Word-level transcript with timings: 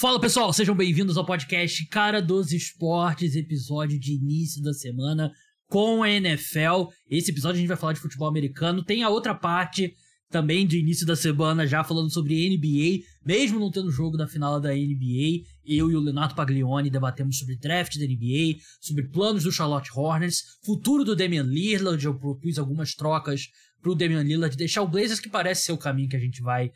Fala 0.00 0.20
pessoal, 0.20 0.52
sejam 0.52 0.76
bem-vindos 0.76 1.16
ao 1.16 1.26
podcast 1.26 1.84
Cara 1.86 2.22
dos 2.22 2.52
Esportes, 2.52 3.34
episódio 3.34 3.98
de 3.98 4.14
início 4.14 4.62
da 4.62 4.72
semana 4.72 5.32
com 5.66 6.04
a 6.04 6.08
NFL. 6.08 6.86
Esse 7.10 7.32
episódio 7.32 7.56
a 7.56 7.58
gente 7.58 7.66
vai 7.66 7.76
falar 7.76 7.94
de 7.94 7.98
futebol 7.98 8.28
americano. 8.28 8.84
Tem 8.84 9.02
a 9.02 9.08
outra 9.08 9.34
parte 9.34 9.92
também 10.30 10.64
de 10.68 10.78
início 10.78 11.04
da 11.04 11.16
semana 11.16 11.66
já 11.66 11.82
falando 11.82 12.12
sobre 12.12 12.48
NBA, 12.48 13.04
mesmo 13.26 13.58
não 13.58 13.72
tendo 13.72 13.90
jogo 13.90 14.16
da 14.16 14.28
final 14.28 14.60
da 14.60 14.68
NBA. 14.68 15.42
Eu 15.66 15.90
e 15.90 15.96
o 15.96 16.00
Leonardo 16.00 16.36
Paglioni 16.36 16.90
debatemos 16.90 17.36
sobre 17.36 17.56
draft 17.56 17.98
da 17.98 18.06
NBA, 18.06 18.60
sobre 18.80 19.08
planos 19.08 19.42
do 19.42 19.50
Charlotte 19.50 19.90
Hornets, 19.92 20.44
futuro 20.64 21.02
do 21.02 21.16
Damian 21.16 21.42
Lillard. 21.42 22.04
Eu 22.04 22.16
propus 22.16 22.56
algumas 22.56 22.94
trocas 22.94 23.48
pro 23.82 23.96
Damian 23.96 24.22
Lillard, 24.22 24.56
deixar 24.56 24.82
o 24.82 24.88
Blazers 24.88 25.18
que 25.18 25.28
parece 25.28 25.62
ser 25.62 25.72
o 25.72 25.76
caminho 25.76 26.08
que 26.08 26.16
a 26.16 26.20
gente 26.20 26.40
vai 26.40 26.70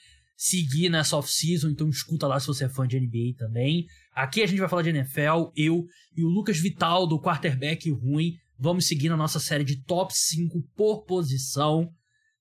seguir 0.45 0.89
nessa 0.89 1.17
off-season, 1.17 1.69
então 1.69 1.89
escuta 1.89 2.27
lá 2.27 2.41
se 2.41 2.49
você 2.49 2.65
é 2.65 2.69
fã 2.69 2.85
de 2.85 2.99
NBA 2.99 3.37
também. 3.39 3.87
Aqui 4.13 4.43
a 4.43 4.47
gente 4.47 4.59
vai 4.59 4.69
falar 4.69 4.83
de 4.83 4.89
NFL, 4.89 5.53
eu 5.55 5.87
e 6.17 6.25
o 6.25 6.29
Lucas 6.29 6.59
Vital, 6.59 7.07
do 7.07 7.21
quarterback 7.21 7.89
ruim, 7.93 8.33
vamos 8.59 8.89
seguir 8.89 9.09
na 9.09 9.17
nossa 9.17 9.39
série 9.39 9.63
de 9.63 9.81
top 9.85 10.13
5 10.13 10.61
por 10.75 11.05
posição. 11.05 11.89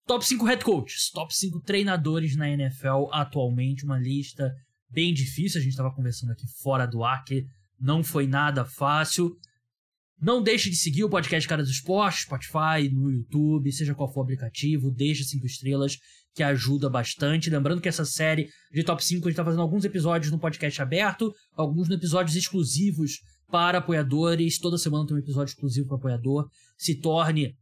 Top 0.08 0.26
5 0.26 0.44
head 0.46 0.66
coaches, 0.66 1.12
top 1.12 1.32
5 1.32 1.62
treinadores 1.62 2.36
na 2.36 2.50
NFL 2.50 3.06
atualmente, 3.12 3.86
uma 3.86 4.00
lista 4.00 4.52
bem 4.90 5.14
difícil, 5.14 5.60
a 5.60 5.64
gente 5.64 5.74
estava 5.74 5.94
conversando 5.94 6.32
aqui 6.32 6.48
fora 6.60 6.88
do 6.88 7.04
ar, 7.04 7.24
que 7.24 7.46
não 7.80 8.04
foi 8.04 8.26
nada 8.26 8.66
fácil. 8.66 9.38
Não 10.20 10.42
deixe 10.42 10.72
de 10.72 10.76
seguir 10.76 11.04
o 11.04 11.10
podcast 11.10 11.48
Cara 11.48 11.62
dos 11.62 11.72
Esportes, 11.72 12.24
Spotify, 12.24 12.90
no 12.92 13.12
YouTube, 13.12 13.72
seja 13.72 13.94
qual 13.94 14.12
for 14.12 14.22
o 14.22 14.24
aplicativo, 14.24 14.90
deixe 14.90 15.24
cinco 15.24 15.46
estrelas, 15.46 16.00
que 16.34 16.44
ajuda 16.44 16.90
bastante. 16.90 17.50
Lembrando 17.50 17.82
que 17.82 17.90
essa 17.90 18.06
série 18.06 18.50
de 18.72 18.84
top 18.84 19.04
5 19.04 19.20
a 19.20 19.30
gente 19.30 19.32
está 19.32 19.44
fazendo 19.44 19.62
alguns 19.62 19.84
episódios 19.84 20.32
no 20.32 20.40
podcast 20.40 20.82
aberto, 20.82 21.34
alguns 21.54 21.90
episódios 21.90 22.36
exclusivos 22.36 23.20
para 23.50 23.80
apoiadores. 23.80 24.58
Toda 24.60 24.78
semana 24.78 25.06
tem 25.06 25.16
um 25.16 25.20
episódio 25.20 25.52
exclusivo 25.52 25.88
para 25.88 25.98
apoiador. 25.98 26.50
Se 26.78 26.96
torne 26.96 27.56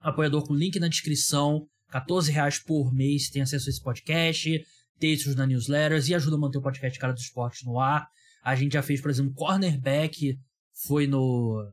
apoiador 0.00 0.46
com 0.46 0.54
link 0.54 0.78
na 0.78 0.88
descrição. 0.88 1.66
14 1.90 2.30
reais 2.30 2.58
por 2.58 2.92
mês 2.92 3.30
tem 3.30 3.40
acesso 3.40 3.68
a 3.68 3.70
esse 3.70 3.82
podcast, 3.82 4.62
textos 4.98 5.34
na 5.34 5.46
newsletters 5.46 6.08
e 6.08 6.14
ajuda 6.14 6.36
a 6.36 6.38
manter 6.38 6.58
o 6.58 6.62
podcast 6.62 6.98
Cara 6.98 7.14
dos 7.14 7.22
Esportes 7.22 7.64
no 7.64 7.80
ar. 7.80 8.06
A 8.42 8.54
gente 8.54 8.74
já 8.74 8.82
fez, 8.82 9.00
por 9.00 9.10
exemplo, 9.10 9.32
cornerback, 9.34 10.38
foi 10.86 11.06
no 11.06 11.72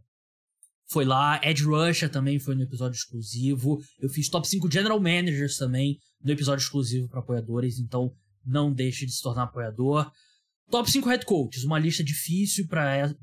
foi 0.87 1.05
lá. 1.05 1.39
Ed 1.43 1.63
Rusher 1.63 2.09
também 2.09 2.39
foi 2.39 2.55
no 2.55 2.63
episódio 2.63 2.97
exclusivo. 2.97 3.79
Eu 3.99 4.09
fiz 4.09 4.29
top 4.29 4.47
5 4.47 4.71
General 4.71 4.99
Managers 4.99 5.57
também 5.57 5.99
no 6.23 6.31
episódio 6.31 6.63
exclusivo 6.63 7.07
para 7.07 7.19
apoiadores, 7.19 7.79
então 7.79 8.11
não 8.45 8.71
deixe 8.71 9.05
de 9.05 9.11
se 9.11 9.21
tornar 9.21 9.43
apoiador. 9.43 10.11
Top 10.69 10.89
5 10.89 11.07
Head 11.09 11.25
Coaches, 11.25 11.63
uma 11.63 11.79
lista 11.79 12.03
difícil 12.03 12.67
para 12.67 13.15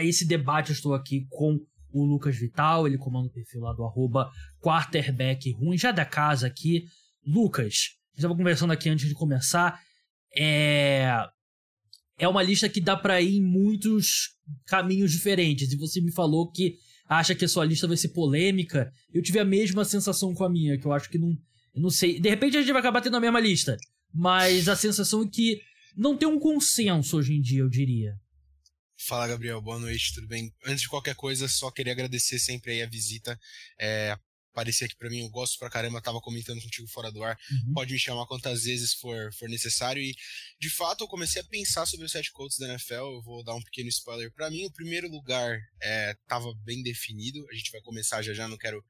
esse 0.00 0.26
debate. 0.26 0.70
Eu 0.70 0.74
estou 0.74 0.94
aqui 0.94 1.26
com 1.30 1.58
o 1.92 2.04
Lucas 2.04 2.36
Vital, 2.36 2.86
ele 2.86 2.98
comanda 2.98 3.28
o 3.28 3.32
perfil 3.32 3.62
lá 3.62 3.72
do 3.72 3.84
arroba 3.84 4.30
quarterback 4.60 5.50
ruim, 5.52 5.78
já 5.78 5.92
da 5.92 6.04
casa 6.04 6.46
aqui. 6.46 6.84
Lucas, 7.24 7.64
a 7.64 7.68
gente 7.68 8.16
estava 8.16 8.36
conversando 8.36 8.72
aqui 8.72 8.88
antes 8.88 9.08
de 9.08 9.14
começar. 9.14 9.80
É, 10.34 11.26
é 12.18 12.28
uma 12.28 12.42
lista 12.42 12.68
que 12.68 12.80
dá 12.80 12.96
para 12.96 13.20
ir 13.20 13.36
em 13.36 13.42
muitos 13.42 14.36
caminhos 14.66 15.12
diferentes. 15.12 15.72
E 15.72 15.76
você 15.76 16.00
me 16.00 16.12
falou 16.12 16.50
que 16.50 16.76
acha 17.08 17.34
que 17.34 17.44
a 17.44 17.48
sua 17.48 17.64
lista 17.64 17.86
vai 17.86 17.96
ser 17.96 18.08
polêmica. 18.08 18.92
Eu 19.12 19.22
tive 19.22 19.38
a 19.38 19.44
mesma 19.44 19.84
sensação 19.84 20.34
com 20.34 20.44
a 20.44 20.50
minha, 20.50 20.78
que 20.78 20.86
eu 20.86 20.92
acho 20.92 21.08
que 21.08 21.18
não. 21.18 21.36
Eu 21.74 21.82
não 21.82 21.90
sei. 21.90 22.20
De 22.20 22.28
repente 22.28 22.56
a 22.56 22.60
gente 22.60 22.72
vai 22.72 22.80
acabar 22.80 23.00
tendo 23.00 23.16
a 23.16 23.20
mesma 23.20 23.40
lista. 23.40 23.76
Mas 24.12 24.68
a 24.68 24.76
sensação 24.76 25.22
é 25.22 25.28
que 25.28 25.60
não 25.96 26.16
tem 26.16 26.28
um 26.28 26.38
consenso 26.38 27.16
hoje 27.16 27.34
em 27.34 27.40
dia, 27.40 27.60
eu 27.60 27.68
diria. 27.68 28.14
Fala, 29.06 29.28
Gabriel. 29.28 29.60
Boa 29.60 29.78
noite, 29.78 30.14
tudo 30.14 30.26
bem? 30.26 30.52
Antes 30.64 30.82
de 30.82 30.88
qualquer 30.88 31.14
coisa, 31.14 31.46
só 31.48 31.70
queria 31.70 31.92
agradecer 31.92 32.38
sempre 32.38 32.72
aí 32.72 32.82
a 32.82 32.88
visita. 32.88 33.38
É, 33.78 34.18
aparecer 34.56 34.86
aqui 34.86 34.96
para 34.96 35.10
mim, 35.10 35.20
eu 35.20 35.28
gosto 35.28 35.58
pra 35.58 35.68
caramba, 35.68 36.00
tava 36.00 36.18
comentando 36.20 36.62
contigo 36.62 36.88
fora 36.88 37.12
do 37.12 37.22
ar. 37.22 37.38
Uhum. 37.50 37.74
Pode 37.74 37.92
me 37.92 37.98
chamar 37.98 38.26
quantas 38.26 38.64
vezes 38.64 38.94
for, 38.94 39.30
for 39.34 39.48
necessário. 39.50 40.02
E, 40.02 40.16
de 40.58 40.70
fato, 40.70 41.04
eu 41.04 41.08
comecei 41.08 41.42
a 41.42 41.44
pensar 41.44 41.84
sobre 41.84 42.06
os 42.06 42.12
sete 42.12 42.32
coaches 42.32 42.58
da 42.58 42.68
NFL. 42.68 42.94
Eu 42.94 43.22
vou 43.22 43.44
dar 43.44 43.54
um 43.54 43.62
pequeno 43.62 43.88
spoiler. 43.90 44.32
para 44.32 44.50
mim, 44.50 44.64
o 44.64 44.72
primeiro 44.72 45.08
lugar 45.10 45.60
é, 45.82 46.16
tava 46.26 46.52
bem 46.64 46.82
definido. 46.82 47.46
A 47.50 47.54
gente 47.54 47.70
vai 47.70 47.82
começar 47.82 48.22
já 48.22 48.32
já, 48.32 48.48
não 48.48 48.56
quero 48.56 48.82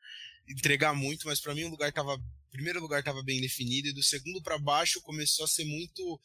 entregar 0.49 0.95
muito, 0.95 1.27
mas 1.27 1.41
para 1.41 1.55
mim 1.55 1.65
o 1.65 1.71
lugar 1.71 1.93
tava. 1.93 2.15
O 2.15 2.51
primeiro 2.57 2.81
lugar 2.81 3.03
tava 3.03 3.23
bem 3.23 3.41
definido, 3.41 3.89
e 3.89 3.93
do 3.93 4.03
segundo 4.03 4.41
para 4.41 4.57
baixo 4.57 5.03
começou 5.03 5.45
a 5.45 5.49
ser 5.49 5.65
muito. 5.65 6.21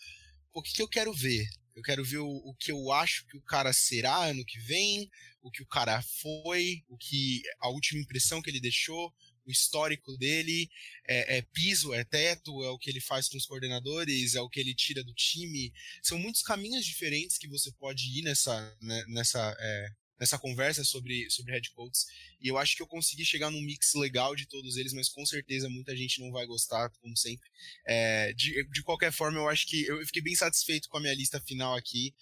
O 0.54 0.62
que, 0.62 0.74
que 0.74 0.82
eu 0.82 0.88
quero 0.88 1.12
ver? 1.14 1.46
Eu 1.76 1.82
quero 1.82 2.04
ver 2.04 2.20
o, 2.20 2.28
o, 2.28 2.54
que 2.56 2.72
eu 2.72 2.92
acho 2.92 3.26
que 3.28 3.38
o 3.38 3.42
cara 3.42 3.72
será 3.74 4.26
ano 4.26 4.44
que 4.46 4.60
vem, 4.60 5.10
o 5.42 5.50
que 5.50 5.64
o 5.64 5.66
cara 5.66 6.02
foi, 6.02 6.84
o 6.90 6.98
que 6.98 7.42
a 7.60 7.70
última 7.70 8.02
impressão 8.02 8.42
que 8.42 8.50
ele 8.50 8.60
deixou, 8.60 9.14
o 9.46 9.52
histórico 9.52 10.18
dele, 10.18 10.70
é, 11.08 11.38
é, 11.38 11.42
piso, 11.42 11.94
é 11.94 12.04
teto, 12.04 12.64
é 12.64 12.70
o 12.70 12.78
que 12.78 12.90
ele 12.90 13.02
faz 13.02 13.28
com 13.28 13.38
os 13.38 13.46
coordenadores, 13.46 14.36
é 14.36 14.42
o 14.42 14.50
que 14.50 14.60
ele 14.60 14.76
tira 14.76 15.04
do 15.04 15.14
time. 15.14 15.72
São 16.04 16.18
muitos 16.18 16.42
caminhos 16.42 16.86
diferentes 16.86 17.38
que 17.38 17.48
você 17.48 17.72
pode 17.74 18.04
ir 18.18 18.24
nessa, 18.24 18.78
né, 18.82 19.04
nessa, 19.08 19.56
é, 19.60 19.90
nessa 20.22 20.38
conversa 20.38 20.84
sobre, 20.84 21.28
sobre 21.32 21.52
head 21.52 21.72
coaches. 21.72 22.06
E 22.40 22.48
eu 22.48 22.60
acho 22.60 22.76
que 22.76 22.84
eu 22.84 22.88
consegui 22.88 23.26
chegar 23.26 23.50
num 23.50 23.60
mix 23.60 23.96
legal 23.96 24.36
de 24.36 24.48
todos 24.48 24.78
eles, 24.78 24.94
mas 24.94 25.10
com 25.10 25.26
certeza 25.26 25.68
muita 25.68 25.98
gente 25.98 26.22
não 26.22 26.32
vai 26.32 26.46
gostar, 26.46 26.92
como 27.02 27.18
sempre. 27.18 27.50
É, 27.88 28.32
de, 28.34 28.64
de 28.70 28.84
qualquer 28.84 29.12
forma, 29.12 29.40
eu 29.40 29.50
acho 29.50 29.66
que 29.68 29.84
eu 29.88 30.06
fiquei 30.06 30.22
bem 30.22 30.36
satisfeito 30.36 30.88
com 30.90 30.98
a 30.98 31.02
minha 31.02 31.16
lista 31.16 31.42
final 31.42 31.76
aqui. 31.76 32.14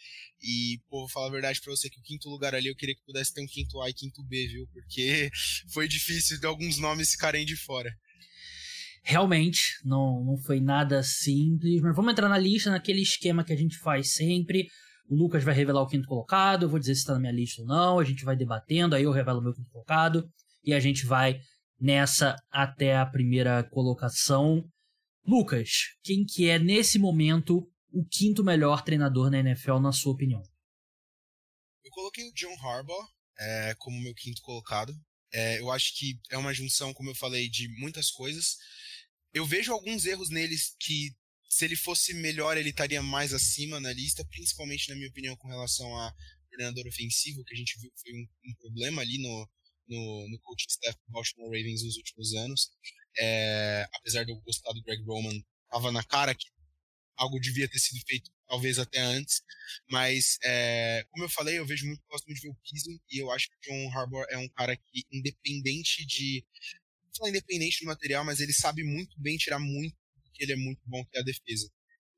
E, 0.42 0.80
pô, 0.90 1.00
vou 1.00 1.10
falar 1.10 1.28
a 1.28 1.32
verdade 1.32 1.60
pra 1.60 1.72
você 1.72 1.90
que 1.90 2.00
o 2.00 2.04
quinto 2.04 2.30
lugar 2.30 2.56
ali 2.56 2.70
eu 2.70 2.76
queria 2.76 2.96
que 2.96 3.04
pudesse 3.04 3.34
ter 3.34 3.42
um 3.42 3.48
quinto 3.48 3.82
A 3.82 3.90
e 3.90 3.94
quinto 3.94 4.24
B, 4.24 4.48
viu? 4.48 4.66
Porque 4.72 5.30
foi 5.74 5.86
difícil 5.86 6.40
de 6.40 6.46
alguns 6.46 6.78
nomes 6.78 7.12
ficarem 7.12 7.46
de 7.46 7.58
fora. 7.58 7.94
Realmente, 9.04 9.78
não, 9.84 10.24
não 10.24 10.38
foi 10.38 10.62
nada 10.62 11.04
simples, 11.04 11.82
mas 11.82 11.94
vamos 11.94 12.14
entrar 12.14 12.30
na 12.30 12.38
lista, 12.38 12.72
naquele 12.72 13.02
esquema 13.02 13.44
que 13.44 13.52
a 13.52 13.58
gente 13.58 13.78
faz 13.78 14.14
sempre. 14.14 14.70
O 15.10 15.16
Lucas 15.16 15.44
vai 15.44 15.56
revelar 15.56 15.82
o 15.82 15.88
quinto 15.88 16.08
colocado, 16.08 16.64
eu 16.64 16.70
vou 16.70 16.80
dizer 16.80 16.94
se 16.94 17.02
está 17.02 17.14
na 17.14 17.20
minha 17.20 17.32
lista 17.32 17.62
ou 17.62 17.68
não, 17.68 18.00
a 18.00 18.04
gente 18.04 18.24
vai 18.24 18.36
debatendo, 18.36 18.96
aí 18.96 19.04
eu 19.04 19.12
revelo 19.12 19.40
o 19.40 19.42
meu 19.42 19.54
quinto 19.54 19.70
colocado 19.72 20.32
e 20.64 20.74
a 20.74 20.80
gente 20.80 21.06
vai 21.06 21.42
nessa 21.80 22.36
até 22.52 22.96
a 22.96 23.06
primeira 23.06 23.64
colocação. 23.64 24.64
Lucas, 25.26 25.70
quem 26.04 26.24
que 26.24 26.48
é 26.48 26.60
nesse 26.60 27.00
momento 27.00 27.68
o 27.92 28.06
quinto 28.06 28.44
melhor 28.44 28.84
treinador 28.84 29.32
na 29.32 29.40
NFL, 29.40 29.80
na 29.80 29.92
sua 29.92 30.14
opinião? 30.14 30.44
Eu 31.84 31.92
coloquei 31.92 32.28
o 32.30 32.34
John 32.34 32.56
Harbaugh 32.62 33.08
é, 33.40 33.74
como 33.80 34.00
meu 34.00 34.14
quinto 34.14 34.42
colocado. 34.42 34.94
É, 35.32 35.60
eu 35.60 35.72
acho 35.72 35.98
que 35.98 36.20
é 36.30 36.38
uma 36.38 36.54
junção, 36.54 36.94
como 36.94 37.10
eu 37.10 37.16
falei, 37.16 37.50
de 37.50 37.68
muitas 37.80 38.12
coisas. 38.12 38.58
Eu 39.34 39.46
vejo 39.46 39.72
alguns 39.72 40.06
erros 40.06 40.30
neles 40.30 40.76
que, 40.80 41.12
se 41.50 41.66
ele 41.66 41.76
fosse 41.76 42.14
melhor, 42.14 42.58
ele 42.58 42.70
estaria 42.70 43.02
mais 43.02 43.34
acima 43.34 43.80
na 43.80 43.92
lista, 43.92 44.24
principalmente, 44.26 44.88
na 44.90 44.96
minha 44.96 45.10
opinião, 45.10 45.36
com 45.36 45.48
relação 45.48 45.98
a 45.98 46.14
treinador 46.52 46.88
ofensivo, 46.88 47.44
que 47.44 47.54
a 47.54 47.58
gente 47.58 47.80
viu 47.80 47.92
que 47.92 48.02
foi 48.02 48.14
um, 48.14 48.28
um 48.46 48.56
problema 48.60 49.02
ali 49.02 49.18
no, 49.18 49.50
no, 49.88 50.30
no 50.30 50.40
coaching 50.40 50.68
staff 50.70 50.98
do 51.06 51.12
Baltimore 51.12 51.48
Ravens 51.48 51.84
nos 51.84 51.98
últimos 51.98 52.34
anos. 52.36 52.70
É, 53.18 53.88
apesar 53.94 54.24
de 54.24 54.32
eu 54.32 54.40
gostar 54.42 54.72
do 54.74 54.84
Greg 54.84 55.04
Roman, 55.04 55.42
tava 55.70 55.92
na 55.92 56.04
cara 56.04 56.36
que 56.36 56.48
algo 57.18 57.40
devia 57.40 57.68
ter 57.68 57.80
sido 57.80 58.00
feito 58.08 58.32
talvez 58.48 58.80
até 58.80 59.00
antes, 59.00 59.42
mas 59.90 60.38
é, 60.44 61.06
como 61.12 61.26
eu 61.26 61.30
falei, 61.30 61.60
eu 61.60 61.66
vejo 61.66 61.86
muito, 61.86 62.02
muito 62.10 62.34
de 62.34 62.42
ver 62.42 62.50
o 62.50 62.58
piso 62.64 63.02
e 63.12 63.22
eu 63.22 63.30
acho 63.32 63.50
que 63.50 63.70
John 63.70 63.92
Harbour 63.92 64.26
é 64.30 64.38
um 64.38 64.50
cara 64.50 64.76
que, 64.76 65.04
independente 65.12 66.06
de, 66.06 66.44
não 67.04 67.12
falar 67.16 67.30
independente 67.30 67.82
do 67.82 67.88
material, 67.88 68.24
mas 68.24 68.40
ele 68.40 68.54
sabe 68.54 68.84
muito 68.84 69.20
bem 69.20 69.38
tirar 69.38 69.60
muito, 69.60 69.96
porque 70.40 70.44
ele 70.46 70.54
é 70.54 70.56
muito 70.56 70.82
bom 70.86 71.04
que 71.06 71.18
é 71.18 71.22
a 71.22 71.24
defesa. 71.24 71.70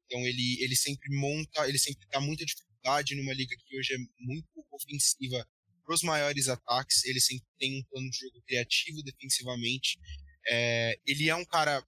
Então 0.05 0.25
ele, 0.27 0.61
ele 0.61 0.75
sempre 0.75 1.09
monta, 1.15 1.67
ele 1.67 1.79
sempre 1.79 2.07
dá 2.11 2.19
muita 2.19 2.45
dificuldade 2.45 3.15
numa 3.15 3.33
liga 3.33 3.55
que 3.55 3.77
hoje 3.77 3.93
é 3.93 3.97
muito 4.19 4.47
ofensiva 4.71 5.47
para 5.83 5.95
os 5.95 6.03
maiores 6.03 6.47
ataques, 6.47 7.03
ele 7.05 7.19
sempre 7.19 7.47
tem 7.57 7.79
um 7.79 7.83
plano 7.83 8.09
de 8.09 8.17
jogo 8.17 8.41
criativo 8.43 9.01
defensivamente. 9.03 9.99
É, 10.47 10.99
ele 11.05 11.29
é 11.29 11.35
um 11.35 11.45
cara 11.45 11.83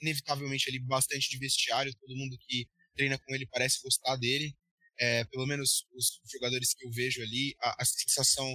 inevitavelmente 0.00 0.68
ali 0.68 0.78
bastante 0.78 1.28
de 1.28 1.38
vestiário, 1.38 1.94
todo 1.94 2.16
mundo 2.16 2.38
que 2.38 2.66
treina 2.96 3.18
com 3.18 3.34
ele 3.34 3.46
parece 3.46 3.82
gostar 3.82 4.16
dele. 4.16 4.56
É, 4.98 5.24
pelo 5.24 5.46
menos 5.46 5.86
os 5.92 6.20
jogadores 6.32 6.72
que 6.72 6.86
eu 6.86 6.90
vejo 6.90 7.20
ali, 7.20 7.56
a, 7.60 7.82
a, 7.82 7.84
sensação 7.84 8.48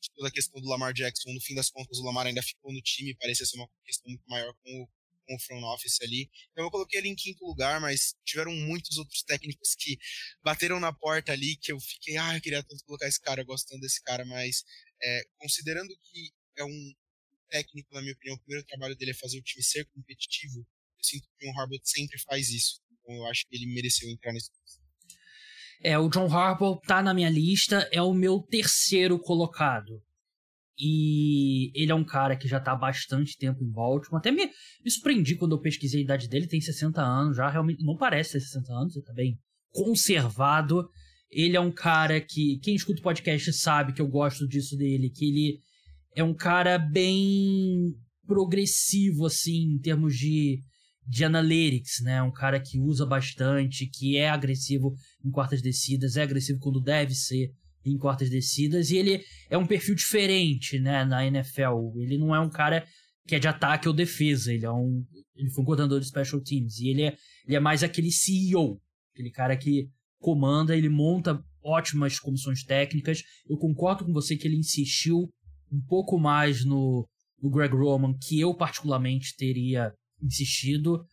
de 0.00 0.10
toda 0.14 0.28
a 0.28 0.30
questão 0.30 0.60
do 0.60 0.68
Lamar 0.68 0.92
Jackson, 0.92 1.32
no 1.32 1.40
fim 1.40 1.54
das 1.54 1.70
contas 1.70 1.98
o 1.98 2.04
Lamar 2.04 2.26
ainda 2.26 2.42
ficou 2.42 2.70
no 2.70 2.82
time, 2.82 3.16
parecia 3.16 3.46
ser 3.46 3.56
uma 3.56 3.68
questão 3.82 4.10
muito 4.10 4.22
maior 4.28 4.52
com 4.62 4.82
o, 4.82 4.88
com 5.26 5.34
o 5.34 5.40
front 5.40 5.62
office 5.74 6.00
ali. 6.00 6.30
Então 6.52 6.64
eu 6.64 6.70
coloquei 6.70 7.00
ele 7.00 7.08
em 7.08 7.14
quinto 7.14 7.44
lugar, 7.44 7.80
mas 7.80 8.14
tiveram 8.24 8.52
muitos 8.52 8.96
outros 8.96 9.22
técnicos 9.22 9.74
que 9.74 9.98
bateram 10.42 10.78
na 10.78 10.92
porta 10.92 11.32
ali, 11.32 11.56
que 11.56 11.72
eu 11.72 11.80
fiquei, 11.80 12.16
ah, 12.16 12.36
eu 12.36 12.40
queria 12.40 12.62
tanto 12.62 12.84
colocar 12.84 13.08
esse 13.08 13.20
cara, 13.20 13.44
gostando 13.44 13.80
desse 13.80 14.02
cara, 14.02 14.24
mas 14.24 14.64
é, 15.02 15.22
considerando 15.38 15.94
que 16.04 16.32
é 16.56 16.64
um 16.64 16.92
técnico, 17.50 17.94
na 17.94 18.00
minha 18.00 18.12
opinião, 18.12 18.36
o 18.36 18.40
primeiro 18.40 18.66
trabalho 18.66 18.96
dele 18.96 19.10
é 19.12 19.14
fazer 19.14 19.38
o 19.38 19.42
time 19.42 19.62
ser 19.62 19.84
competitivo, 19.86 20.58
eu 20.60 21.04
sinto 21.04 21.28
que 21.38 21.46
o 21.46 21.60
Harbaugh 21.60 21.80
sempre 21.84 22.18
faz 22.20 22.48
isso. 22.48 22.80
Então 22.92 23.14
eu 23.14 23.26
acho 23.26 23.46
que 23.48 23.56
ele 23.56 23.66
mereceu 23.66 24.08
entrar 24.10 24.32
nesse 24.32 24.50
É, 25.82 25.98
o 25.98 26.08
John 26.08 26.26
Harbaugh 26.26 26.80
tá 26.80 27.02
na 27.02 27.14
minha 27.14 27.30
lista, 27.30 27.88
é 27.92 28.02
o 28.02 28.14
meu 28.14 28.40
terceiro 28.40 29.18
colocado. 29.18 30.02
E 30.78 31.70
ele 31.74 31.90
é 31.90 31.94
um 31.94 32.04
cara 32.04 32.36
que 32.36 32.46
já 32.46 32.60
tá 32.60 32.72
há 32.72 32.76
bastante 32.76 33.38
tempo 33.38 33.64
em 33.64 33.70
Baltimore. 33.70 34.18
Até 34.18 34.30
me, 34.30 34.46
me 34.84 34.90
surpreendi 34.90 35.34
quando 35.36 35.56
eu 35.56 35.60
pesquisei 35.60 36.00
a 36.00 36.04
idade 36.04 36.28
dele, 36.28 36.46
tem 36.46 36.60
60 36.60 37.00
anos 37.00 37.36
já, 37.36 37.48
realmente 37.48 37.82
não 37.82 37.96
parece 37.96 38.32
ter 38.32 38.40
60 38.40 38.72
anos, 38.72 38.96
ele 38.96 39.04
tá 39.04 39.12
bem 39.12 39.38
conservado. 39.70 40.88
Ele 41.30 41.56
é 41.56 41.60
um 41.60 41.72
cara 41.72 42.20
que, 42.20 42.58
quem 42.62 42.74
escuta 42.74 43.00
o 43.00 43.02
podcast 43.02 43.52
sabe 43.54 43.92
que 43.92 44.00
eu 44.00 44.08
gosto 44.08 44.46
disso 44.46 44.76
dele, 44.76 45.10
que 45.10 45.24
ele 45.24 45.58
é 46.14 46.22
um 46.22 46.34
cara 46.34 46.78
bem 46.78 47.94
progressivo, 48.26 49.26
assim, 49.26 49.74
em 49.74 49.78
termos 49.78 50.16
de, 50.16 50.60
de 51.06 51.24
analytics, 51.24 52.00
né? 52.02 52.22
Um 52.22 52.32
cara 52.32 52.60
que 52.60 52.78
usa 52.78 53.06
bastante, 53.06 53.86
que 53.86 54.16
é 54.16 54.28
agressivo 54.28 54.94
em 55.24 55.30
quartas 55.30 55.62
descidas, 55.62 56.16
é 56.16 56.22
agressivo 56.22 56.58
quando 56.60 56.80
deve 56.80 57.14
ser 57.14 57.50
em 57.90 57.98
quartas 57.98 58.28
descidas, 58.30 58.90
e 58.90 58.96
ele 58.96 59.24
é 59.48 59.56
um 59.56 59.66
perfil 59.66 59.94
diferente, 59.94 60.78
né, 60.78 61.04
na 61.04 61.26
NFL. 61.26 61.92
Ele 61.96 62.18
não 62.18 62.34
é 62.34 62.40
um 62.40 62.50
cara 62.50 62.86
que 63.26 63.34
é 63.34 63.38
de 63.38 63.48
ataque 63.48 63.88
ou 63.88 63.94
defesa, 63.94 64.52
ele 64.52 64.64
é 64.64 64.70
um 64.70 65.04
ele 65.36 65.50
foi 65.50 65.62
um 65.62 65.66
coordenador 65.66 66.00
de 66.00 66.06
special 66.06 66.40
teams, 66.40 66.78
e 66.78 66.88
ele 66.88 67.02
é, 67.02 67.16
ele 67.46 67.56
é 67.56 67.60
mais 67.60 67.82
aquele 67.82 68.10
CEO, 68.10 68.80
aquele 69.12 69.30
cara 69.30 69.56
que 69.56 69.88
comanda, 70.18 70.76
ele 70.76 70.88
monta 70.88 71.42
ótimas 71.62 72.18
comissões 72.18 72.62
técnicas. 72.62 73.22
Eu 73.48 73.58
concordo 73.58 74.04
com 74.04 74.12
você 74.12 74.36
que 74.36 74.46
ele 74.46 74.56
insistiu 74.56 75.28
um 75.70 75.80
pouco 75.86 76.18
mais 76.18 76.64
no, 76.64 77.06
no 77.42 77.50
Greg 77.50 77.74
Roman, 77.74 78.16
que 78.16 78.40
eu 78.40 78.54
particularmente 78.54 79.36
teria 79.36 79.92
insistido. 80.22 81.04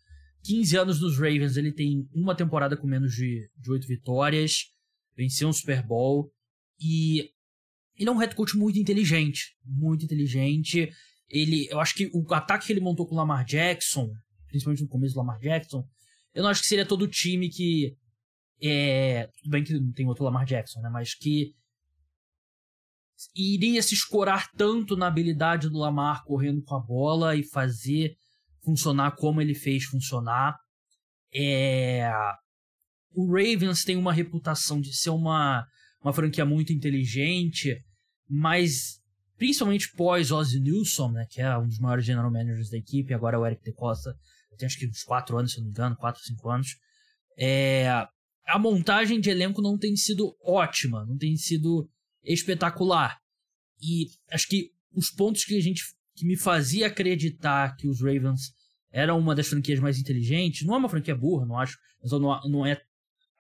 15 0.44 0.78
anos 0.78 1.02
nos 1.02 1.18
Ravens, 1.18 1.58
ele 1.58 1.72
tem 1.72 2.08
uma 2.14 2.36
temporada 2.36 2.78
com 2.78 2.88
menos 2.88 3.14
de, 3.14 3.50
de 3.58 3.72
8 3.72 3.88
vitórias, 3.88 4.66
venceu 5.16 5.48
um 5.48 5.54
Super 5.54 5.86
Bowl, 5.86 6.32
e 6.84 7.30
ele 7.96 8.10
é 8.10 8.12
um 8.12 8.18
head 8.18 8.36
coach 8.36 8.58
muito 8.58 8.78
inteligente, 8.78 9.56
muito 9.64 10.04
inteligente. 10.04 10.92
Ele, 11.30 11.68
eu 11.72 11.80
acho 11.80 11.96
que 11.96 12.12
o 12.14 12.34
ataque 12.34 12.68
que 12.68 12.74
ele 12.74 12.82
montou 12.82 13.08
com 13.08 13.16
o 13.16 13.18
Lamar 13.18 13.46
Jackson, 13.46 14.12
principalmente 14.48 14.84
no 14.84 14.90
começo 14.90 15.14
do 15.14 15.20
Lamar 15.20 15.40
Jackson, 15.40 15.88
eu 16.34 16.44
não 16.44 16.50
acho 16.50 16.62
que 16.62 16.68
seria 16.68 16.86
todo 16.86 17.04
o 17.04 17.08
time 17.08 17.50
que 17.50 17.96
é, 18.62 19.28
tudo 19.38 19.50
bem 19.50 19.64
que 19.64 19.74
não 19.74 19.92
tem 19.92 20.08
outro 20.08 20.24
Lamar 20.24 20.46
Jackson, 20.46 20.82
né, 20.82 20.90
mas 20.90 21.14
que 21.14 21.54
iria 23.36 23.82
se 23.82 23.94
escorar 23.94 24.52
tanto 24.52 24.98
na 24.98 25.08
habilidade 25.08 25.70
do 25.70 25.78
Lamar 25.78 26.24
correndo 26.26 26.62
com 26.64 26.76
a 26.76 26.80
bola 26.80 27.36
e 27.36 27.44
fazer 27.44 28.16
funcionar 28.64 29.16
como 29.16 29.42
ele 29.42 29.54
fez 29.56 29.86
funcionar. 29.86 30.58
É... 31.34 32.12
O 33.16 33.28
Ravens 33.28 33.84
tem 33.84 33.96
uma 33.96 34.12
reputação 34.12 34.82
de 34.82 34.96
ser 34.96 35.12
uma 35.12 35.66
uma 36.04 36.14
franquia 36.14 36.46
muito 36.46 36.74
inteligente, 36.74 37.82
mas 38.30 39.02
principalmente 39.38 39.92
pós 39.96 40.32
Ozzy 40.32 40.60
Nilsson, 40.60 41.12
né, 41.12 41.26
que 41.30 41.42
é 41.42 41.58
um 41.58 41.68
dos 41.68 41.80
maiores 41.80 42.06
general 42.06 42.32
managers 42.32 42.70
da 42.70 42.78
equipe, 42.78 43.14
agora 43.14 43.38
é 43.38 43.40
o 43.40 43.46
Eric 43.46 43.64
De 43.64 43.74
Costa, 43.74 44.16
tem 44.58 44.68
acho 44.68 44.78
que 44.78 44.88
uns 44.88 45.04
4 45.04 45.38
anos, 45.38 45.52
se 45.52 45.58
não 45.58 45.66
me 45.66 45.72
engano, 45.72 45.96
4, 45.96 46.22
5 46.22 46.50
anos. 46.50 46.78
É, 47.38 47.88
a 48.46 48.60
montagem 48.60 49.20
de 49.20 49.30
elenco 49.30 49.62
não 49.62 49.78
tem 49.78 49.96
sido 49.96 50.36
ótima, 50.44 51.06
não 51.06 51.18
tem 51.18 51.36
sido 51.36 51.90
espetacular. 52.24 53.18
E 53.82 54.08
acho 54.32 54.48
que 54.48 54.72
os 54.94 55.10
pontos 55.10 55.44
que 55.44 55.58
a 55.58 55.62
gente 55.62 55.84
que 56.16 56.26
me 56.26 56.38
fazia 56.38 56.88
acreditar 56.88 57.76
que 57.76 57.88
os 57.88 58.00
Ravens 58.00 58.54
eram 58.92 59.18
uma 59.18 59.34
das 59.34 59.48
franquias 59.48 59.80
mais 59.80 59.98
inteligentes, 59.98 60.66
não 60.66 60.76
é 60.76 60.78
uma 60.78 60.90
franquia 60.90 61.16
burra, 61.16 61.46
não 61.46 61.58
acho, 61.58 61.78
mas 62.02 62.12
não, 62.12 62.40
não 62.48 62.66
é 62.66 62.80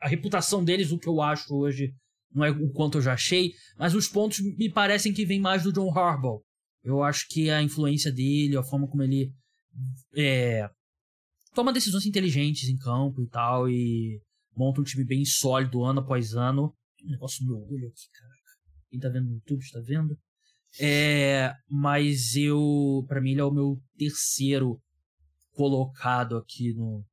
a 0.01 0.07
reputação 0.07 0.63
deles 0.63 0.91
o 0.91 0.97
que 0.97 1.07
eu 1.07 1.21
acho 1.21 1.55
hoje 1.55 1.93
não 2.33 2.43
é 2.43 2.51
o 2.51 2.71
quanto 2.71 2.97
eu 2.97 3.01
já 3.01 3.13
achei, 3.13 3.53
mas 3.77 3.93
os 3.93 4.07
pontos 4.07 4.39
me 4.39 4.71
parecem 4.71 5.13
que 5.13 5.25
vêm 5.25 5.39
mais 5.39 5.63
do 5.63 5.71
John 5.71 5.89
Harbaugh. 5.97 6.41
Eu 6.83 7.01
acho 7.01 7.27
que 7.29 7.49
a 7.49 7.61
influência 7.61 8.11
dele, 8.11 8.57
a 8.57 8.63
forma 8.63 8.87
como 8.87 9.03
ele 9.03 9.31
é, 10.15 10.69
toma 11.53 11.71
decisões 11.71 12.05
inteligentes 12.05 12.67
em 12.67 12.77
campo 12.77 13.21
e 13.21 13.27
tal, 13.27 13.69
e 13.69 14.19
monta 14.55 14.81
um 14.81 14.83
time 14.83 15.05
bem 15.05 15.23
sólido 15.23 15.83
ano 15.83 16.01
após 16.01 16.33
ano. 16.33 16.73
Um 17.03 17.11
negócio 17.11 17.45
meu 17.45 17.55
olho 17.55 17.87
aqui, 17.87 18.09
caraca. 18.11 18.33
Quem 18.89 18.99
tá 18.99 19.09
vendo 19.09 19.27
no 19.27 19.35
YouTube 19.35 19.61
está 19.61 19.79
vendo. 19.79 20.17
É, 20.79 21.53
mas 21.69 22.35
eu, 22.35 23.05
para 23.07 23.21
mim, 23.21 23.31
ele 23.31 23.41
é 23.41 23.45
o 23.45 23.51
meu 23.51 23.79
terceiro 23.97 24.81
colocado 25.51 26.35
aqui 26.35 26.73
no 26.73 27.05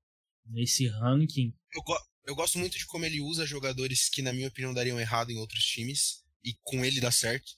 nesse 0.47 0.89
ranking. 0.89 1.53
Eu, 1.75 1.83
eu 2.27 2.35
gosto 2.35 2.59
muito 2.59 2.79
de 2.79 2.87
como 2.87 3.05
ele 3.05 3.21
usa 3.21 3.47
jogadores 3.47 4.09
que, 4.09 4.23
na 4.23 4.33
minha 4.33 4.49
opinião, 4.49 4.75
dariam 4.75 5.01
errado 5.01 5.31
em 5.31 5.39
outros 5.39 5.65
times, 5.65 6.23
e 6.45 6.55
com 6.63 6.85
ele 6.85 7.01
dá 7.01 7.11
certo. 7.11 7.53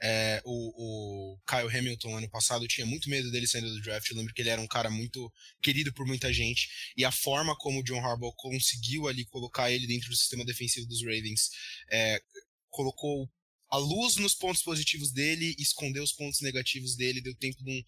É, 0.00 0.40
o, 0.44 1.34
o, 1.34 1.38
Kyle 1.44 1.76
Hamilton 1.76 2.18
ano 2.18 2.30
passado 2.30 2.64
eu 2.64 2.68
tinha 2.68 2.86
muito 2.86 3.10
medo 3.10 3.32
dele 3.32 3.48
saindo 3.48 3.68
do 3.68 3.80
draft. 3.80 4.08
Eu 4.08 4.16
lembro 4.16 4.32
que 4.32 4.40
ele 4.40 4.50
era 4.50 4.60
um 4.60 4.66
cara 4.66 4.90
muito 4.90 5.32
querido 5.60 5.92
por 5.92 6.06
muita 6.06 6.32
gente. 6.32 6.68
E 6.96 7.04
a 7.04 7.10
forma 7.10 7.56
como 7.56 7.80
o 7.80 7.82
John 7.82 8.04
Harbaugh 8.04 8.34
conseguiu 8.36 9.08
ali 9.08 9.24
colocar 9.24 9.70
ele 9.70 9.86
dentro 9.86 10.08
do 10.08 10.16
sistema 10.16 10.44
defensivo 10.44 10.86
dos 10.86 11.02
Ravens 11.02 11.50
é, 11.90 12.20
colocou 12.70 13.28
a 13.70 13.76
luz 13.76 14.16
nos 14.16 14.34
pontos 14.34 14.62
positivos 14.62 15.12
dele, 15.12 15.54
esconder 15.58 16.00
os 16.00 16.12
pontos 16.12 16.40
negativos 16.40 16.96
dele, 16.96 17.20
deu 17.20 17.34
tempo 17.34 17.62
de 17.62 17.70
um, 17.70 17.84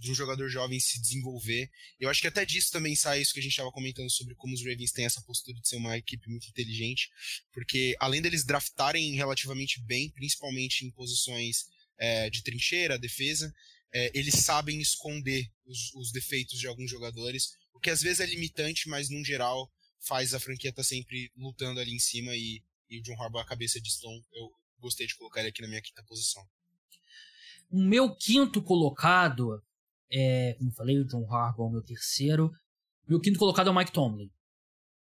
de 0.00 0.10
um, 0.10 0.14
jogador 0.14 0.48
jovem 0.48 0.80
se 0.80 1.00
desenvolver. 1.00 1.70
Eu 2.00 2.08
acho 2.08 2.20
que 2.20 2.26
até 2.26 2.44
disso 2.44 2.72
também 2.72 2.96
sai 2.96 3.22
isso 3.22 3.32
que 3.32 3.38
a 3.38 3.42
gente 3.42 3.52
estava 3.52 3.70
comentando 3.70 4.10
sobre 4.10 4.34
como 4.34 4.54
os 4.54 4.64
Ravens 4.64 4.90
têm 4.90 5.04
essa 5.04 5.22
postura 5.22 5.60
de 5.60 5.68
ser 5.68 5.76
uma 5.76 5.96
equipe 5.96 6.28
muito 6.28 6.48
inteligente, 6.48 7.10
porque 7.52 7.96
além 8.00 8.20
deles 8.20 8.44
draftarem 8.44 9.14
relativamente 9.14 9.80
bem, 9.82 10.10
principalmente 10.10 10.84
em 10.84 10.90
posições 10.90 11.66
é, 11.96 12.28
de 12.28 12.42
trincheira, 12.42 12.98
defesa, 12.98 13.54
é, 13.92 14.10
eles 14.14 14.34
sabem 14.34 14.80
esconder 14.80 15.48
os, 15.66 15.92
os, 15.94 16.12
defeitos 16.12 16.58
de 16.58 16.66
alguns 16.66 16.90
jogadores, 16.90 17.52
o 17.72 17.80
que 17.80 17.90
às 17.90 18.00
vezes 18.00 18.20
é 18.20 18.26
limitante, 18.26 18.88
mas 18.88 19.08
no 19.08 19.24
geral 19.24 19.70
faz 20.00 20.32
a 20.34 20.40
franquia 20.40 20.70
estar 20.70 20.82
tá 20.82 20.88
sempre 20.88 21.30
lutando 21.36 21.78
ali 21.78 21.92
em 21.92 21.98
cima 21.98 22.34
e, 22.34 22.62
e 22.88 22.98
o 22.98 23.02
John 23.02 23.20
Harbaugh 23.20 23.42
a 23.42 23.46
cabeça 23.46 23.80
de 23.80 23.90
Stone, 23.92 24.24
eu, 24.32 24.50
gostei 24.80 25.06
de 25.06 25.16
colocar 25.16 25.40
ele 25.40 25.50
aqui 25.50 25.62
na 25.62 25.68
minha 25.68 25.82
quinta 25.82 26.02
posição. 26.04 26.42
O 27.70 27.80
meu 27.80 28.14
quinto 28.16 28.62
colocado 28.62 29.62
é, 30.10 30.54
como 30.54 30.70
eu 30.70 30.74
falei, 30.74 30.98
o 30.98 31.04
John 31.04 31.24
Harbaugh, 31.32 31.70
meu 31.70 31.82
terceiro. 31.82 32.50
Meu 33.06 33.20
quinto 33.20 33.38
colocado 33.38 33.68
é 33.68 33.70
o 33.70 33.74
Mike 33.74 33.92
Tomlin, 33.92 34.28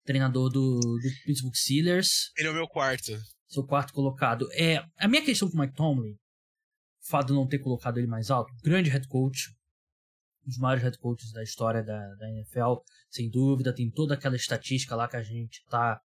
treinador 0.06 0.50
do, 0.50 0.80
do 0.80 1.10
Pittsburgh 1.26 1.56
Steelers. 1.56 2.32
Ele 2.38 2.48
é 2.48 2.52
o 2.52 2.54
meu 2.54 2.68
quarto. 2.68 3.12
Seu 3.48 3.66
quarto 3.66 3.94
colocado. 3.94 4.48
É, 4.54 4.84
a 4.98 5.08
minha 5.08 5.24
questão 5.24 5.50
com 5.50 5.58
o 5.58 5.62
Mike 5.62 5.76
Tomlin, 5.76 6.14
o 6.14 7.08
fato 7.08 7.28
de 7.28 7.34
não 7.34 7.48
ter 7.48 7.60
colocado 7.60 7.98
ele 7.98 8.08
mais 8.08 8.32
alto, 8.32 8.54
grande 8.64 8.90
head 8.90 9.08
coach, 9.08 9.50
um 10.46 10.50
dos 10.50 10.58
maiores 10.58 10.84
head 10.84 10.98
coaches 10.98 11.32
da 11.32 11.44
história 11.44 11.84
da, 11.84 12.16
da 12.16 12.30
NFL, 12.30 12.82
sem 13.10 13.30
dúvida, 13.30 13.74
tem 13.74 13.92
toda 13.92 14.14
aquela 14.14 14.36
estatística 14.36 14.96
lá 14.96 15.08
que 15.08 15.18
a 15.18 15.24
gente 15.24 15.64
tá 15.70 16.00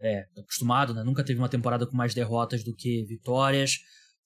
é, 0.00 0.26
acostumado, 0.38 0.94
né? 0.94 1.02
Nunca 1.02 1.24
teve 1.24 1.38
uma 1.38 1.48
temporada 1.48 1.86
com 1.86 1.96
mais 1.96 2.14
derrotas 2.14 2.62
do 2.62 2.74
que 2.74 3.04
vitórias. 3.04 3.78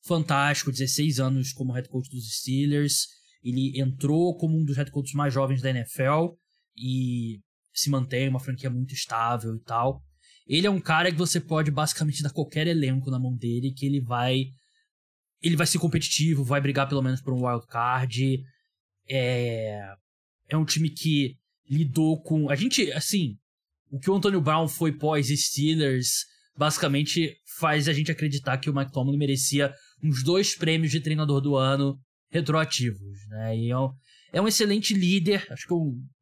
Fantástico, 0.03 0.71
16 0.71 1.21
anos 1.21 1.53
como 1.53 1.73
head 1.73 1.89
coach 1.89 2.11
dos 2.11 2.39
Steelers. 2.39 3.07
Ele 3.43 3.79
entrou 3.81 4.37
como 4.37 4.59
um 4.59 4.65
dos 4.65 4.77
head 4.77 4.91
coaches 4.91 5.15
mais 5.15 5.33
jovens 5.33 5.62
da 5.62 5.71
NFL 5.71 6.35
e 6.77 7.41
se 7.73 7.91
mantém 7.91 8.29
uma 8.29 8.41
franquia 8.41 8.71
muito 8.71 8.95
estável 8.95 9.55
e 9.55 9.61
tal. 9.61 10.03
Ele 10.47 10.67
é 10.67 10.71
um 10.71 10.81
cara 10.81 11.11
que 11.11 11.19
você 11.19 11.41
pode 11.41 11.71
basicamente 11.71 12.23
dar 12.23 12.33
qualquer 12.33 12.67
elenco 12.67 13.11
na 13.11 13.19
mão 13.19 13.37
dele 13.37 13.73
que 13.73 13.87
ele 13.87 14.00
vai 14.00 14.47
ele 15.43 15.57
vai 15.57 15.67
ser 15.67 15.79
competitivo, 15.79 16.45
vai 16.45 16.61
brigar 16.61 16.87
pelo 16.87 17.00
menos 17.00 17.23
por 17.23 17.33
um 17.33 17.47
wild 17.47 17.67
card. 17.67 18.43
É 19.09 19.95
é 20.49 20.57
um 20.57 20.65
time 20.65 20.91
que 20.91 21.39
lidou 21.69 22.21
com 22.21 22.50
a 22.50 22.57
gente 22.57 22.91
assim, 22.93 23.39
o 23.90 23.99
que 23.99 24.11
o 24.11 24.14
Antonio 24.14 24.40
Brown 24.40 24.68
foi 24.68 24.92
pós-Steelers 24.92 26.26
basicamente 26.56 27.37
faz 27.59 27.88
a 27.88 27.92
gente 27.92 28.12
acreditar 28.12 28.59
que 28.59 28.70
o 28.70 28.90
Tomlin 28.90 29.18
merecia 29.18 29.73
uns 30.02 30.23
dois 30.23 30.54
prêmios 30.54 30.90
de 30.90 31.00
treinador 31.00 31.40
do 31.40 31.56
ano 31.56 31.99
retroativos, 32.30 33.18
né? 33.28 33.56
E 33.56 33.70
é 33.70 33.78
um, 33.78 33.90
é 34.32 34.40
um 34.40 34.49
excelente 34.49 34.94
líder, 34.94 35.47
acho 35.50 35.66
que, 35.66 35.75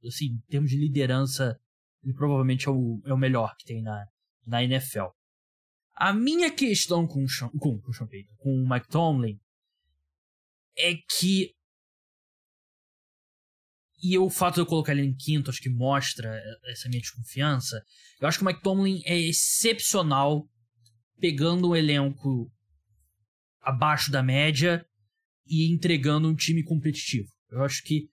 assim, 0.06 0.26
em 0.26 0.40
termos 0.48 0.70
de 0.70 0.76
liderança, 0.76 1.58
ele 2.02 2.14
provavelmente 2.14 2.68
é 2.68 2.70
o, 2.70 3.02
é 3.04 3.12
o 3.12 3.18
melhor 3.18 3.54
que 3.56 3.64
tem 3.64 3.82
na, 3.82 4.04
na 4.46 4.62
NFL. 4.64 5.06
A 5.94 6.12
minha 6.12 6.50
questão 6.50 7.06
com 7.06 7.25
o 7.25 7.28
Sean, 7.28 7.48
com, 7.50 7.80
com, 7.80 7.90
o 7.90 7.92
Sean 7.92 8.06
Payton, 8.06 8.34
com 8.38 8.62
o 8.62 8.68
Mike 8.68 8.88
Tomlin 8.88 9.38
é 10.76 10.94
que 10.94 11.52
e 14.02 14.17
o 14.17 14.31
fato 14.31 14.55
de 14.55 14.61
eu 14.61 14.67
colocar 14.67 14.93
ele 14.93 15.02
em 15.02 15.14
quinto, 15.14 15.50
acho 15.50 15.61
que 15.61 15.69
mostra 15.69 16.40
essa 16.67 16.88
minha 16.88 17.00
desconfiança. 17.00 17.83
Eu 18.21 18.28
acho 18.28 18.38
que 18.38 18.45
o 18.45 18.47
Mike 18.47 18.62
Tomlin 18.62 19.02
é 19.05 19.19
excepcional 19.19 20.49
pegando 21.21 21.71
um 21.71 21.76
elenco 21.76 22.50
abaixo 23.61 24.11
da 24.11 24.23
média 24.23 24.87
e 25.47 25.73
entregando 25.73 26.28
um 26.28 26.35
time 26.35 26.62
competitivo. 26.62 27.28
Eu 27.50 27.62
acho 27.64 27.83
que 27.83 28.09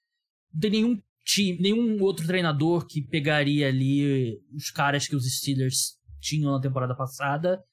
não 0.53 0.59
tem 0.59 0.71
nenhum 0.71 1.01
time, 1.23 1.59
nenhum 1.59 2.01
outro 2.01 2.25
treinador 2.25 2.87
que 2.87 3.01
pegaria 3.01 3.67
ali 3.67 4.39
os 4.53 4.71
caras 4.71 5.07
que 5.07 5.15
os 5.15 5.25
Steelers 5.37 5.97
tinham 6.19 6.51
na 6.51 6.61
temporada 6.61 6.95
passada 6.95 7.63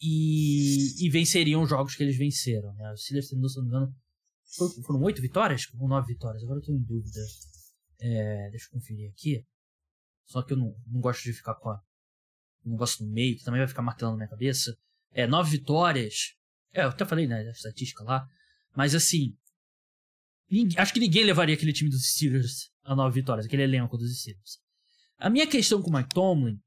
e, 0.00 1.06
e 1.06 1.08
venceriam 1.08 1.62
os 1.62 1.70
jogos 1.70 1.94
que 1.94 2.02
eles 2.02 2.18
venceram. 2.18 2.74
Né? 2.74 2.92
Os 2.92 3.04
Steelers, 3.04 3.28
se 3.28 3.34
não 3.34 3.42
me 3.42 3.68
engano, 3.68 3.94
foram 4.84 5.00
oito 5.02 5.20
vitórias 5.22 5.66
ou 5.78 5.88
nove 5.88 6.12
vitórias? 6.12 6.42
Agora 6.42 6.58
eu 6.58 6.64
tô 6.64 6.72
em 6.72 6.82
dúvida. 6.82 7.20
É, 8.00 8.50
deixa 8.50 8.66
eu 8.66 8.72
conferir 8.72 9.10
aqui. 9.10 9.44
Só 10.26 10.42
que 10.42 10.52
eu 10.52 10.56
não, 10.56 10.74
não 10.86 11.00
gosto 11.00 11.22
de 11.22 11.32
ficar 11.32 11.54
com 11.54 11.70
a, 11.70 11.80
um 12.64 12.72
negócio 12.72 13.04
no 13.04 13.12
meio, 13.12 13.36
que 13.36 13.44
também 13.44 13.60
vai 13.60 13.68
ficar 13.68 13.82
martelando 13.82 14.16
na 14.16 14.24
minha 14.24 14.30
cabeça. 14.30 14.76
É, 15.10 15.26
nove 15.26 15.50
vitórias. 15.50 16.34
É, 16.72 16.84
eu 16.84 16.88
até 16.88 17.04
falei, 17.04 17.26
né, 17.26 17.50
estatística 17.50 18.04
lá. 18.04 18.26
Mas 18.76 18.94
assim. 18.94 19.36
Ninguém, 20.50 20.78
acho 20.78 20.92
que 20.92 21.00
ninguém 21.00 21.24
levaria 21.24 21.54
aquele 21.54 21.72
time 21.72 21.88
dos 21.88 22.12
Steelers 22.12 22.70
a 22.84 22.94
nove 22.94 23.20
vitórias, 23.20 23.46
aquele 23.46 23.62
elenco 23.62 23.96
dos 23.96 24.20
Steelers. 24.20 24.58
A 25.18 25.30
minha 25.30 25.46
questão 25.46 25.80
com 25.80 25.88
o 25.88 25.92
Mike 25.92 26.10
Tomlin 26.10 26.60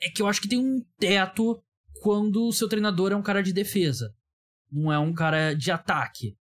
é 0.00 0.10
que 0.10 0.22
eu 0.22 0.26
acho 0.26 0.40
que 0.40 0.48
tem 0.48 0.58
um 0.58 0.80
teto 0.98 1.62
quando 2.00 2.48
o 2.48 2.52
seu 2.52 2.68
treinador 2.68 3.12
é 3.12 3.16
um 3.16 3.22
cara 3.22 3.42
de 3.42 3.52
defesa, 3.52 4.14
não 4.70 4.92
é 4.92 4.98
um 4.98 5.12
cara 5.12 5.54
de 5.54 5.70
ataque. 5.70 6.36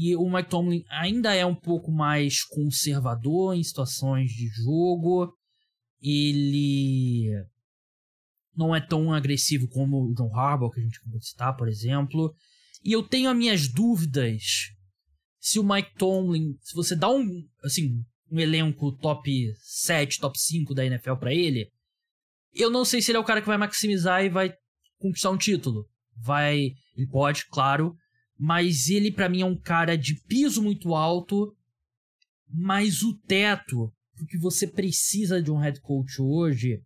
E 0.00 0.14
o 0.14 0.30
Mike 0.30 0.48
Tomlin 0.48 0.84
ainda 0.88 1.34
é 1.34 1.44
um 1.44 1.56
pouco 1.56 1.90
mais 1.90 2.44
conservador 2.44 3.56
em 3.56 3.64
situações 3.64 4.30
de 4.30 4.46
jogo. 4.46 5.36
Ele 6.00 7.28
não 8.54 8.72
é 8.72 8.80
tão 8.80 9.12
agressivo 9.12 9.66
como 9.68 10.04
o 10.04 10.14
John 10.14 10.32
Harbaugh, 10.32 10.70
que 10.70 10.78
a 10.78 10.84
gente 10.84 10.98
acabou 10.98 11.18
de 11.18 11.26
citar, 11.26 11.56
por 11.56 11.66
exemplo. 11.66 12.32
E 12.84 12.92
eu 12.92 13.02
tenho 13.02 13.28
as 13.28 13.36
minhas 13.36 13.66
dúvidas 13.66 14.70
se 15.40 15.58
o 15.58 15.64
Mike 15.64 15.96
Tomlin, 15.96 16.56
se 16.60 16.76
você 16.76 16.94
dá 16.94 17.10
um, 17.10 17.44
assim, 17.64 18.00
um 18.30 18.38
elenco 18.38 18.96
top 18.98 19.52
7, 19.60 20.20
top 20.20 20.38
5 20.38 20.74
da 20.74 20.86
NFL 20.86 21.14
para 21.16 21.34
ele, 21.34 21.68
eu 22.54 22.70
não 22.70 22.84
sei 22.84 23.02
se 23.02 23.10
ele 23.10 23.18
é 23.18 23.20
o 23.20 23.24
cara 23.24 23.40
que 23.40 23.48
vai 23.48 23.58
maximizar 23.58 24.24
e 24.24 24.28
vai 24.28 24.54
conquistar 25.00 25.30
um 25.30 25.36
título. 25.36 25.88
Vai, 26.16 26.70
ele 26.96 27.08
pode, 27.10 27.46
claro, 27.48 27.96
mas 28.38 28.88
ele 28.88 29.10
para 29.10 29.28
mim 29.28 29.40
é 29.40 29.44
um 29.44 29.56
cara 29.56 29.96
de 29.96 30.14
piso 30.14 30.62
muito 30.62 30.94
alto, 30.94 31.54
mas 32.48 33.02
o 33.02 33.14
teto, 33.26 33.92
porque 34.16 34.38
você 34.38 34.66
precisa 34.66 35.42
de 35.42 35.50
um 35.50 35.58
head 35.58 35.80
coach 35.80 36.22
hoje, 36.22 36.80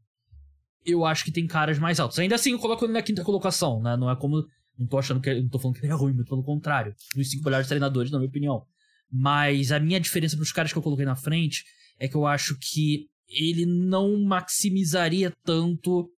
eu 0.85 1.05
acho 1.05 1.25
que 1.25 1.31
tem 1.31 1.47
caras 1.47 1.79
mais 1.79 2.01
altos. 2.01 2.19
Ainda 2.19 2.35
assim, 2.35 2.53
eu 2.53 2.59
coloco 2.59 2.85
ele 2.85 2.93
na 2.93 3.03
quinta 3.03 3.23
colocação, 3.23 3.81
né? 3.83 3.97
Não 3.97 4.11
é 4.11 4.17
como. 4.17 4.45
Não 4.79 4.87
tô 4.87 4.99
achando 4.99 5.21
que. 5.21 5.33
Não 5.41 5.49
tô 5.49 5.59
falando 5.59 5.77
que 5.77 5.85
ele 5.85 5.93
é 5.93 5.97
ruim, 5.97 6.13
muito 6.13 6.29
pelo 6.29 6.43
contrário. 6.43 6.95
Dos 7.15 7.31
cinco 7.31 7.45
melhores 7.45 7.69
treinadores, 7.69 8.11
na 8.11 8.19
minha 8.19 8.29
opinião. 8.29 8.65
Mas 9.11 9.71
a 9.71 9.79
minha 9.79 10.01
diferença 10.01 10.37
pros 10.37 10.53
caras 10.53 10.73
que 10.73 10.79
eu 10.79 10.83
coloquei 10.83 11.05
na 11.05 11.15
frente 11.15 11.65
é 11.99 12.09
que 12.09 12.17
eu 12.17 12.27
acho 12.27 12.59
que 12.59 13.07
ele 13.29 13.67
não 13.67 14.21
maximizaria 14.25 15.33
tanto 15.45 16.11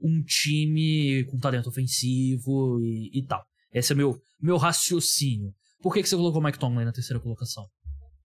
um 0.00 0.22
time 0.22 1.24
com 1.24 1.38
talento 1.38 1.68
ofensivo 1.68 2.80
e, 2.80 3.10
e 3.18 3.22
tal. 3.26 3.42
Esse 3.72 3.92
é 3.92 3.96
meu, 3.96 4.20
meu 4.40 4.56
raciocínio. 4.56 5.54
Por 5.80 5.92
que, 5.92 6.02
que 6.02 6.08
você 6.08 6.16
colocou 6.16 6.40
o 6.40 6.44
Mike 6.44 6.58
Tomlin 6.58 6.84
na 6.84 6.92
terceira 6.92 7.20
colocação? 7.20 7.68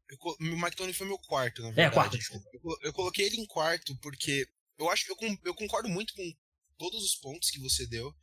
Eu, 0.10 0.18
o 0.40 0.62
Mike 0.62 0.76
Tomlin 0.76 0.94
foi 0.94 1.08
meu 1.08 1.18
quarto, 1.18 1.62
na 1.62 1.70
verdade. 1.70 1.88
É, 1.88 1.94
quarto, 1.94 2.18
desculpa. 2.18 2.48
Eu, 2.54 2.78
eu 2.84 2.94
coloquei 2.94 3.26
ele 3.26 3.38
em 3.38 3.46
quarto 3.46 3.98
porque 4.00 4.48
eu 4.78 4.90
acho 4.90 5.06
eu, 5.10 5.38
eu 5.46 5.56
concordo 5.56 5.90
muito 5.90 6.14
com 6.14 6.32
todos 6.78 7.04
os 7.04 7.16
pontos 7.16 7.50
que 7.50 7.60
você 7.60 7.88
deu. 7.88 8.14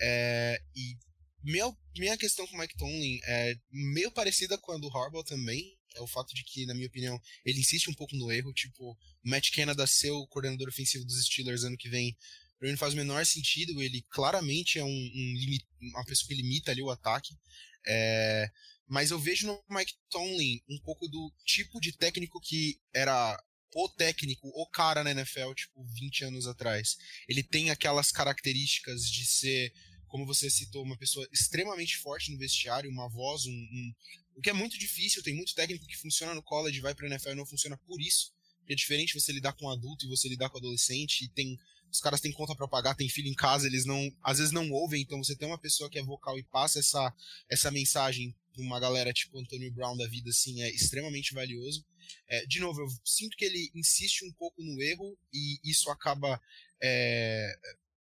É, 0.00 0.60
e 0.76 0.96
minha, 1.42 1.72
minha 1.96 2.16
questão 2.16 2.46
com 2.46 2.56
o 2.56 2.58
Mike 2.58 2.76
Tomlin 2.76 3.18
é 3.24 3.54
meio 3.70 4.12
parecida 4.12 4.58
com 4.58 4.72
a 4.72 4.78
do 4.78 4.88
Harbaugh 4.88 5.24
também. 5.24 5.76
É 5.94 6.00
o 6.00 6.06
fato 6.06 6.34
de 6.34 6.42
que, 6.44 6.64
na 6.64 6.74
minha 6.74 6.86
opinião, 6.86 7.20
ele 7.44 7.60
insiste 7.60 7.90
um 7.90 7.94
pouco 7.94 8.16
no 8.16 8.30
erro. 8.32 8.52
Tipo, 8.52 8.92
o 8.92 8.96
Matt 9.24 9.50
Canada 9.50 9.86
ser 9.86 10.10
o 10.10 10.26
coordenador 10.26 10.68
ofensivo 10.68 11.04
dos 11.04 11.22
Steelers 11.24 11.64
ano 11.64 11.76
que 11.76 11.88
vem 11.88 12.16
Pra 12.62 12.68
mim 12.68 12.74
não 12.74 12.78
faz 12.78 12.94
o 12.94 12.96
menor 12.96 13.26
sentido. 13.26 13.82
Ele 13.82 14.06
claramente 14.08 14.78
é 14.78 14.84
um, 14.84 14.88
um 14.88 15.58
uma 15.80 16.04
pessoa 16.04 16.28
que 16.28 16.34
limita 16.34 16.70
ali 16.70 16.80
o 16.80 16.90
ataque. 16.90 17.36
É, 17.84 18.48
mas 18.86 19.10
eu 19.10 19.18
vejo 19.18 19.48
no 19.48 19.60
Mike 19.68 19.94
Tomlin 20.08 20.62
um 20.68 20.78
pouco 20.78 21.08
do 21.08 21.34
tipo 21.44 21.80
de 21.80 21.90
técnico 21.90 22.40
que 22.40 22.80
era 22.94 23.36
o 23.74 23.88
técnico, 23.88 24.46
o 24.54 24.64
cara 24.68 25.02
na 25.02 25.10
NFL, 25.10 25.52
tipo, 25.54 25.84
20 25.92 26.24
anos 26.26 26.46
atrás. 26.46 26.96
Ele 27.28 27.42
tem 27.42 27.70
aquelas 27.70 28.12
características 28.12 29.10
de 29.10 29.26
ser, 29.26 29.72
como 30.06 30.24
você 30.24 30.48
citou, 30.48 30.84
uma 30.84 30.96
pessoa 30.96 31.26
extremamente 31.32 31.96
forte 31.96 32.30
no 32.30 32.38
vestiário, 32.38 32.88
uma 32.88 33.08
voz, 33.08 33.44
um, 33.44 33.50
um 33.50 33.92
o 34.36 34.40
que 34.40 34.50
é 34.50 34.52
muito 34.52 34.78
difícil. 34.78 35.20
Tem 35.20 35.34
muito 35.34 35.52
técnico 35.56 35.84
que 35.84 35.98
funciona 35.98 36.32
no 36.32 36.44
college, 36.44 36.80
vai 36.80 36.94
pra 36.94 37.08
NFL 37.08 37.30
e 37.30 37.34
não 37.34 37.46
funciona 37.46 37.76
por 37.76 38.00
isso. 38.00 38.32
Porque 38.60 38.74
é 38.74 38.76
diferente 38.76 39.18
você 39.18 39.32
lidar 39.32 39.52
com 39.54 39.66
um 39.66 39.70
adulto 39.70 40.06
e 40.06 40.08
você 40.08 40.28
lidar 40.28 40.48
com 40.48 40.58
adolescente 40.58 41.24
e 41.24 41.28
tem 41.28 41.58
os 41.92 42.00
caras 42.00 42.20
têm 42.20 42.32
conta 42.32 42.56
para 42.56 42.66
pagar, 42.66 42.94
tem 42.94 43.08
filho 43.08 43.28
em 43.28 43.34
casa, 43.34 43.66
eles 43.66 43.84
não, 43.84 44.10
às 44.22 44.38
vezes 44.38 44.52
não 44.52 44.70
ouvem, 44.70 45.02
então 45.02 45.22
você 45.22 45.36
tem 45.36 45.46
uma 45.46 45.58
pessoa 45.58 45.90
que 45.90 45.98
é 45.98 46.02
vocal 46.02 46.38
e 46.38 46.42
passa 46.44 46.78
essa, 46.78 47.14
essa 47.50 47.70
mensagem 47.70 48.34
pra 48.52 48.62
uma 48.62 48.80
galera 48.80 49.12
tipo 49.12 49.38
Antonio 49.38 49.70
Brown 49.70 49.96
da 49.96 50.08
vida, 50.08 50.30
assim, 50.30 50.62
é 50.62 50.70
extremamente 50.70 51.34
valioso. 51.34 51.84
É, 52.28 52.46
de 52.46 52.60
novo, 52.60 52.80
eu 52.80 52.88
sinto 53.04 53.36
que 53.36 53.44
ele 53.44 53.70
insiste 53.74 54.24
um 54.24 54.32
pouco 54.32 54.62
no 54.62 54.80
erro 54.82 55.16
e 55.32 55.60
isso 55.64 55.90
acaba 55.90 56.40
é, 56.82 57.54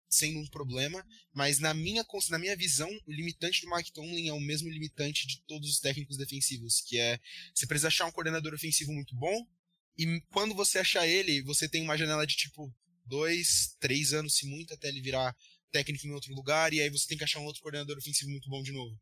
sendo 0.09 0.39
um 0.39 0.47
problema, 0.47 1.05
mas 1.33 1.59
na 1.59 1.73
minha, 1.73 2.05
na 2.29 2.39
minha 2.39 2.55
visão, 2.55 2.89
o 3.05 3.11
limitante 3.11 3.61
do 3.61 3.75
Mike 3.75 3.91
Tomlin 3.91 4.29
é 4.29 4.33
o 4.33 4.39
mesmo 4.39 4.69
limitante 4.69 5.27
de 5.27 5.41
todos 5.45 5.69
os 5.69 5.79
técnicos 5.79 6.17
defensivos, 6.17 6.81
que 6.81 6.97
é 6.97 7.19
você 7.53 7.67
precisa 7.67 7.89
achar 7.89 8.05
um 8.05 8.11
coordenador 8.11 8.53
ofensivo 8.53 8.93
muito 8.93 9.13
bom, 9.15 9.45
e 9.97 10.21
quando 10.31 10.55
você 10.55 10.79
achar 10.79 11.05
ele, 11.05 11.41
você 11.43 11.67
tem 11.67 11.81
uma 11.81 11.97
janela 11.97 12.25
de 12.25 12.35
tipo 12.35 12.73
dois, 13.05 13.75
três 13.79 14.13
anos, 14.13 14.35
se 14.35 14.45
muito, 14.47 14.73
até 14.73 14.87
ele 14.87 15.01
virar 15.01 15.35
técnico 15.71 16.05
em 16.05 16.11
outro 16.11 16.33
lugar, 16.33 16.73
e 16.73 16.81
aí 16.81 16.89
você 16.89 17.07
tem 17.07 17.17
que 17.17 17.23
achar 17.23 17.39
um 17.39 17.45
outro 17.45 17.61
coordenador 17.61 17.97
ofensivo 17.97 18.29
muito 18.29 18.49
bom 18.49 18.61
de 18.61 18.71
novo. 18.71 18.99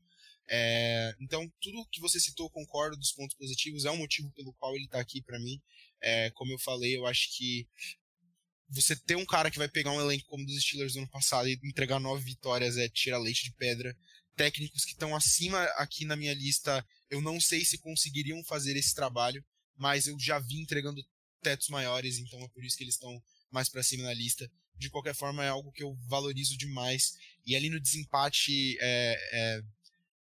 É, 0.52 1.16
então, 1.20 1.52
tudo 1.62 1.88
que 1.92 2.02
você 2.02 2.20
citou, 2.20 2.50
concordo 2.50 2.98
dos 2.98 3.12
pontos 3.12 3.36
positivos, 3.36 3.86
é 3.86 3.92
um 3.92 3.98
motivo 3.98 4.32
pelo 4.32 4.54
qual 4.54 4.76
ele 4.76 4.86
está 4.86 5.00
aqui 5.00 5.22
para 5.22 5.40
mim. 5.40 5.62
É, 6.02 6.32
como 6.32 6.52
eu 6.52 6.60
falei, 6.60 6.96
eu 6.96 7.06
acho 7.06 7.36
que 7.38 7.68
você 8.70 8.96
ter 8.96 9.16
um 9.16 9.26
cara 9.26 9.50
que 9.50 9.58
vai 9.58 9.68
pegar 9.68 9.92
um 9.92 10.02
elenco 10.02 10.26
como 10.28 10.46
dos 10.46 10.62
Steelers 10.62 10.94
do 10.94 11.00
ano 11.00 11.10
passado 11.10 11.48
e 11.48 11.60
entregar 11.64 12.00
nove 12.00 12.24
vitórias 12.24 12.78
é 12.78 12.88
tirar 12.88 13.20
leite 13.20 13.44
de 13.44 13.54
pedra. 13.54 13.96
Técnicos 14.36 14.86
que 14.86 14.92
estão 14.92 15.16
acima 15.16 15.64
aqui 15.76 16.06
na 16.06 16.16
minha 16.16 16.34
lista, 16.34 16.86
eu 17.10 17.22
não 17.22 17.40
sei 17.40 17.66
se 17.66 17.78
conseguiriam 17.78 18.44
fazer 18.44 18.76
esse 18.78 18.94
trabalho, 18.94 19.44
mas 19.76 20.08
eu 20.08 20.18
já 20.20 20.40
vi 20.40 20.62
entregando 20.62 21.04
tetos 21.42 21.68
maiores, 21.70 22.18
então 22.20 22.40
é 22.40 22.48
por 22.50 22.64
isso 22.64 22.78
que 22.78 22.84
eles 22.84 22.96
estão 22.96 23.22
mais 23.52 23.70
para 23.70 23.84
cima 23.84 24.04
na 24.04 24.14
lista. 24.14 24.50
De 24.78 24.90
qualquer 24.90 25.14
forma, 25.14 25.44
é 25.44 25.50
algo 25.50 25.72
que 25.72 25.84
eu 25.84 25.96
valorizo 26.08 26.58
demais. 26.58 27.14
E 27.46 27.56
ali 27.56 27.70
no 27.70 27.80
desempate, 27.80 28.78
é, 28.80 29.30
é, 29.34 29.62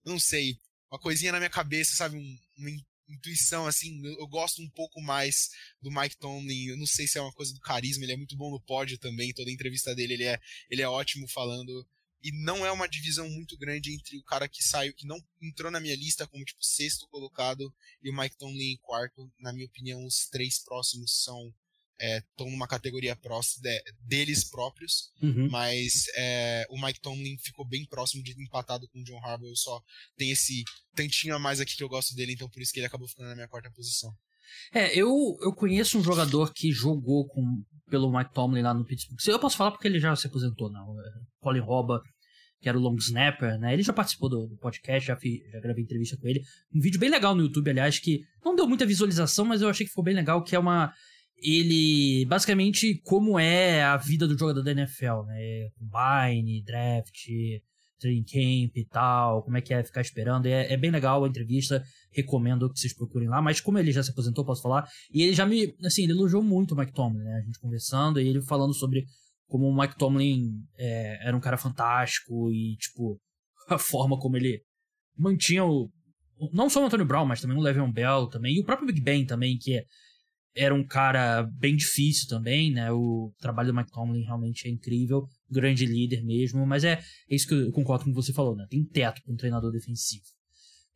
não 0.05 0.19
sei, 0.19 0.59
uma 0.91 0.99
coisinha 0.99 1.31
na 1.31 1.39
minha 1.39 1.49
cabeça, 1.49 1.95
sabe? 1.95 2.17
Um, 2.17 2.39
uma 2.57 2.69
intuição, 3.07 3.65
assim, 3.65 4.05
eu, 4.05 4.19
eu, 4.19 4.27
gosto 4.27 4.61
um 4.61 4.69
pouco 4.69 5.01
mais 5.01 5.49
do 5.81 5.91
Mike 5.91 6.17
Tomlin. 6.17 6.67
Eu 6.67 6.77
não 6.77 6.85
sei 6.85 7.07
se 7.07 7.17
é 7.17 7.21
uma 7.21 7.33
coisa 7.33 7.53
do 7.53 7.59
carisma, 7.59 8.03
ele 8.03 8.13
é 8.13 8.17
muito 8.17 8.35
bom 8.35 8.51
no 8.51 8.59
pódio 8.59 8.97
também. 8.97 9.33
Toda 9.33 9.51
entrevista 9.51 9.95
dele, 9.95 10.13
ele 10.13 10.25
é, 10.25 10.39
ele 10.69 10.81
é 10.81 10.87
ótimo 10.87 11.27
falando. 11.27 11.87
E 12.21 12.31
não 12.43 12.65
é 12.65 12.71
uma 12.71 12.87
divisão 12.87 13.29
muito 13.29 13.57
grande 13.57 13.93
entre 13.93 14.17
o 14.17 14.23
cara 14.23 14.47
que 14.47 14.61
saiu, 14.61 14.93
que 14.93 15.07
não 15.07 15.17
entrou 15.41 15.71
na 15.71 15.79
minha 15.79 15.95
lista 15.95 16.27
como 16.27 16.43
tipo 16.43 16.61
sexto 16.61 17.07
colocado 17.07 17.73
e 18.03 18.09
o 18.09 18.17
Mike 18.17 18.37
Tomlin 18.37 18.73
em 18.73 18.77
quarto. 18.77 19.31
Na 19.39 19.53
minha 19.53 19.65
opinião, 19.65 20.03
os 20.05 20.27
três 20.27 20.59
próximos 20.59 21.23
são 21.23 21.53
estão 21.99 22.47
é, 22.47 22.51
numa 22.51 22.67
categoria 22.67 23.15
próxima 23.15 23.63
de, 23.63 23.83
deles 24.01 24.49
próprios, 24.49 25.11
uhum. 25.21 25.49
mas 25.49 26.05
é, 26.15 26.65
o 26.69 26.81
Mike 26.81 27.01
Tomlin 27.01 27.37
ficou 27.37 27.67
bem 27.67 27.85
próximo 27.85 28.23
de 28.23 28.31
empatado 28.41 28.87
com 28.89 28.99
o 28.99 29.03
John 29.03 29.19
Harbaugh. 29.23 29.49
Eu 29.49 29.55
só 29.55 29.81
tem 30.15 30.31
esse 30.31 30.63
tantinho 30.95 31.35
a 31.35 31.39
mais 31.39 31.59
aqui 31.59 31.75
que 31.75 31.83
eu 31.83 31.89
gosto 31.89 32.15
dele, 32.15 32.33
então 32.33 32.49
por 32.49 32.61
isso 32.61 32.71
que 32.71 32.79
ele 32.79 32.87
acabou 32.87 33.07
ficando 33.07 33.29
na 33.29 33.35
minha 33.35 33.47
quarta 33.47 33.71
posição. 33.71 34.13
É, 34.73 34.97
eu, 34.97 35.37
eu 35.41 35.53
conheço 35.53 35.99
um 35.99 36.03
jogador 36.03 36.53
que 36.53 36.71
jogou 36.71 37.27
com, 37.27 37.63
pelo 37.89 38.11
Mike 38.11 38.33
Tomlin 38.33 38.61
lá 38.61 38.73
no 38.73 38.85
Pittsburgh. 38.85 39.19
Eu 39.27 39.39
posso 39.39 39.57
falar 39.57 39.71
porque 39.71 39.87
ele 39.87 39.99
já 39.99 40.15
se 40.15 40.27
aposentou, 40.27 40.71
não. 40.71 40.99
É, 40.99 41.03
Colin 41.39 41.59
Roba, 41.59 42.01
que 42.61 42.67
era 42.67 42.77
o 42.77 42.81
long 42.81 42.95
snapper, 42.95 43.57
né? 43.59 43.73
Ele 43.73 43.83
já 43.83 43.93
participou 43.93 44.29
do, 44.29 44.47
do 44.47 44.57
podcast, 44.57 45.07
já, 45.07 45.15
fi, 45.15 45.41
já 45.51 45.59
gravei 45.59 45.83
entrevista 45.83 46.17
com 46.17 46.27
ele. 46.27 46.41
Um 46.73 46.81
vídeo 46.81 46.99
bem 46.99 47.09
legal 47.09 47.35
no 47.35 47.43
YouTube, 47.43 47.69
aliás, 47.69 47.99
que 47.99 48.21
não 48.43 48.55
deu 48.55 48.67
muita 48.67 48.85
visualização, 48.85 49.45
mas 49.45 49.61
eu 49.61 49.69
achei 49.69 49.85
que 49.85 49.91
ficou 49.91 50.03
bem 50.03 50.15
legal, 50.15 50.43
que 50.43 50.55
é 50.55 50.59
uma 50.59 50.93
ele 51.41 52.25
basicamente 52.25 52.99
como 53.03 53.39
é 53.39 53.83
a 53.83 53.97
vida 53.97 54.27
do 54.27 54.37
jogador 54.37 54.61
da 54.61 54.71
NFL, 54.71 55.23
né? 55.27 55.69
Combine, 55.77 56.63
draft, 56.63 57.27
training 57.99 58.23
camp 58.23 58.77
e 58.77 58.85
tal, 58.85 59.43
como 59.43 59.57
é 59.57 59.61
que 59.61 59.73
é 59.73 59.83
ficar 59.83 60.01
esperando. 60.01 60.45
É, 60.45 60.71
é, 60.73 60.77
bem 60.77 60.89
legal 60.89 61.23
a 61.23 61.27
entrevista, 61.27 61.83
recomendo 62.11 62.71
que 62.71 62.79
vocês 62.79 62.93
procurem 62.93 63.27
lá. 63.27 63.41
Mas 63.41 63.61
como 63.61 63.77
ele 63.77 63.91
já 63.91 64.01
se 64.01 64.11
aposentou, 64.11 64.45
posso 64.45 64.61
falar. 64.61 64.87
E 65.13 65.23
ele 65.23 65.33
já 65.33 65.45
me, 65.45 65.75
assim, 65.83 66.03
ele 66.03 66.13
elogiou 66.13 66.41
muito 66.41 66.73
o 66.73 66.77
Mike 66.77 66.93
Tomlin, 66.93 67.23
né? 67.23 67.39
A 67.41 67.45
gente 67.45 67.59
conversando 67.59 68.19
e 68.19 68.27
ele 68.27 68.41
falando 68.41 68.73
sobre 68.73 69.05
como 69.47 69.67
o 69.67 69.77
Mike 69.77 69.97
Tomlin 69.97 70.63
é, 70.77 71.27
era 71.27 71.35
um 71.35 71.41
cara 71.41 71.57
fantástico 71.57 72.51
e, 72.51 72.75
tipo, 72.77 73.19
a 73.67 73.77
forma 73.77 74.17
como 74.17 74.37
ele 74.37 74.61
mantinha 75.17 75.65
o. 75.65 75.91
Não 76.53 76.69
só 76.69 76.81
o 76.81 76.85
Antonio 76.85 77.05
Brown, 77.05 77.25
mas 77.25 77.41
também 77.41 77.57
o 77.57 77.61
Le'Veon 77.61 77.91
Bell 77.91 78.27
também, 78.27 78.55
e 78.55 78.61
o 78.61 78.63
próprio 78.63 78.87
Big 78.87 79.01
Ben 79.01 79.25
também, 79.25 79.57
que 79.57 79.75
é 79.75 79.83
era 80.59 80.75
um 80.75 80.85
cara 80.85 81.43
bem 81.43 81.73
difícil 81.73 82.27
também, 82.27 82.69
né? 82.69 82.91
O 82.91 83.33
trabalho 83.39 83.71
do 83.71 83.77
Mike 83.77 83.91
Tomlin 83.91 84.23
realmente 84.23 84.67
é 84.67 84.69
incrível, 84.69 85.25
grande 85.49 85.85
líder 85.85 86.21
mesmo, 86.21 86.65
mas 86.65 86.83
é, 86.83 86.99
é 87.29 87.35
isso 87.35 87.47
que 87.47 87.53
eu 87.53 87.71
concordo 87.71 88.03
com 88.03 88.09
o 88.09 88.13
que 88.13 88.21
você 88.21 88.33
falou, 88.33 88.57
né? 88.57 88.67
Tem 88.69 88.83
teto 88.83 89.23
para 89.23 89.33
um 89.33 89.37
treinador 89.37 89.71
defensivo. 89.71 90.25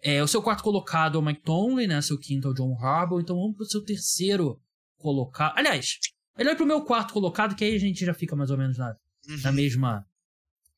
É, 0.02 0.22
o 0.22 0.28
seu 0.28 0.42
quarto 0.42 0.62
colocado 0.62 1.18
é 1.18 1.22
o 1.22 1.26
Mike 1.26 1.44
Tomlin, 1.44 1.88
né? 1.88 2.02
Seu 2.02 2.20
quinto 2.20 2.50
é 2.50 2.52
o 2.52 2.54
John 2.54 2.78
Harbaugh, 2.78 3.22
então 3.22 3.38
vamos 3.38 3.56
pro 3.56 3.66
seu 3.66 3.82
terceiro 3.82 4.62
colocado. 4.98 5.58
Aliás, 5.58 5.98
melhor 6.38 6.58
pro 6.58 6.66
meu 6.66 6.84
quarto 6.84 7.14
colocado, 7.14 7.56
que 7.56 7.64
aí 7.64 7.74
a 7.74 7.80
gente 7.80 8.06
já 8.06 8.14
fica 8.14 8.36
mais 8.36 8.52
ou 8.52 8.58
menos 8.58 8.78
na, 8.78 8.90
uhum. 9.30 9.42
na 9.44 9.52
mesma 9.54 10.06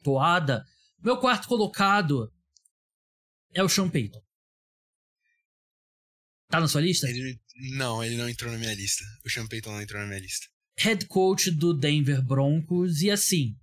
toada. 0.04 0.63
Meu 1.04 1.18
quarto 1.18 1.48
colocado 1.48 2.32
é 3.51 3.63
o 3.63 3.70
Sean 3.70 3.89
Payton. 3.89 4.22
Tá 6.50 6.60
na 6.60 6.68
sua 6.68 6.82
lista? 6.82 7.10
Ele, 7.10 7.39
não, 7.56 8.04
ele 8.04 8.18
não 8.18 8.28
entrou 8.28 8.52
na 8.52 8.58
minha 8.58 8.74
lista. 8.74 9.04
O 9.26 9.30
Sean 9.30 9.48
Payton 9.48 9.72
não 9.72 9.82
entrou 9.82 10.02
na 10.02 10.08
minha 10.08 10.20
lista. 10.20 10.48
Head 10.78 11.06
coach 11.08 11.52
do 11.52 11.74
Denver 11.74 12.22
Broncos. 12.22 13.02
E 13.02 13.10
assim, 13.10 13.56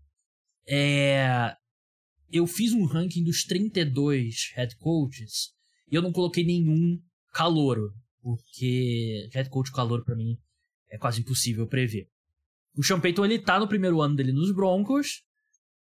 é... 0.66 1.54
eu 2.30 2.46
fiz 2.46 2.72
um 2.72 2.84
ranking 2.84 3.22
dos 3.22 3.44
32 3.44 4.52
head 4.54 4.76
coaches 4.76 5.52
e 5.90 5.94
eu 5.94 6.02
não 6.02 6.12
coloquei 6.12 6.44
nenhum 6.44 7.00
calouro. 7.32 7.92
Porque 8.22 9.28
head 9.32 9.50
coach 9.50 9.70
calouro 9.72 10.04
para 10.04 10.16
mim 10.16 10.38
é 10.90 10.96
quase 10.96 11.20
impossível 11.20 11.66
prever. 11.66 12.08
O 12.74 12.82
Sean 12.82 13.00
Payton, 13.00 13.26
ele 13.26 13.38
tá 13.38 13.58
no 13.58 13.68
primeiro 13.68 14.00
ano 14.00 14.16
dele 14.16 14.32
nos 14.32 14.54
Broncos, 14.54 15.22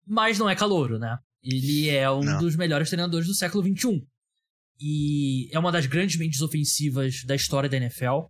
mas 0.06 0.38
não 0.38 0.50
é 0.50 0.56
calouro, 0.56 1.00
né? 1.00 1.18
Ele 1.42 1.90
é 1.90 2.10
um 2.10 2.24
não. 2.24 2.40
dos 2.40 2.56
melhores 2.56 2.90
treinadores 2.90 3.28
do 3.28 3.36
século 3.36 3.64
XXI 3.64 4.06
e 4.80 5.50
é 5.52 5.60
uma 5.60 5.72
das 5.72 5.86
grandes 5.86 6.18
mentes 6.18 6.42
ofensivas 6.42 7.24
da 7.26 7.36
história 7.36 7.70
da 7.70 7.78
NFL. 7.78 8.28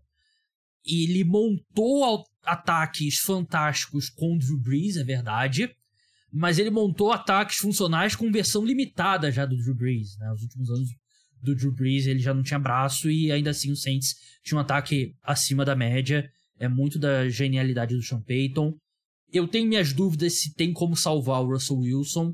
Ele 0.86 1.24
montou 1.24 2.26
ataques 2.44 3.20
fantásticos 3.20 4.10
com 4.10 4.36
o 4.36 4.38
Drew 4.38 4.60
Brees, 4.60 4.98
é 4.98 5.04
verdade, 5.04 5.70
mas 6.32 6.60
ele 6.60 6.70
montou 6.70 7.12
ataques 7.12 7.58
funcionais 7.58 8.16
com 8.16 8.32
versão 8.32 8.64
limitada 8.64 9.32
já 9.32 9.46
do 9.46 9.58
Drew 9.58 9.76
Brees. 9.76 10.18
Né? 10.20 10.30
Nos 10.30 10.44
últimos 10.44 10.70
anos 10.70 10.90
do 11.42 11.56
Drew 11.56 11.74
Brees 11.74 12.06
ele 12.06 12.20
já 12.20 12.34
não 12.34 12.44
tinha 12.44 12.60
braço 12.60 13.10
e 13.10 13.32
ainda 13.32 13.50
assim 13.50 13.72
o 13.72 13.76
Saints 13.76 14.16
tinha 14.44 14.58
um 14.58 14.62
ataque 14.62 15.16
acima 15.24 15.66
da 15.66 15.76
média. 15.76 16.30
É 16.60 16.68
muito 16.68 17.00
da 17.00 17.28
genialidade 17.28 17.96
do 17.96 18.04
Sean 18.04 18.22
Payton. 18.22 18.78
Eu 19.34 19.48
tenho 19.48 19.68
minhas 19.68 19.92
dúvidas 19.92 20.40
se 20.40 20.54
tem 20.54 20.72
como 20.72 20.96
salvar 20.96 21.42
o 21.42 21.52
Russell 21.52 21.80
Wilson, 21.80 22.34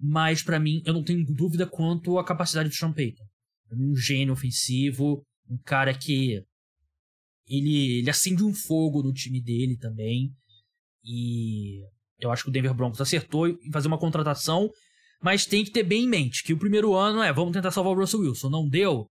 mas 0.00 0.42
para 0.42 0.58
mim 0.58 0.82
eu 0.86 0.94
não 0.94 1.04
tenho 1.04 1.24
dúvida 1.26 1.66
quanto 1.66 2.18
à 2.18 2.24
capacidade 2.24 2.70
do 2.70 2.74
Sean 2.74 2.92
Payton 2.92 3.31
um 3.74 3.96
gênio 3.96 4.32
ofensivo, 4.32 5.24
um 5.48 5.58
cara 5.58 5.92
que 5.94 6.42
ele, 7.48 7.98
ele 7.98 8.10
acende 8.10 8.42
um 8.42 8.54
fogo 8.54 9.02
no 9.02 9.12
time 9.12 9.40
dele 9.40 9.76
também. 9.76 10.32
E 11.04 11.80
eu 12.20 12.30
acho 12.30 12.44
que 12.44 12.50
o 12.50 12.52
Denver 12.52 12.74
Broncos 12.74 13.00
acertou 13.00 13.48
em 13.48 13.70
fazer 13.72 13.88
uma 13.88 13.98
contratação, 13.98 14.70
mas 15.20 15.46
tem 15.46 15.64
que 15.64 15.70
ter 15.70 15.82
bem 15.82 16.04
em 16.04 16.08
mente 16.08 16.42
que 16.42 16.52
o 16.52 16.58
primeiro 16.58 16.94
ano 16.94 17.22
é 17.22 17.32
vamos 17.32 17.52
tentar 17.52 17.70
salvar 17.70 17.92
o 17.92 17.98
Russell 17.98 18.20
Wilson. 18.20 18.48
Não 18.48 18.68
deu? 18.68 19.06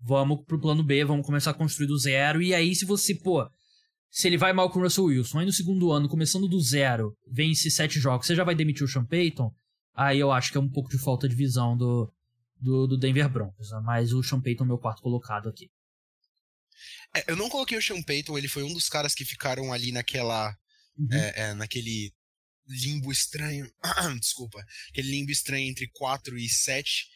Vamos 0.00 0.44
pro 0.44 0.60
plano 0.60 0.84
B, 0.84 1.04
vamos 1.04 1.26
começar 1.26 1.50
a 1.50 1.54
construir 1.54 1.88
do 1.88 1.98
zero. 1.98 2.40
E 2.40 2.54
aí, 2.54 2.74
se 2.74 2.84
você, 2.84 3.14
pô, 3.14 3.48
se 4.10 4.28
ele 4.28 4.38
vai 4.38 4.52
mal 4.52 4.70
com 4.70 4.78
o 4.78 4.82
Russell 4.82 5.04
Wilson, 5.04 5.40
aí 5.40 5.46
no 5.46 5.52
segundo 5.52 5.90
ano, 5.90 6.08
começando 6.08 6.48
do 6.48 6.60
zero, 6.60 7.14
vence 7.26 7.70
sete 7.70 7.98
jogos, 7.98 8.26
você 8.26 8.34
já 8.34 8.44
vai 8.44 8.54
demitir 8.54 8.84
o 8.84 8.88
Sean 8.88 9.04
Payton? 9.04 9.52
Aí 9.94 10.20
eu 10.20 10.30
acho 10.30 10.52
que 10.52 10.58
é 10.58 10.60
um 10.60 10.68
pouco 10.70 10.88
de 10.88 10.98
falta 10.98 11.28
de 11.28 11.34
visão 11.34 11.76
do, 11.76 12.08
do, 12.60 12.86
do 12.86 12.98
Denver 12.98 13.28
Broncos, 13.28 13.70
né? 13.70 13.80
mas 13.84 14.12
o 14.12 14.22
Sean 14.22 14.40
Payton 14.40 14.64
é 14.64 14.66
meu 14.66 14.78
quarto 14.78 15.02
colocado 15.02 15.48
aqui. 15.48 15.70
É, 17.16 17.30
eu 17.30 17.36
não 17.36 17.48
coloquei 17.48 17.76
o 17.78 17.82
Sean 17.82 18.02
Payton, 18.02 18.36
ele 18.36 18.48
foi 18.48 18.62
um 18.62 18.72
dos 18.72 18.88
caras 18.88 19.14
que 19.14 19.24
ficaram 19.24 19.72
ali 19.72 19.92
naquela. 19.92 20.56
Uhum. 20.96 21.08
É, 21.12 21.40
é, 21.40 21.54
naquele 21.54 22.12
limbo 22.66 23.10
estranho. 23.10 23.70
Desculpa. 24.20 24.64
Aquele 24.90 25.10
limbo 25.10 25.30
estranho 25.30 25.68
entre 25.68 25.88
4 25.88 26.38
e 26.38 26.48
7. 26.48 27.08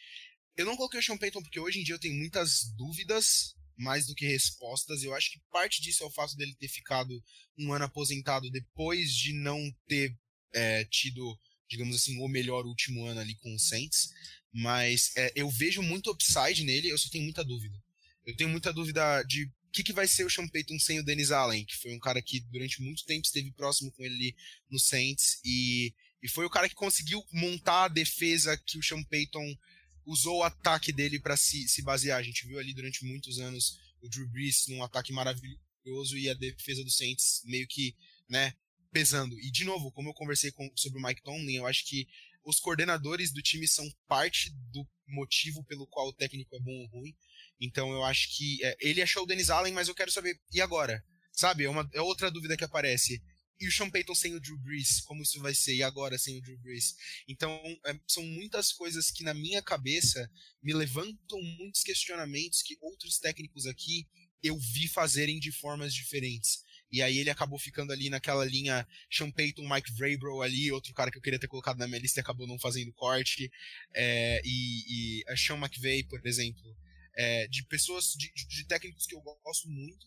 Eu 0.55 0.65
não 0.65 0.75
coloquei 0.75 0.99
o 0.99 1.03
Sean 1.03 1.17
Payton 1.17 1.41
porque 1.41 1.59
hoje 1.59 1.79
em 1.79 1.83
dia 1.83 1.95
eu 1.95 1.99
tenho 1.99 2.15
muitas 2.15 2.71
dúvidas, 2.75 3.55
mais 3.77 4.05
do 4.05 4.15
que 4.15 4.25
respostas. 4.25 5.03
Eu 5.03 5.13
acho 5.13 5.31
que 5.31 5.41
parte 5.51 5.81
disso 5.81 6.03
é 6.03 6.07
o 6.07 6.11
fato 6.11 6.35
dele 6.35 6.55
ter 6.59 6.67
ficado 6.67 7.21
um 7.57 7.73
ano 7.73 7.85
aposentado 7.85 8.49
depois 8.49 9.13
de 9.13 9.33
não 9.33 9.59
ter 9.87 10.15
é, 10.53 10.85
tido, 10.85 11.37
digamos 11.69 11.95
assim, 11.95 12.19
o 12.19 12.27
melhor 12.27 12.65
último 12.65 13.05
ano 13.05 13.19
ali 13.19 13.35
com 13.35 13.53
o 13.53 13.59
Saints. 13.59 14.09
Mas 14.53 15.11
é, 15.17 15.31
eu 15.35 15.49
vejo 15.49 15.81
muito 15.81 16.11
upside 16.11 16.63
nele, 16.63 16.89
eu 16.89 16.97
só 16.97 17.09
tenho 17.09 17.23
muita 17.23 17.43
dúvida. 17.43 17.81
Eu 18.25 18.35
tenho 18.35 18.49
muita 18.49 18.71
dúvida 18.71 19.23
de 19.23 19.45
o 19.45 19.71
que, 19.73 19.83
que 19.83 19.93
vai 19.93 20.07
ser 20.07 20.23
o 20.23 20.29
Sean 20.29 20.47
Payton 20.47 20.77
sem 20.77 20.99
o 20.99 21.03
Dennis 21.03 21.31
Allen, 21.31 21.65
que 21.65 21.75
foi 21.75 21.95
um 21.95 21.99
cara 21.99 22.21
que 22.21 22.39
durante 22.51 22.79
muito 22.81 23.03
tempo 23.05 23.25
esteve 23.25 23.51
próximo 23.51 23.91
com 23.91 24.03
ele 24.03 24.35
no 24.69 24.79
Saints 24.79 25.39
e, 25.43 25.91
e 26.21 26.29
foi 26.29 26.45
o 26.45 26.49
cara 26.49 26.69
que 26.69 26.75
conseguiu 26.75 27.25
montar 27.31 27.85
a 27.85 27.87
defesa 27.87 28.55
que 28.55 28.77
o 28.77 28.83
Sean 28.83 29.03
Payton 29.03 29.57
usou 30.05 30.37
o 30.37 30.43
ataque 30.43 30.91
dele 30.91 31.19
para 31.19 31.35
se, 31.35 31.67
se 31.67 31.81
basear. 31.81 32.19
A 32.19 32.23
gente 32.23 32.45
viu 32.45 32.59
ali 32.59 32.73
durante 32.73 33.03
muitos 33.03 33.39
anos 33.39 33.79
o 33.99 34.07
Drew 34.07 34.27
Brees 34.27 34.67
num 34.67 34.83
ataque 34.83 35.11
maravilhoso 35.11 36.17
e 36.17 36.29
a 36.29 36.33
defesa 36.35 36.83
do 36.83 36.91
Saints 36.91 37.41
meio 37.45 37.67
que, 37.67 37.95
né, 38.29 38.53
pesando. 38.91 39.39
E 39.39 39.49
de 39.49 39.65
novo, 39.65 39.91
como 39.91 40.09
eu 40.09 40.13
conversei 40.13 40.51
com, 40.51 40.71
sobre 40.75 40.99
o 40.99 41.01
Mike 41.01 41.23
Tomlin, 41.23 41.55
eu 41.55 41.65
acho 41.65 41.85
que 41.85 42.07
os 42.45 42.59
coordenadores 42.59 43.31
do 43.31 43.41
time 43.41 43.67
são 43.67 43.89
parte 44.07 44.51
do 44.71 44.87
motivo 45.07 45.63
pelo 45.65 45.87
qual 45.87 46.07
o 46.07 46.13
técnico 46.13 46.55
é 46.55 46.59
bom 46.59 46.71
ou 46.71 46.87
ruim. 46.87 47.15
Então 47.59 47.91
eu 47.91 48.03
acho 48.03 48.35
que 48.35 48.63
é, 48.63 48.75
ele 48.79 49.01
achou 49.01 49.23
o 49.23 49.25
Dennis 49.25 49.49
Allen, 49.49 49.73
mas 49.73 49.87
eu 49.87 49.95
quero 49.95 50.11
saber, 50.11 50.39
e 50.51 50.61
agora? 50.61 51.03
Sabe? 51.31 51.63
É, 51.63 51.69
uma, 51.69 51.89
é 51.93 52.01
outra 52.01 52.29
dúvida 52.29 52.57
que 52.57 52.63
aparece. 52.63 53.21
E 53.59 53.67
o 53.67 53.71
Sean 53.71 53.89
Payton 53.89 54.15
sem 54.15 54.33
o 54.35 54.39
Drew 54.39 54.57
Brees? 54.59 55.01
Como 55.01 55.21
isso 55.21 55.39
vai 55.39 55.53
ser? 55.53 55.75
E 55.75 55.83
agora 55.83 56.17
sem 56.17 56.37
o 56.37 56.41
Drew 56.41 56.57
Brees? 56.59 56.95
Então, 57.27 57.51
é, 57.85 57.99
são 58.07 58.23
muitas 58.23 58.73
coisas 58.73 59.09
que 59.09 59.23
na 59.23 59.33
minha 59.33 59.61
cabeça 59.61 60.29
me 60.61 60.73
levantam 60.73 61.41
muitos 61.59 61.81
questionamentos 61.81 62.61
que 62.61 62.77
outros 62.81 63.19
técnicos 63.19 63.65
aqui 63.65 64.07
eu 64.41 64.57
vi 64.59 64.87
fazerem 64.87 65.39
de 65.39 65.51
formas 65.51 65.93
diferentes. 65.93 66.63
E 66.93 67.01
aí 67.01 67.17
ele 67.17 67.31
acabou 67.31 67.57
ficando 67.57 67.91
ali 67.91 68.07
naquela 68.07 68.45
linha 68.45 68.87
Sean 69.09 69.31
Payton, 69.31 69.67
Mike 69.67 69.91
Vrabel 69.93 70.43
ali, 70.43 70.71
outro 70.71 70.93
cara 70.93 71.09
que 71.09 71.17
eu 71.17 71.21
queria 71.23 71.39
ter 71.39 71.47
colocado 71.47 71.79
na 71.79 71.87
minha 71.87 71.99
lista 71.99 72.19
e 72.19 72.21
acabou 72.21 72.45
não 72.45 72.59
fazendo 72.59 72.93
corte. 72.93 73.51
É, 73.95 74.39
e, 74.45 75.17
e 75.19 75.23
a 75.27 75.35
Sean 75.35 75.57
McVay, 75.57 76.03
por 76.03 76.23
exemplo. 76.23 76.77
É, 77.15 77.47
de 77.47 77.65
pessoas, 77.65 78.13
de, 78.15 78.31
de, 78.31 78.65
técnicos 78.65 79.07
que 79.07 79.15
eu 79.15 79.21
gosto 79.21 79.67
muito, 79.67 80.05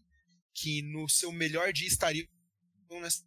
que 0.54 0.80
no 0.82 1.08
seu 1.08 1.32
melhor 1.32 1.72
dia 1.72 1.88
estariam 1.88 2.28
nessa 3.00 3.24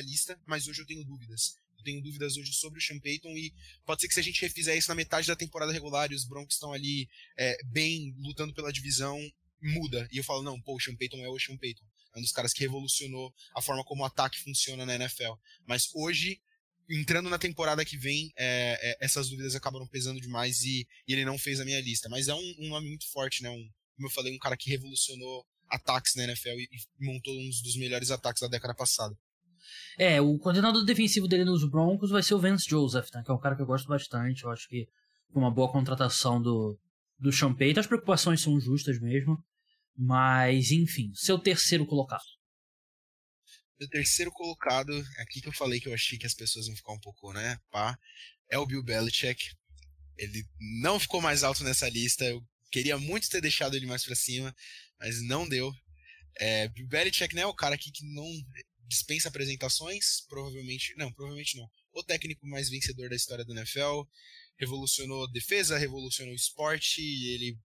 lista, 0.00 0.40
mas 0.46 0.66
hoje 0.66 0.80
eu 0.80 0.86
tenho 0.86 1.04
dúvidas. 1.04 1.58
Eu 1.76 1.84
tenho 1.84 2.02
dúvidas 2.02 2.38
hoje 2.38 2.54
sobre 2.54 2.78
o 2.78 2.82
Sean 2.82 2.98
Payton 2.98 3.36
e 3.36 3.52
pode 3.84 4.00
ser 4.00 4.08
que 4.08 4.14
se 4.14 4.20
a 4.20 4.22
gente 4.22 4.40
refizer 4.40 4.74
isso 4.74 4.88
na 4.88 4.94
metade 4.94 5.26
da 5.26 5.36
temporada 5.36 5.70
regular 5.70 6.10
e 6.10 6.14
os 6.14 6.24
Broncos 6.24 6.54
estão 6.54 6.72
ali 6.72 7.10
é, 7.36 7.62
bem 7.66 8.14
lutando 8.16 8.54
pela 8.54 8.72
divisão, 8.72 9.20
muda. 9.60 10.08
E 10.10 10.16
eu 10.16 10.24
falo, 10.24 10.42
não, 10.42 10.58
pô, 10.62 10.76
o 10.76 10.80
Sean 10.80 10.96
Payton 10.96 11.18
é 11.18 11.28
o 11.28 11.38
Sean 11.38 11.58
Payton. 11.58 11.84
É 12.14 12.18
um 12.18 12.22
dos 12.22 12.32
caras 12.32 12.52
que 12.52 12.60
revolucionou 12.60 13.32
a 13.54 13.60
forma 13.60 13.84
como 13.84 14.02
o 14.02 14.06
ataque 14.06 14.40
funciona 14.40 14.86
na 14.86 14.94
NFL. 14.94 15.32
Mas 15.66 15.88
hoje, 15.94 16.40
entrando 16.88 17.28
na 17.28 17.38
temporada 17.38 17.84
que 17.84 17.96
vem, 17.96 18.32
é, 18.36 18.78
é, 18.80 19.04
essas 19.04 19.28
dúvidas 19.28 19.54
acabaram 19.54 19.86
pesando 19.86 20.20
demais 20.20 20.62
e, 20.62 20.86
e, 21.06 21.12
ele 21.12 21.24
não 21.24 21.38
fez 21.38 21.60
a 21.60 21.64
minha 21.64 21.80
lista. 21.80 22.08
Mas 22.08 22.28
é 22.28 22.34
um, 22.34 22.54
um 22.60 22.68
nome 22.68 22.88
muito 22.88 23.10
forte, 23.10 23.42
né? 23.42 23.50
Um, 23.50 23.68
como 23.96 24.08
eu 24.08 24.12
falei, 24.12 24.34
um 24.34 24.38
cara 24.38 24.56
que 24.56 24.70
revolucionou 24.70 25.44
ataques 25.68 26.14
na 26.14 26.24
NFL 26.24 26.58
e, 26.58 26.68
e 26.72 27.04
montou 27.04 27.34
um 27.34 27.48
dos 27.48 27.76
melhores 27.76 28.10
ataques 28.10 28.40
da 28.40 28.48
década 28.48 28.74
passada. 28.74 29.16
É, 29.98 30.20
o 30.20 30.38
coordenador 30.38 30.84
defensivo 30.84 31.26
dele 31.26 31.44
nos 31.44 31.68
Broncos 31.68 32.10
vai 32.10 32.22
ser 32.22 32.34
o 32.34 32.40
Vance 32.40 32.68
Joseph, 32.68 33.08
né? 33.14 33.22
Que 33.24 33.30
é 33.30 33.34
um 33.34 33.40
cara 33.40 33.56
que 33.56 33.62
eu 33.62 33.66
gosto 33.66 33.88
bastante. 33.88 34.44
Eu 34.44 34.50
acho 34.50 34.68
que 34.68 34.88
uma 35.34 35.50
boa 35.50 35.70
contratação 35.70 36.40
do, 36.40 36.78
do 37.18 37.30
Payton. 37.56 37.80
As 37.80 37.86
preocupações 37.86 38.40
são 38.40 38.60
justas 38.60 39.00
mesmo. 39.00 39.42
Mas, 39.96 40.70
enfim, 40.70 41.12
seu 41.14 41.38
terceiro 41.38 41.86
colocado. 41.86 42.24
Meu 43.78 43.88
terceiro 43.88 44.30
colocado, 44.30 44.92
aqui 45.18 45.40
que 45.40 45.48
eu 45.48 45.52
falei 45.52 45.80
que 45.80 45.88
eu 45.88 45.94
achei 45.94 46.18
que 46.18 46.26
as 46.26 46.34
pessoas 46.34 46.66
iam 46.66 46.76
ficar 46.76 46.92
um 46.92 47.00
pouco, 47.00 47.32
né, 47.32 47.58
pá, 47.70 47.98
é 48.50 48.58
o 48.58 48.66
Bill 48.66 48.82
Belichick. 48.82 49.50
Ele 50.16 50.44
não 50.80 50.98
ficou 50.98 51.20
mais 51.20 51.42
alto 51.42 51.64
nessa 51.64 51.88
lista, 51.88 52.24
eu 52.24 52.42
queria 52.70 52.96
muito 52.98 53.28
ter 53.28 53.40
deixado 53.40 53.76
ele 53.76 53.86
mais 53.86 54.04
para 54.04 54.14
cima, 54.14 54.54
mas 54.98 55.22
não 55.22 55.48
deu. 55.48 55.72
É, 56.38 56.68
Bill 56.68 56.88
Belichick, 56.88 57.34
né, 57.34 57.44
o 57.46 57.54
cara 57.54 57.74
aqui 57.74 57.90
que 57.90 58.04
não 58.14 58.28
dispensa 58.86 59.28
apresentações, 59.28 60.24
provavelmente, 60.28 60.94
não, 60.96 61.12
provavelmente 61.12 61.56
não. 61.56 61.68
O 61.92 62.02
técnico 62.02 62.46
mais 62.46 62.68
vencedor 62.68 63.08
da 63.08 63.16
história 63.16 63.44
do 63.44 63.52
NFL, 63.52 64.02
revolucionou 64.58 65.24
a 65.24 65.30
defesa, 65.32 65.78
revolucionou 65.78 66.32
o 66.32 66.36
esporte, 66.36 67.00
ele 67.00 67.58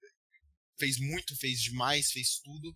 fez 0.80 0.98
muito, 0.98 1.36
fez 1.36 1.62
demais, 1.62 2.12
fez 2.12 2.40
tudo 2.40 2.76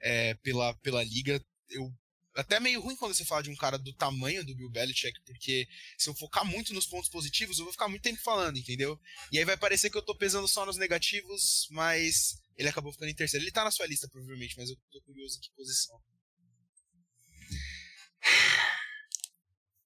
é, 0.00 0.34
pela, 0.34 0.74
pela 0.78 1.02
liga. 1.02 1.42
Eu 1.70 1.90
até 2.36 2.60
meio 2.60 2.80
ruim 2.80 2.94
quando 2.96 3.14
você 3.14 3.24
fala 3.24 3.42
de 3.42 3.50
um 3.50 3.56
cara 3.56 3.78
do 3.78 3.94
tamanho 3.94 4.44
do 4.44 4.54
Bill 4.54 4.70
Belichick, 4.70 5.18
porque 5.24 5.66
se 5.96 6.10
eu 6.10 6.14
focar 6.14 6.44
muito 6.44 6.74
nos 6.74 6.86
pontos 6.86 7.08
positivos, 7.08 7.58
eu 7.58 7.64
vou 7.64 7.72
ficar 7.72 7.88
muito 7.88 8.02
tempo 8.02 8.20
falando, 8.22 8.58
entendeu? 8.58 9.00
E 9.32 9.38
aí 9.38 9.44
vai 9.44 9.56
parecer 9.56 9.88
que 9.88 9.96
eu 9.96 10.04
tô 10.04 10.14
pesando 10.14 10.46
só 10.46 10.66
nos 10.66 10.76
negativos, 10.76 11.66
mas 11.70 12.38
ele 12.56 12.68
acabou 12.68 12.92
ficando 12.92 13.10
em 13.10 13.14
terceiro. 13.14 13.42
Ele 13.42 13.52
tá 13.52 13.64
na 13.64 13.70
sua 13.70 13.86
lista, 13.86 14.08
provavelmente, 14.08 14.54
mas 14.58 14.68
eu 14.68 14.76
tô 14.90 15.00
curioso 15.02 15.38
em 15.38 15.40
que 15.40 15.50
posição. 15.56 15.98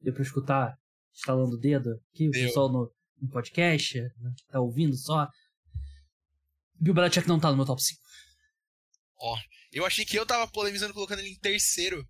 Deu 0.01 0.13
pra 0.13 0.23
escutar 0.23 0.77
estalando 1.15 1.55
o 1.55 1.61
dedo 1.61 2.01
aqui, 2.13 2.29
o 2.29 2.33
pessoal 2.33 2.73
no, 2.73 2.93
no 3.21 3.29
podcast, 3.29 4.01
né, 4.01 4.35
tá 4.49 4.61
ouvindo 4.61 4.97
só. 4.97 5.29
Bill 6.81 6.95
Belichick 6.95 7.29
não 7.29 7.39
tá 7.39 7.51
no 7.51 7.57
meu 7.57 7.67
top 7.67 7.83
5. 7.83 8.01
Ó, 9.19 9.39
eu 9.73 9.85
achei 9.85 10.05
que 10.05 10.19
eu 10.19 10.25
tava 10.25 10.51
polemizando 10.51 10.95
colocando 10.95 11.19
ele 11.21 11.31
em 11.31 11.39
terceiro, 11.39 12.09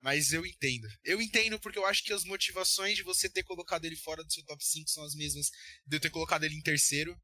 mas 0.00 0.32
eu 0.32 0.44
entendo. 0.44 0.86
Eu 1.04 1.22
entendo 1.22 1.58
porque 1.60 1.78
eu 1.78 1.86
acho 1.86 2.02
que 2.02 2.12
as 2.12 2.24
motivações 2.24 2.96
de 2.96 3.02
você 3.02 3.28
ter 3.30 3.44
colocado 3.44 3.84
ele 3.84 3.96
fora 3.96 4.24
do 4.24 4.32
seu 4.32 4.44
top 4.44 4.64
5 4.64 4.90
são 4.90 5.04
as 5.04 5.14
mesmas 5.14 5.46
de 5.86 5.96
eu 5.96 6.00
ter 6.00 6.10
colocado 6.10 6.44
ele 6.44 6.56
em 6.56 6.62
terceiro. 6.62 7.16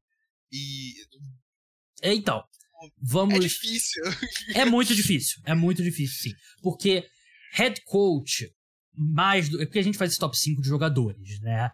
E. 0.51 0.93
É, 2.01 2.13
então, 2.13 2.43
vamos. 3.01 3.35
É 3.35 3.39
difícil. 3.39 4.03
é 4.55 4.65
muito 4.65 4.95
difícil. 4.95 5.41
É 5.45 5.53
muito 5.53 5.83
difícil, 5.83 6.31
sim. 6.31 6.37
Porque 6.61 7.07
head 7.53 7.81
coach, 7.83 8.49
mais 8.93 9.49
do. 9.49 9.61
É 9.61 9.65
porque 9.65 9.79
a 9.79 9.83
gente 9.83 9.97
faz 9.97 10.11
esse 10.11 10.19
top 10.19 10.37
5 10.37 10.61
de 10.61 10.69
jogadores, 10.69 11.39
né? 11.41 11.69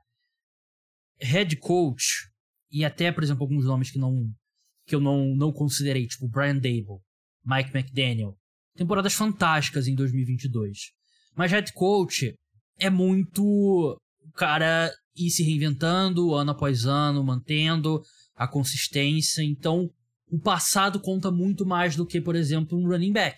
Head 1.20 1.56
coach, 1.58 2.30
e 2.70 2.84
até, 2.84 3.12
por 3.12 3.24
exemplo, 3.24 3.44
alguns 3.44 3.66
nomes 3.66 3.92
que 3.92 3.98
não. 3.98 4.30
Que 4.88 4.96
eu 4.96 5.02
não, 5.02 5.36
não 5.36 5.52
considerei, 5.52 6.08
tipo 6.08 6.28
Brian 6.28 6.56
Dable. 6.56 7.02
Mike 7.46 7.76
McDaniel. 7.76 8.38
Temporadas 8.76 9.14
fantásticas 9.14 9.88
em 9.88 9.96
2022. 9.96 10.92
Mas 11.36 11.52
head 11.52 11.72
coach 11.74 12.34
é 12.80 12.90
muito 12.90 13.98
cara 14.36 14.92
ir 15.16 15.30
se 15.30 15.44
reinventando 15.44 16.34
ano 16.34 16.52
após 16.52 16.86
ano, 16.86 17.24
mantendo 17.24 18.02
a 18.36 18.48
consistência. 18.48 19.42
Então, 19.42 19.90
o 20.30 20.40
passado 20.40 21.00
conta 21.00 21.32
muito 21.32 21.66
mais 21.66 21.96
do 21.96 22.06
que, 22.06 22.22
por 22.22 22.36
exemplo, 22.36 22.78
um 22.78 22.88
running 22.88 23.14
back 23.14 23.38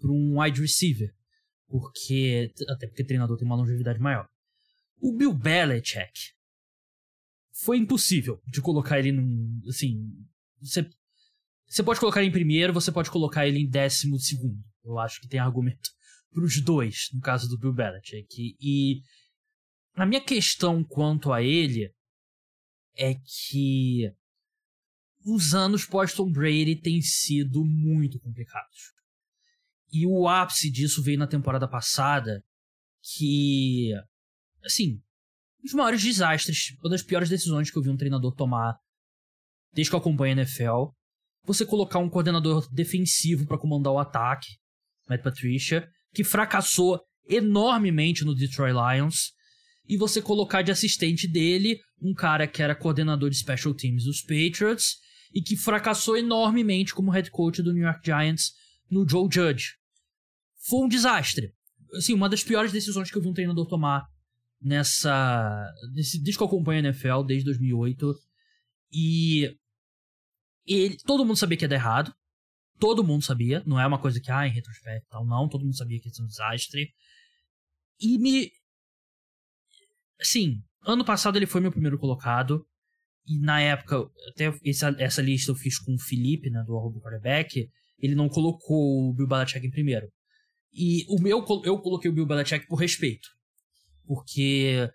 para 0.00 0.10
um 0.10 0.40
wide 0.40 0.60
receiver. 0.60 1.10
Porque, 1.68 2.50
até 2.68 2.86
porque 2.86 3.04
treinador 3.04 3.36
tem 3.36 3.46
uma 3.46 3.56
longevidade 3.56 3.98
maior. 3.98 4.26
O 5.00 5.16
Bill 5.16 5.34
Belichick 5.34 6.12
foi 7.64 7.78
impossível 7.78 8.40
de 8.46 8.60
colocar 8.60 8.98
ele 8.98 9.12
num. 9.12 9.60
Assim. 9.68 9.98
Você 10.62 10.88
você 11.72 11.82
pode 11.82 11.98
colocar 11.98 12.20
ele 12.20 12.28
em 12.28 12.32
primeiro, 12.32 12.70
você 12.70 12.92
pode 12.92 13.10
colocar 13.10 13.46
ele 13.46 13.58
em 13.58 13.66
décimo 13.66 14.18
segundo. 14.18 14.62
Eu 14.84 14.98
acho 14.98 15.18
que 15.22 15.26
tem 15.26 15.40
argumento 15.40 15.88
para 16.30 16.44
os 16.44 16.60
dois, 16.60 17.08
no 17.14 17.20
caso 17.20 17.48
do 17.48 17.58
Bill 17.58 17.72
Belichick. 17.72 18.54
E 18.60 19.00
a 19.94 20.04
minha 20.04 20.20
questão 20.20 20.84
quanto 20.84 21.32
a 21.32 21.42
ele 21.42 21.90
é 22.94 23.14
que 23.14 24.12
os 25.24 25.54
anos 25.54 25.86
pós-Tom 25.86 26.30
Brady 26.30 26.76
têm 26.76 27.00
sido 27.00 27.64
muito 27.64 28.20
complicados. 28.20 28.92
E 29.90 30.06
o 30.06 30.28
ápice 30.28 30.70
disso 30.70 31.02
veio 31.02 31.18
na 31.18 31.26
temporada 31.26 31.66
passada, 31.66 32.44
que, 33.00 33.92
assim, 34.62 35.02
os 35.64 35.72
maiores 35.72 36.02
desastres, 36.02 36.76
uma 36.80 36.90
das 36.90 37.02
piores 37.02 37.30
decisões 37.30 37.70
que 37.70 37.78
eu 37.78 37.82
vi 37.82 37.88
um 37.88 37.96
treinador 37.96 38.34
tomar 38.34 38.78
desde 39.72 39.90
que 39.90 39.94
eu 39.94 40.00
acompanho 40.00 40.38
a 40.38 40.42
NFL 40.42 40.92
você 41.44 41.66
colocar 41.66 41.98
um 41.98 42.08
coordenador 42.08 42.68
defensivo 42.72 43.46
para 43.46 43.58
comandar 43.58 43.92
o 43.92 43.98
ataque, 43.98 44.48
Matt 45.08 45.22
Patricia, 45.22 45.88
que 46.14 46.22
fracassou 46.22 47.00
enormemente 47.28 48.24
no 48.24 48.34
Detroit 48.34 48.74
Lions, 48.74 49.32
e 49.88 49.96
você 49.96 50.22
colocar 50.22 50.62
de 50.62 50.70
assistente 50.70 51.26
dele 51.26 51.78
um 52.00 52.14
cara 52.14 52.46
que 52.46 52.62
era 52.62 52.74
coordenador 52.74 53.28
de 53.28 53.36
special 53.36 53.74
teams 53.74 54.04
dos 54.04 54.22
Patriots 54.22 54.96
e 55.34 55.42
que 55.42 55.56
fracassou 55.56 56.16
enormemente 56.16 56.94
como 56.94 57.10
head 57.10 57.30
coach 57.30 57.62
do 57.62 57.72
New 57.72 57.82
York 57.82 58.00
Giants 58.04 58.52
no 58.90 59.08
Joe 59.08 59.28
Judge. 59.30 59.72
Foi 60.68 60.84
um 60.84 60.88
desastre. 60.88 61.52
Assim, 61.94 62.14
uma 62.14 62.28
das 62.28 62.44
piores 62.44 62.70
decisões 62.70 63.10
que 63.10 63.16
eu 63.16 63.22
vi 63.22 63.28
um 63.28 63.32
treinador 63.32 63.66
tomar 63.66 64.06
nessa. 64.60 65.66
desde 65.92 66.36
que 66.36 66.42
eu 66.42 66.46
acompanho 66.46 66.78
a 66.78 66.88
NFL, 66.88 67.22
desde 67.26 67.44
2008. 67.46 68.14
E 68.92 69.56
ele, 70.66 70.96
todo 71.04 71.24
mundo 71.24 71.36
sabia 71.36 71.56
que 71.56 71.64
ia 71.64 71.68
dar 71.68 71.76
errado. 71.76 72.14
Todo 72.78 73.04
mundo 73.04 73.24
sabia. 73.24 73.62
Não 73.66 73.78
é 73.78 73.86
uma 73.86 74.00
coisa 74.00 74.20
que, 74.20 74.30
ah, 74.30 74.46
em 74.46 74.50
retrospecto 74.50 75.06
tal, 75.08 75.24
não. 75.24 75.48
Todo 75.48 75.64
mundo 75.64 75.76
sabia 75.76 76.00
que 76.00 76.08
ia 76.08 76.14
ser 76.14 76.22
um 76.22 76.26
desastre. 76.26 76.92
E 78.00 78.18
me. 78.18 78.50
Assim, 80.20 80.62
ano 80.84 81.04
passado 81.04 81.36
ele 81.36 81.46
foi 81.46 81.60
meu 81.60 81.70
primeiro 81.70 81.98
colocado. 81.98 82.66
E 83.26 83.38
na 83.38 83.60
época, 83.60 84.04
até 84.28 84.52
essa, 84.64 84.94
essa 84.98 85.22
lista 85.22 85.52
eu 85.52 85.54
fiz 85.54 85.78
com 85.78 85.94
o 85.94 85.98
Felipe, 85.98 86.50
né, 86.50 86.62
do 86.66 86.76
Arroba 86.76 87.00
Quarterback. 87.00 87.68
Ele 87.98 88.14
não 88.14 88.28
colocou 88.28 89.10
o 89.10 89.14
Bill 89.14 89.28
Belichick 89.28 89.64
em 89.64 89.70
primeiro. 89.70 90.08
E 90.72 91.04
o 91.08 91.20
meu, 91.20 91.44
eu 91.64 91.78
coloquei 91.78 92.10
o 92.10 92.14
Bill 92.14 92.26
Belichick 92.26 92.66
por 92.66 92.76
respeito. 92.76 93.28
Porque 94.04 94.90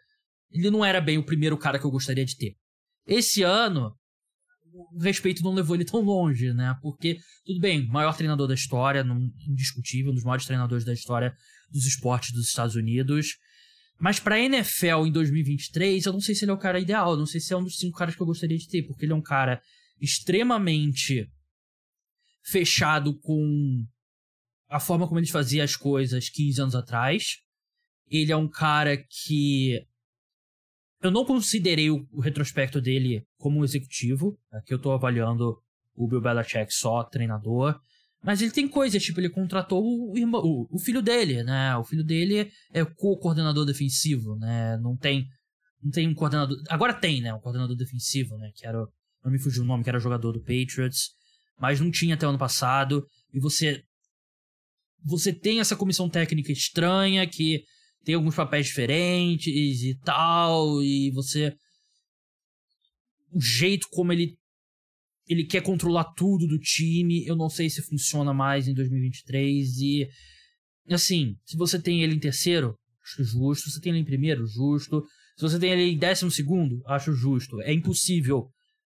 ele 0.51 0.69
não 0.69 0.83
era 0.83 0.99
bem 0.99 1.17
o 1.17 1.25
primeiro 1.25 1.57
cara 1.57 1.79
que 1.79 1.85
eu 1.85 1.91
gostaria 1.91 2.25
de 2.25 2.35
ter. 2.35 2.57
Esse 3.05 3.43
ano, 3.43 3.97
o 4.93 4.99
respeito 5.01 5.43
não 5.43 5.53
levou 5.53 5.75
ele 5.75 5.85
tão 5.85 6.01
longe, 6.01 6.53
né? 6.53 6.77
Porque, 6.81 7.17
tudo 7.45 7.59
bem, 7.59 7.87
maior 7.87 8.15
treinador 8.15 8.47
da 8.47 8.53
história, 8.53 9.05
indiscutível, 9.47 10.11
um 10.11 10.15
dos 10.15 10.23
maiores 10.23 10.45
treinadores 10.45 10.85
da 10.85 10.93
história 10.93 11.35
dos 11.71 11.85
esportes 11.85 12.31
dos 12.31 12.47
Estados 12.47 12.75
Unidos. 12.75 13.37
Mas 13.99 14.19
pra 14.19 14.39
NFL 14.39 15.07
em 15.07 15.11
2023, 15.11 16.05
eu 16.05 16.13
não 16.13 16.21
sei 16.21 16.35
se 16.35 16.45
ele 16.45 16.51
é 16.51 16.53
o 16.53 16.59
cara 16.59 16.79
ideal, 16.79 17.17
não 17.17 17.25
sei 17.25 17.41
se 17.41 17.53
é 17.53 17.57
um 17.57 17.63
dos 17.63 17.77
cinco 17.77 17.97
caras 17.97 18.15
que 18.15 18.21
eu 18.21 18.27
gostaria 18.27 18.57
de 18.57 18.67
ter, 18.67 18.83
porque 18.83 19.05
ele 19.05 19.13
é 19.13 19.15
um 19.15 19.21
cara 19.21 19.61
extremamente 19.99 21.27
fechado 22.43 23.17
com 23.19 23.83
a 24.69 24.79
forma 24.79 25.07
como 25.07 25.19
ele 25.19 25.27
fazia 25.27 25.63
as 25.63 25.75
coisas 25.75 26.29
15 26.29 26.61
anos 26.61 26.75
atrás. 26.75 27.37
Ele 28.09 28.31
é 28.31 28.37
um 28.37 28.47
cara 28.47 28.95
que 28.97 29.83
eu 31.01 31.11
não 31.11 31.25
considerei 31.25 31.89
o, 31.89 32.07
o 32.11 32.21
retrospecto 32.21 32.81
dele 32.81 33.23
como 33.37 33.63
executivo. 33.63 34.37
Aqui 34.51 34.73
eu 34.73 34.79
tô 34.79 34.91
avaliando 34.91 35.57
o 35.95 36.07
Bill 36.07 36.21
Belichick 36.21 36.73
só 36.73 37.03
treinador. 37.03 37.79
Mas 38.23 38.41
ele 38.41 38.51
tem 38.51 38.67
coisas, 38.67 39.01
tipo, 39.01 39.19
ele 39.19 39.29
contratou 39.29 39.83
o, 39.83 40.17
irmão, 40.17 40.41
o, 40.43 40.67
o 40.71 40.79
filho 40.79 41.01
dele, 41.01 41.43
né? 41.43 41.75
O 41.77 41.83
filho 41.83 42.03
dele 42.03 42.51
é 42.73 42.83
co-coordenador 42.83 43.65
defensivo, 43.65 44.35
né? 44.37 44.77
Não 44.77 44.97
tem, 44.97 45.27
não 45.81 45.91
tem 45.91 46.07
um 46.07 46.15
coordenador. 46.15 46.57
Agora 46.69 46.93
tem, 46.93 47.21
né? 47.21 47.33
Um 47.33 47.39
coordenador 47.39 47.75
defensivo, 47.75 48.37
né? 48.37 48.51
Que 48.55 48.65
era. 48.65 48.79
Não 49.23 49.31
me 49.31 49.39
fugiu 49.39 49.63
o 49.63 49.65
nome, 49.65 49.83
que 49.83 49.89
era 49.89 49.99
jogador 49.99 50.31
do 50.31 50.39
Patriots. 50.39 51.11
Mas 51.59 51.79
não 51.79 51.91
tinha 51.91 52.15
até 52.15 52.25
o 52.25 52.29
ano 52.29 52.39
passado. 52.39 53.05
E 53.33 53.39
você. 53.39 53.83
Você 55.05 55.31
tem 55.31 55.59
essa 55.59 55.75
comissão 55.75 56.09
técnica 56.09 56.51
estranha 56.51 57.25
que 57.27 57.63
tem 58.07 58.15
alguns 58.15 58.35
papéis 58.35 58.67
diferentes 58.67 59.83
e 59.83 59.93
tal, 59.99 60.81
e 60.81 61.11
você. 61.11 61.53
O 63.33 63.41
jeito 63.41 63.85
como 63.91 64.13
ele. 64.13 64.37
Ele 65.27 65.43
quer 65.43 65.61
controlar 65.61 66.05
tudo 66.15 66.47
do 66.47 66.57
time, 66.57 67.25
eu 67.25 67.35
não 67.35 67.49
sei 67.49 67.69
se 67.69 67.81
funciona 67.81 68.33
mais 68.33 68.65
em 68.65 68.73
2023. 68.73 69.77
E. 69.79 70.07
Assim, 70.89 71.35
se 71.43 71.57
você 71.57 71.81
tem 71.81 72.01
ele 72.01 72.15
em 72.15 72.19
terceiro, 72.19 72.77
acho 73.03 73.25
justo. 73.25 73.65
Se 73.65 73.75
você 73.75 73.81
tem 73.81 73.91
ele 73.91 73.99
em 73.99 74.05
primeiro, 74.05 74.47
justo. 74.47 75.03
Se 75.35 75.41
você 75.41 75.59
tem 75.59 75.71
ele 75.71 75.91
em 75.91 75.97
décimo 75.97 76.31
segundo, 76.31 76.81
acho 76.85 77.11
justo. 77.11 77.61
É 77.61 77.73
impossível 77.73 78.47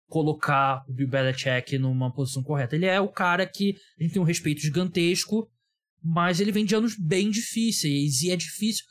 colocar 0.07 0.85
o 0.87 0.93
Bill 0.93 1.09
Belichick 1.09 1.77
numa 1.77 2.13
posição 2.13 2.41
correta. 2.41 2.77
Ele 2.77 2.85
é 2.85 3.01
o 3.01 3.09
cara 3.09 3.45
que 3.45 3.75
a 3.99 4.03
gente 4.03 4.13
tem 4.13 4.21
um 4.21 4.25
respeito 4.25 4.61
gigantesco, 4.61 5.49
mas 6.03 6.39
ele 6.39 6.51
vem 6.51 6.65
de 6.65 6.75
anos 6.75 6.95
bem 6.97 7.29
difíceis 7.29 8.21
e 8.21 8.31
é 8.31 8.35
difícil. 8.35 8.85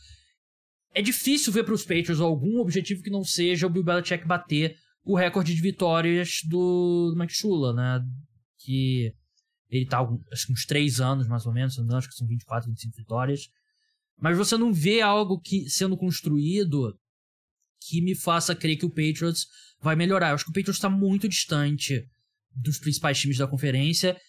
É 0.92 1.02
difícil 1.02 1.52
ver 1.52 1.64
para 1.64 1.74
os 1.74 1.82
Patriots 1.82 2.20
algum 2.20 2.58
objetivo 2.58 3.02
que 3.02 3.10
não 3.10 3.22
seja 3.22 3.66
o 3.66 3.70
Bill 3.70 3.84
Belichick 3.84 4.26
bater 4.26 4.76
o 5.04 5.16
recorde 5.16 5.54
de 5.54 5.60
vitórias 5.60 6.40
do, 6.44 7.14
Mike 7.16 7.32
Shula, 7.32 7.72
né? 7.72 8.00
Que 8.58 9.12
ele 9.68 9.86
tá 9.86 10.00
acho 10.32 10.46
que 10.46 10.52
uns 10.52 10.66
3 10.66 11.00
anos 11.00 11.28
mais 11.28 11.46
ou 11.46 11.52
menos, 11.52 11.78
acho 11.78 12.08
que 12.08 12.14
são 12.14 12.26
24, 12.26 12.68
25 12.68 12.96
vitórias. 12.96 13.48
Mas 14.20 14.36
você 14.36 14.56
não 14.56 14.72
vê 14.72 15.00
algo 15.00 15.40
que 15.40 15.68
sendo 15.70 15.96
construído 15.96 16.98
que 17.80 18.02
me 18.02 18.14
faça 18.14 18.54
crer 18.54 18.76
que 18.76 18.84
o 18.84 18.90
Patriots 18.90 19.46
vai 19.80 19.96
melhorar. 19.96 20.30
Eu 20.30 20.34
acho 20.34 20.44
que 20.44 20.50
o 20.50 20.54
Patriots 20.54 20.76
está 20.76 20.90
muito 20.90 21.28
distante 21.28 22.06
dos 22.54 22.78
principais 22.78 23.18
times 23.18 23.38
da 23.38 23.46
conferência. 23.46 24.20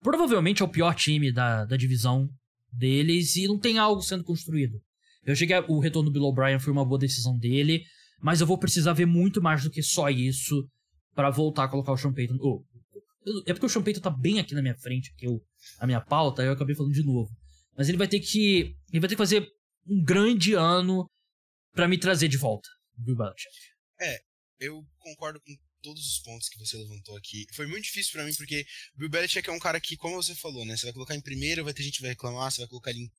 Provavelmente 0.00 0.62
é 0.62 0.64
o 0.64 0.68
pior 0.68 0.94
time 0.94 1.32
da, 1.32 1.64
da 1.64 1.76
divisão 1.76 2.28
deles 2.72 3.36
e 3.36 3.46
não 3.46 3.58
tem 3.58 3.78
algo 3.78 4.02
sendo 4.02 4.24
construído. 4.24 4.80
Eu 5.24 5.32
achei 5.32 5.46
que 5.46 5.54
o 5.68 5.78
retorno 5.78 6.10
do 6.10 6.12
Bill 6.12 6.24
O'Brien 6.24 6.58
foi 6.58 6.72
uma 6.72 6.84
boa 6.84 6.98
decisão 6.98 7.36
dele, 7.36 7.84
mas 8.20 8.40
eu 8.40 8.46
vou 8.46 8.58
precisar 8.58 8.92
ver 8.92 9.06
muito 9.06 9.42
mais 9.42 9.62
do 9.62 9.70
que 9.70 9.82
só 9.82 10.08
isso 10.08 10.66
para 11.14 11.30
voltar 11.30 11.64
a 11.64 11.68
colocar 11.68 11.92
o 11.92 11.96
Sean 11.96 12.12
Payton. 12.12 12.36
Oh, 12.40 12.64
é 13.46 13.52
porque 13.52 13.66
o 13.66 13.68
Sean 13.68 13.82
Payton 13.82 14.00
tá 14.00 14.10
bem 14.10 14.40
aqui 14.40 14.54
na 14.54 14.62
minha 14.62 14.76
frente, 14.76 15.12
aqui 15.12 15.26
eu, 15.26 15.42
a 15.78 15.86
minha 15.86 16.00
pauta, 16.00 16.42
eu 16.42 16.52
acabei 16.52 16.74
falando 16.74 16.94
de 16.94 17.02
novo. 17.02 17.30
mas 17.76 17.88
ele 17.88 17.98
vai 17.98 18.08
ter 18.08 18.20
que. 18.20 18.74
Ele 18.90 19.00
vai 19.00 19.08
ter 19.08 19.14
que 19.14 19.18
fazer 19.22 19.46
um 19.86 20.02
grande 20.02 20.54
ano 20.54 21.06
para 21.72 21.86
me 21.86 21.98
trazer 21.98 22.28
de 22.28 22.36
volta, 22.36 22.68
Bill 22.96 23.16
Belichick. 23.16 23.54
É, 24.00 24.18
eu 24.58 24.82
concordo 24.98 25.40
com 25.40 25.54
todos 25.82 26.06
os 26.06 26.18
pontos 26.20 26.48
que 26.48 26.58
você 26.58 26.76
levantou 26.76 27.16
aqui. 27.16 27.46
Foi 27.52 27.66
muito 27.66 27.84
difícil 27.84 28.12
para 28.12 28.24
mim, 28.24 28.34
porque 28.34 28.66
o 28.94 28.98
Bill 28.98 29.10
Belichick 29.10 29.48
é 29.48 29.52
um 29.52 29.58
cara 29.58 29.80
que, 29.80 29.96
como 29.96 30.16
você 30.16 30.34
falou, 30.34 30.64
né? 30.64 30.76
Você 30.76 30.86
vai 30.86 30.92
colocar 30.92 31.14
em 31.14 31.20
primeiro, 31.20 31.64
vai 31.64 31.74
ter 31.74 31.82
gente 31.82 31.96
que 31.96 32.02
vai 32.02 32.10
reclamar, 32.10 32.50
você 32.50 32.60
vai 32.60 32.68
colocar 32.68 32.90
ele 32.90 33.00
em 33.00 33.10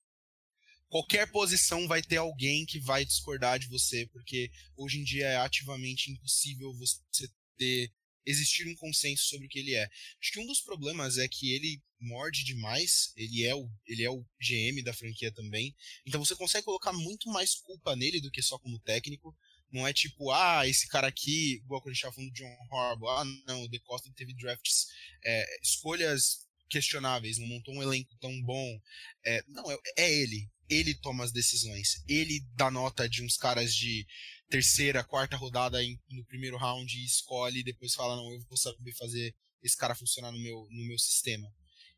qualquer 0.92 1.32
posição 1.32 1.88
vai 1.88 2.02
ter 2.02 2.18
alguém 2.18 2.66
que 2.66 2.78
vai 2.78 3.06
discordar 3.06 3.58
de 3.58 3.68
você, 3.68 4.06
porque 4.08 4.52
hoje 4.76 5.00
em 5.00 5.04
dia 5.04 5.26
é 5.26 5.38
ativamente 5.38 6.12
impossível 6.12 6.74
você 6.74 7.30
ter 7.58 7.90
existir 8.26 8.68
um 8.68 8.76
consenso 8.76 9.24
sobre 9.24 9.48
o 9.48 9.50
que 9.50 9.58
ele 9.58 9.74
é. 9.74 9.90
Acho 10.20 10.34
que 10.34 10.40
um 10.40 10.46
dos 10.46 10.62
problemas 10.62 11.18
é 11.18 11.28
que 11.28 11.54
ele 11.54 11.82
morde 12.00 12.44
demais, 12.44 13.14
ele 13.16 13.44
é 13.44 13.56
o, 13.56 13.70
ele 13.88 14.04
é 14.04 14.10
o 14.10 14.22
GM 14.40 14.84
da 14.84 14.94
franquia 14.94 15.32
também, 15.32 15.74
então 16.06 16.24
você 16.24 16.36
consegue 16.36 16.66
colocar 16.66 16.92
muito 16.94 17.30
mais 17.30 17.56
culpa 17.56 17.96
nele 17.96 18.20
do 18.20 18.30
que 18.30 18.42
só 18.42 18.60
como 18.60 18.80
técnico. 18.80 19.36
Não 19.72 19.88
é 19.88 19.94
tipo, 19.94 20.32
ah, 20.32 20.68
esse 20.68 20.88
cara 20.88 21.08
aqui, 21.08 21.62
igual 21.64 21.82
quando 21.82 21.92
a 21.92 21.94
gente 21.94 22.14
falando 22.14 22.30
do 22.30 22.34
John 22.34 22.58
Harbaugh, 22.72 23.10
ah, 23.10 23.26
não, 23.48 23.64
o 23.64 23.70
De 23.70 23.80
Costa 23.80 24.12
teve 24.16 24.34
drafts, 24.34 24.88
é, 25.24 25.46
escolhas 25.62 26.48
questionáveis, 26.70 27.38
não 27.38 27.48
montou 27.48 27.74
um 27.74 27.84
elenco 27.84 28.16
tão 28.20 28.42
bom. 28.44 28.80
É, 29.26 29.44
não, 29.48 29.70
é, 29.72 29.78
é 29.98 30.14
ele 30.14 30.50
ele 30.72 30.96
toma 30.96 31.24
as 31.26 31.32
decisões. 31.32 32.02
Ele 32.08 32.40
dá 32.56 32.72
nota 32.72 33.08
de 33.08 33.24
uns 33.24 33.36
caras 33.36 33.76
de 33.76 34.08
terceira, 34.50 35.04
quarta 35.04 35.36
rodada 35.36 35.84
em, 35.84 36.00
no 36.10 36.26
primeiro 36.26 36.58
round 36.58 36.98
e 36.98 37.06
escolhe 37.06 37.60
e 37.60 37.64
depois 37.64 37.94
fala, 37.94 38.16
não, 38.16 38.32
eu 38.32 38.40
vou 38.48 38.58
saber 38.58 38.94
fazer 38.94 39.36
esse 39.62 39.76
cara 39.78 39.94
funcionar 39.94 40.32
no 40.32 40.40
meu, 40.40 40.68
no 40.72 40.88
meu 40.88 40.98
sistema. 40.98 41.54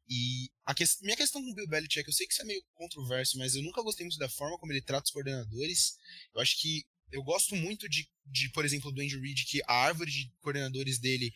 E 0.09 0.51
a 0.65 0.73
que, 0.73 0.83
minha 1.01 1.15
questão 1.15 1.41
com 1.41 1.51
o 1.51 1.55
Bill 1.55 1.67
Belichick, 1.67 2.07
eu 2.07 2.13
sei 2.13 2.27
que 2.27 2.33
isso 2.33 2.41
é 2.41 2.45
meio 2.45 2.63
controverso, 2.73 3.37
mas 3.37 3.55
eu 3.55 3.61
nunca 3.61 3.81
gostei 3.81 4.05
muito 4.05 4.19
da 4.19 4.27
forma 4.27 4.57
como 4.57 4.71
ele 4.71 4.81
trata 4.81 5.05
os 5.05 5.11
coordenadores. 5.11 5.97
Eu 6.33 6.41
acho 6.41 6.59
que 6.59 6.83
eu 7.13 7.23
gosto 7.23 7.55
muito 7.55 7.87
de, 7.87 8.09
de 8.25 8.49
por 8.49 8.65
exemplo, 8.65 8.91
do 8.91 9.01
Andrew 9.01 9.21
Reid, 9.21 9.45
que 9.45 9.61
a 9.67 9.73
árvore 9.73 10.11
de 10.11 10.31
coordenadores 10.41 10.97
dele 10.97 11.33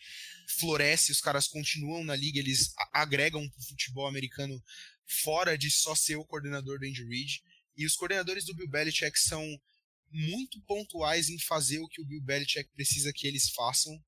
floresce, 0.58 1.12
os 1.12 1.20
caras 1.20 1.46
continuam 1.46 2.04
na 2.04 2.16
liga, 2.16 2.38
eles 2.38 2.74
agregam 2.92 3.48
pro 3.48 3.62
futebol 3.62 4.06
americano 4.06 4.62
fora 5.06 5.56
de 5.56 5.70
só 5.70 5.94
ser 5.94 6.16
o 6.16 6.24
coordenador 6.24 6.78
do 6.78 6.86
Andy 6.86 7.04
Reid. 7.04 7.42
E 7.76 7.86
os 7.86 7.94
coordenadores 7.94 8.44
do 8.44 8.54
Bill 8.54 8.68
Belichick 8.68 9.18
são 9.18 9.42
muito 10.10 10.60
pontuais 10.62 11.28
em 11.28 11.38
fazer 11.38 11.78
o 11.78 11.88
que 11.88 12.00
o 12.00 12.04
Bill 12.04 12.20
Belichick 12.20 12.68
precisa 12.74 13.12
que 13.12 13.26
eles 13.26 13.50
façam. 13.50 14.02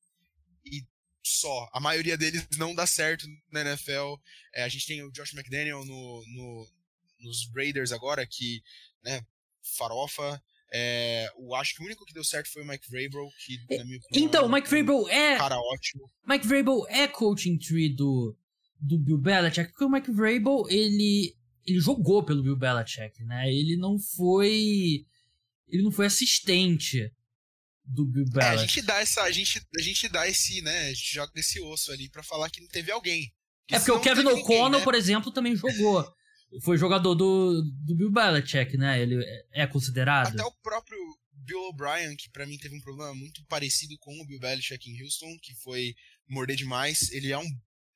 E 0.65 0.85
só. 1.23 1.69
A 1.73 1.81
maioria 1.81 2.17
deles 2.19 2.47
não 2.59 2.75
dá 2.75 2.87
certo 2.87 3.27
na 3.51 3.61
NFL. 3.61 4.17
É, 4.53 4.65
a 4.65 4.69
gente 4.69 4.87
tem 4.87 5.03
o 5.03 5.13
Josh 5.13 5.33
McDaniel 5.35 5.85
no, 5.85 6.25
no, 6.27 6.69
nos 7.21 7.49
Raiders 7.55 7.93
agora, 7.93 8.27
que, 8.27 8.63
né, 9.05 9.25
farofa. 9.77 10.43
É, 10.73 11.29
o, 11.37 11.55
acho 11.55 11.75
que 11.75 11.83
o 11.83 11.87
único 11.87 12.05
que 12.05 12.15
deu 12.15 12.23
certo 12.23 12.51
foi 12.51 12.63
o 12.63 12.67
Mike 12.67 12.89
Vrabel, 12.89 13.29
que 13.45 13.59
na 13.77 13.85
minha 13.85 13.99
opinião, 13.99 14.29
Então, 14.29 14.47
o 14.47 14.53
Mike 14.53 14.69
Vrabel 14.69 15.09
é... 15.09 15.37
cara 15.37 15.57
ótimo. 15.59 16.09
Mike 16.27 16.47
Vrabel 16.47 16.87
é 16.89 17.09
coaching 17.09 17.59
tree 17.59 17.89
do, 17.89 18.37
do 18.81 18.99
Bill 18.99 19.19
Belichick, 19.19 19.71
porque 19.71 19.85
o 19.85 19.91
Mike 19.91 20.13
Vrabel, 20.13 20.65
ele, 20.69 21.35
ele 21.67 21.81
jogou 21.81 22.23
pelo 22.23 22.43
Bill 22.43 22.57
Belichick, 22.57 23.25
né? 23.25 23.53
Ele 23.53 23.77
não 23.77 23.99
foi 23.99 25.05
ele 25.69 25.83
não 25.83 25.93
foi 25.93 26.07
assistente 26.07 27.13
do 27.85 28.05
Bill 28.05 28.25
Belichick. 28.25 28.45
É, 28.45 28.49
a 28.49 28.57
gente 28.57 28.83
dá 28.83 29.01
essa, 29.01 29.23
a 29.23 29.31
gente, 29.31 29.61
a 29.77 29.83
gente 29.83 30.09
dá 30.09 30.29
esse, 30.29 30.63
né, 30.63 30.87
a 30.87 30.89
gente 30.89 31.15
joga 31.15 31.33
esse 31.37 31.61
osso 31.61 31.93
ali 31.93 32.09
para 32.09 32.23
falar 32.23 32.51
que 32.51 32.61
não 32.61 32.69
teve 32.69 32.91
alguém. 32.91 33.33
É 33.69 33.79
porque 33.79 33.93
o 33.93 34.01
Kevin 34.01 34.27
O'Connell, 34.27 34.81
né? 34.81 34.85
por 34.85 34.95
exemplo, 34.95 35.31
também 35.31 35.55
jogou. 35.55 36.13
Foi 36.63 36.77
jogador 36.77 37.15
do, 37.15 37.63
do 37.63 37.95
Bill 37.95 38.11
Belichick, 38.11 38.77
né? 38.77 39.01
Ele 39.01 39.25
é 39.53 39.67
considerado. 39.67 40.29
Até 40.29 40.45
o 40.45 40.53
próprio 40.63 40.99
Bill 41.33 41.61
O'Brien, 41.69 42.17
que 42.17 42.29
para 42.31 42.47
mim 42.47 42.59
teve 42.59 42.75
um 42.75 42.81
problema 42.81 43.15
muito 43.15 43.45
parecido 43.47 43.97
com 43.99 44.21
o 44.21 44.27
Bill 44.27 44.41
Belichick 44.41 44.91
em 44.91 45.03
Houston, 45.03 45.39
que 45.41 45.55
foi 45.55 45.95
morder 46.29 46.57
demais. 46.57 47.11
Ele 47.13 47.31
é 47.31 47.39
um 47.39 47.49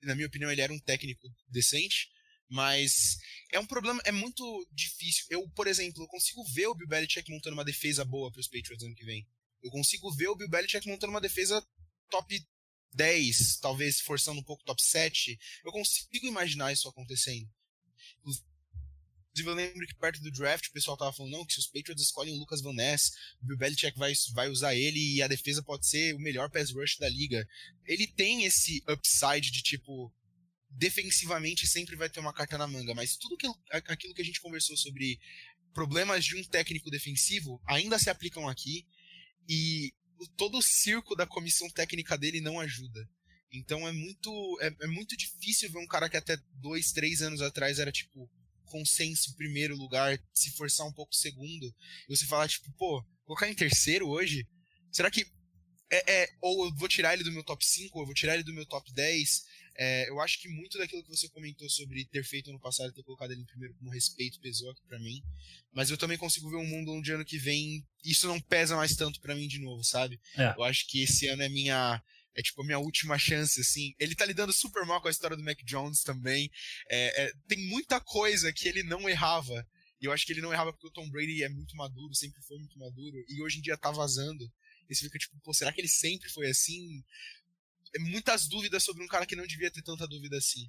na 0.05 0.14
minha 0.14 0.27
opinião, 0.27 0.51
ele 0.51 0.61
era 0.61 0.73
um 0.73 0.79
técnico 0.79 1.29
decente, 1.49 2.09
mas 2.49 3.17
é 3.53 3.59
um 3.59 3.67
problema, 3.67 4.01
é 4.05 4.12
muito 4.12 4.69
difícil. 4.71 5.25
Eu, 5.31 5.49
por 5.51 5.67
exemplo, 5.67 6.07
consigo 6.09 6.45
ver 6.53 6.67
o 6.67 6.75
Bill 6.75 6.88
Belichick 6.88 7.31
montando 7.31 7.55
uma 7.55 7.64
defesa 7.64 8.05
boa 8.05 8.31
para 8.31 8.40
os 8.40 8.49
Patriots 8.49 8.85
ano 8.85 8.95
que 8.95 9.05
vem. 9.05 9.27
Eu 9.62 9.71
consigo 9.71 10.12
ver 10.12 10.29
o 10.29 10.37
Bill 10.37 10.49
Belichick 10.49 10.87
montando 10.87 11.11
uma 11.11 11.21
defesa 11.21 11.67
top 12.11 12.38
10, 12.93 13.59
talvez 13.61 14.01
forçando 14.01 14.40
um 14.40 14.45
pouco 14.45 14.62
top 14.64 14.83
7. 14.83 15.38
Eu 15.64 15.73
consigo 15.73 16.27
imaginar 16.27 16.73
isso 16.73 16.88
acontecendo. 16.88 17.49
Inclusive, 19.35 19.51
eu 19.51 19.55
lembro 19.55 19.87
que 19.87 19.94
perto 19.97 20.23
do 20.23 20.31
draft 20.31 20.68
o 20.68 20.73
pessoal 20.73 20.97
tava 20.97 21.12
falando, 21.12 21.33
não, 21.33 21.44
que 21.44 21.55
se 21.55 21.59
os 21.59 21.66
Patriots 21.66 22.05
escolhem 22.05 22.35
o 22.35 22.38
Lucas 22.38 22.62
Van 22.62 22.73
Ness, 22.73 23.11
o 23.42 23.47
Bill 23.47 23.59
Belichick 23.59 23.99
vai, 23.99 24.12
vai 24.33 24.49
usar 24.49 24.77
ele 24.77 25.16
e 25.16 25.23
a 25.23 25.27
defesa 25.27 25.61
pode 25.61 25.88
ser 25.88 26.14
o 26.14 26.20
melhor 26.20 26.49
pass 26.49 26.70
rush 26.70 26.99
da 26.99 27.09
liga. 27.09 27.47
Ele 27.85 28.07
tem 28.07 28.44
esse 28.44 28.85
upside 28.88 29.51
de 29.51 29.61
tipo, 29.61 30.12
defensivamente 30.70 31.66
sempre 31.66 31.97
vai 31.97 32.09
ter 32.09 32.20
uma 32.20 32.33
carta 32.33 32.57
na 32.57 32.68
manga, 32.68 32.94
mas 32.94 33.16
tudo 33.16 33.37
aquilo 33.73 34.14
que 34.14 34.23
a 34.23 34.25
gente 34.25 34.40
conversou 34.40 34.77
sobre 34.77 35.18
problemas 35.73 36.25
de 36.25 36.37
um 36.37 36.44
técnico 36.44 36.88
defensivo 36.88 37.61
ainda 37.66 37.99
se 37.99 38.09
aplicam 38.09 38.49
aqui 38.49 38.87
e 39.49 39.92
todo 40.37 40.59
o 40.59 40.62
circo 40.62 41.16
da 41.16 41.27
comissão 41.27 41.68
técnica 41.70 42.16
dele 42.16 42.40
não 42.40 42.61
ajuda. 42.61 43.09
Então 43.53 43.87
é 43.88 43.90
muito, 43.90 44.59
é, 44.61 44.85
é 44.85 44.87
muito 44.87 45.16
difícil 45.16 45.73
ver 45.73 45.79
um 45.79 45.88
cara 45.88 46.09
que 46.09 46.16
até 46.16 46.37
dois, 46.55 46.92
três 46.92 47.20
anos 47.20 47.42
atrás 47.42 47.81
era 47.81 47.90
tipo 47.90 48.31
consenso 48.64 49.35
primeiro 49.37 49.77
lugar, 49.77 50.18
se 50.33 50.50
forçar 50.53 50.87
um 50.87 50.92
pouco 50.92 51.14
segundo, 51.14 51.74
e 52.09 52.16
você 52.16 52.27
falar, 52.27 52.48
tipo, 52.48 52.70
pô, 52.72 53.05
colocar 53.24 53.48
em 53.48 53.55
terceiro 53.55 54.09
hoje? 54.09 54.46
Será 54.90 55.11
que. 55.11 55.27
É, 55.90 56.22
é, 56.22 56.29
ou 56.40 56.64
eu 56.64 56.74
vou 56.74 56.88
tirar 56.88 57.14
ele 57.14 57.22
do 57.22 57.31
meu 57.31 57.44
top 57.44 57.64
5, 57.64 57.96
ou 57.96 58.03
eu 58.03 58.07
vou 58.07 58.14
tirar 58.14 58.35
ele 58.35 58.42
do 58.42 58.53
meu 58.53 58.66
top 58.66 58.92
10. 58.92 59.44
É, 59.77 60.09
eu 60.09 60.20
acho 60.20 60.40
que 60.40 60.48
muito 60.48 60.79
daquilo 60.79 61.03
que 61.03 61.09
você 61.09 61.29
comentou 61.29 61.68
sobre 61.68 62.05
ter 62.07 62.24
feito 62.24 62.53
no 62.53 62.61
passado, 62.61 62.92
ter 62.92 63.03
colocado 63.03 63.33
ele 63.33 63.42
em 63.42 63.46
primeiro 63.46 63.74
como 63.74 63.90
respeito, 63.90 64.40
pesou 64.40 64.70
aqui 64.70 64.83
pra 64.87 64.98
mim. 64.98 65.22
Mas 65.72 65.90
eu 65.90 65.98
também 65.98 66.16
consigo 66.16 66.48
ver 66.48 66.57
um 66.57 66.66
mundo 66.66 66.92
onde 66.92 67.12
ano 67.12 67.24
que 67.24 67.38
vem 67.38 67.85
isso 68.05 68.29
não 68.29 68.40
pesa 68.40 68.77
mais 68.77 68.94
tanto 68.94 69.20
para 69.20 69.35
mim 69.35 69.48
de 69.48 69.59
novo, 69.59 69.83
sabe? 69.83 70.20
É. 70.37 70.55
Eu 70.57 70.62
acho 70.62 70.87
que 70.87 71.03
esse 71.03 71.27
ano 71.27 71.42
é 71.42 71.48
minha 71.48 72.03
é 72.37 72.42
tipo 72.42 72.62
a 72.62 72.64
minha 72.64 72.79
última 72.79 73.18
chance, 73.18 73.61
assim. 73.61 73.94
Ele 73.99 74.14
tá 74.14 74.25
lidando 74.25 74.53
super 74.53 74.85
mal 74.85 75.01
com 75.01 75.09
a 75.09 75.11
história 75.11 75.37
do 75.37 75.42
Mac 75.42 75.59
Jones 75.64 76.03
também. 76.03 76.51
É, 76.90 77.25
é, 77.25 77.33
tem 77.47 77.59
muita 77.68 78.01
coisa 78.01 78.53
que 78.53 78.68
ele 78.68 78.83
não 78.83 79.09
errava. 79.09 79.66
E 80.01 80.07
eu 80.07 80.12
acho 80.12 80.27
que 80.27 80.33
ele 80.33 80.42
não 80.42 80.53
errava 80.53 80.73
porque 80.73 80.88
o 80.88 80.92
Tom 80.92 81.09
Brady 81.11 81.44
é 81.44 81.49
muito 81.49 81.77
maduro, 81.77 82.14
sempre 82.14 82.42
foi 82.42 82.59
muito 82.59 82.79
maduro. 82.79 83.16
E 83.29 83.42
hoje 83.42 83.59
em 83.59 83.62
dia 83.62 83.77
tá 83.79 83.90
vazando. 83.90 84.44
E 84.88 84.94
você 84.94 85.05
fica 85.05 85.18
tipo, 85.18 85.38
pô, 85.42 85.55
será 85.55 85.73
que 85.73 85.81
ele 85.81 85.88
sempre 85.88 86.29
foi 86.31 86.49
assim? 86.49 87.03
É 87.94 87.99
muitas 88.01 88.49
dúvidas 88.49 88.83
sobre 88.83 89.05
um 89.05 89.09
cara 89.09 89.25
que 89.25 89.37
não 89.37 89.47
devia 89.47 89.70
ter 89.70 89.83
tanta 89.83 90.07
dúvida 90.07 90.37
assim. 90.37 90.68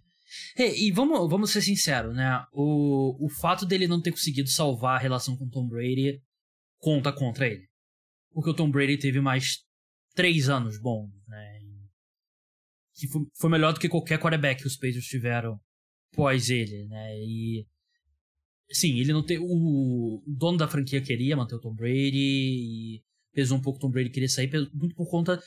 e 0.75 0.91
vamos, 0.91 1.29
vamos 1.29 1.51
ser 1.51 1.61
sinceros, 1.61 2.15
né? 2.15 2.45
O, 2.51 3.25
o 3.25 3.29
fato 3.29 3.65
dele 3.65 3.87
não 3.87 4.01
ter 4.01 4.11
conseguido 4.11 4.49
salvar 4.49 4.97
a 4.97 5.01
relação 5.01 5.35
com 5.35 5.45
o 5.45 5.49
Tom 5.49 5.67
Brady 5.67 6.21
conta 6.79 7.11
contra 7.11 7.47
ele. 7.47 7.67
Porque 8.31 8.49
o 8.49 8.53
Tom 8.53 8.69
Brady 8.69 8.97
teve 8.97 9.19
mais 9.19 9.65
três 10.15 10.49
anos 10.49 10.79
bons, 10.79 11.11
né? 11.27 11.54
Que 12.95 13.07
foi, 13.07 13.49
melhor 13.49 13.73
do 13.73 13.79
que 13.79 13.89
qualquer 13.89 14.19
quarterback 14.19 14.61
que 14.61 14.67
os 14.67 14.75
Patriots 14.75 15.05
tiveram 15.05 15.59
pós 16.13 16.49
ele, 16.49 16.87
né? 16.87 17.17
E 17.19 17.65
sim, 18.71 18.99
ele 18.99 19.11
não 19.11 19.23
tem 19.23 19.37
o, 19.37 19.45
o 19.45 20.23
dono 20.27 20.57
da 20.57 20.67
franquia 20.67 21.01
queria 21.01 21.35
manter 21.35 21.55
o 21.55 21.59
Tom 21.59 21.73
Brady 21.73 22.17
e 22.17 23.03
pesou 23.33 23.57
um 23.57 23.61
pouco 23.61 23.77
o 23.77 23.81
Tom 23.81 23.91
Brady 23.91 24.09
queria 24.09 24.29
sair 24.29 24.49
muito 24.73 24.95
por 24.95 25.09
conta 25.09 25.41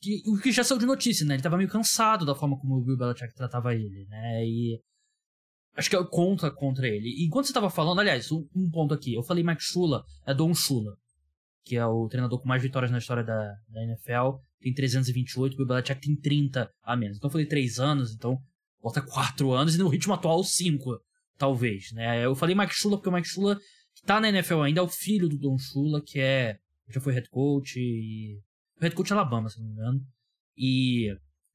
que 0.00 0.22
o 0.26 0.38
que 0.38 0.52
já 0.52 0.64
saiu 0.64 0.78
de 0.78 0.86
notícia, 0.86 1.24
né? 1.24 1.34
Ele 1.34 1.42
tava 1.42 1.56
meio 1.56 1.68
cansado 1.68 2.26
da 2.26 2.34
forma 2.34 2.58
como 2.58 2.76
o 2.76 2.84
Bill 2.84 2.96
Belichick 2.96 3.34
tratava 3.34 3.74
ele, 3.74 4.06
né? 4.08 4.44
E 4.44 4.80
acho 5.76 5.88
que 5.88 5.96
é 5.96 6.04
contra 6.04 6.50
contra 6.50 6.88
ele. 6.88 7.08
E 7.08 7.26
enquanto 7.26 7.46
você 7.46 7.52
tava 7.52 7.70
falando, 7.70 8.00
aliás, 8.00 8.30
um, 8.32 8.46
um 8.54 8.70
ponto 8.70 8.92
aqui, 8.92 9.14
eu 9.14 9.22
falei 9.22 9.44
Mike 9.44 9.62
Shula, 9.62 10.04
é 10.26 10.34
Don 10.34 10.52
Shula 10.54 10.96
que 11.68 11.76
é 11.76 11.84
o 11.84 12.08
treinador 12.08 12.40
com 12.40 12.48
mais 12.48 12.62
vitórias 12.62 12.90
na 12.90 12.96
história 12.96 13.22
da, 13.22 13.54
da 13.68 13.84
NFL, 13.84 14.40
tem 14.60 14.72
328, 14.72 15.54
o 15.54 15.56
Bill 15.56 15.66
Belichick 15.66 16.00
tem 16.00 16.16
30 16.16 16.70
a 16.82 16.96
menos. 16.96 17.16
Então 17.16 17.28
eu 17.28 17.32
falei 17.32 17.46
3 17.46 17.78
anos, 17.78 18.12
então 18.12 18.38
bota 18.82 19.00
4 19.00 19.52
anos, 19.52 19.74
e 19.74 19.78
no 19.78 19.88
ritmo 19.88 20.14
atual 20.14 20.42
5, 20.42 21.00
talvez, 21.36 21.92
né? 21.92 22.24
Eu 22.24 22.34
falei 22.34 22.54
Mike 22.54 22.74
Shula 22.74 22.96
porque 22.96 23.08
o 23.08 23.12
Mike 23.12 23.28
Shula, 23.28 23.58
que 23.94 24.02
tá 24.02 24.20
na 24.20 24.28
NFL 24.28 24.60
ainda, 24.62 24.80
é 24.80 24.82
o 24.82 24.88
filho 24.88 25.28
do 25.28 25.38
Don 25.38 25.58
Shula, 25.58 26.02
que 26.02 26.20
é, 26.20 26.58
já 26.88 27.00
foi 27.00 27.12
head 27.12 27.28
coach 27.30 27.78
e... 27.78 28.40
Head 28.80 28.94
coach 28.94 29.12
Alabama, 29.12 29.48
se 29.48 29.58
não 29.58 29.66
me 29.66 29.72
engano. 29.72 30.06
E 30.56 31.08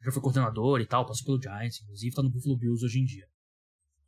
já 0.04 0.12
foi 0.12 0.22
coordenador 0.22 0.82
e 0.82 0.86
tal, 0.86 1.06
passou 1.06 1.26
pelo 1.26 1.42
Giants, 1.42 1.82
inclusive, 1.82 2.16
tá 2.16 2.22
no 2.22 2.30
Buffalo 2.30 2.58
Bills 2.58 2.86
hoje 2.86 3.00
em 3.00 3.06
dia. 3.06 3.26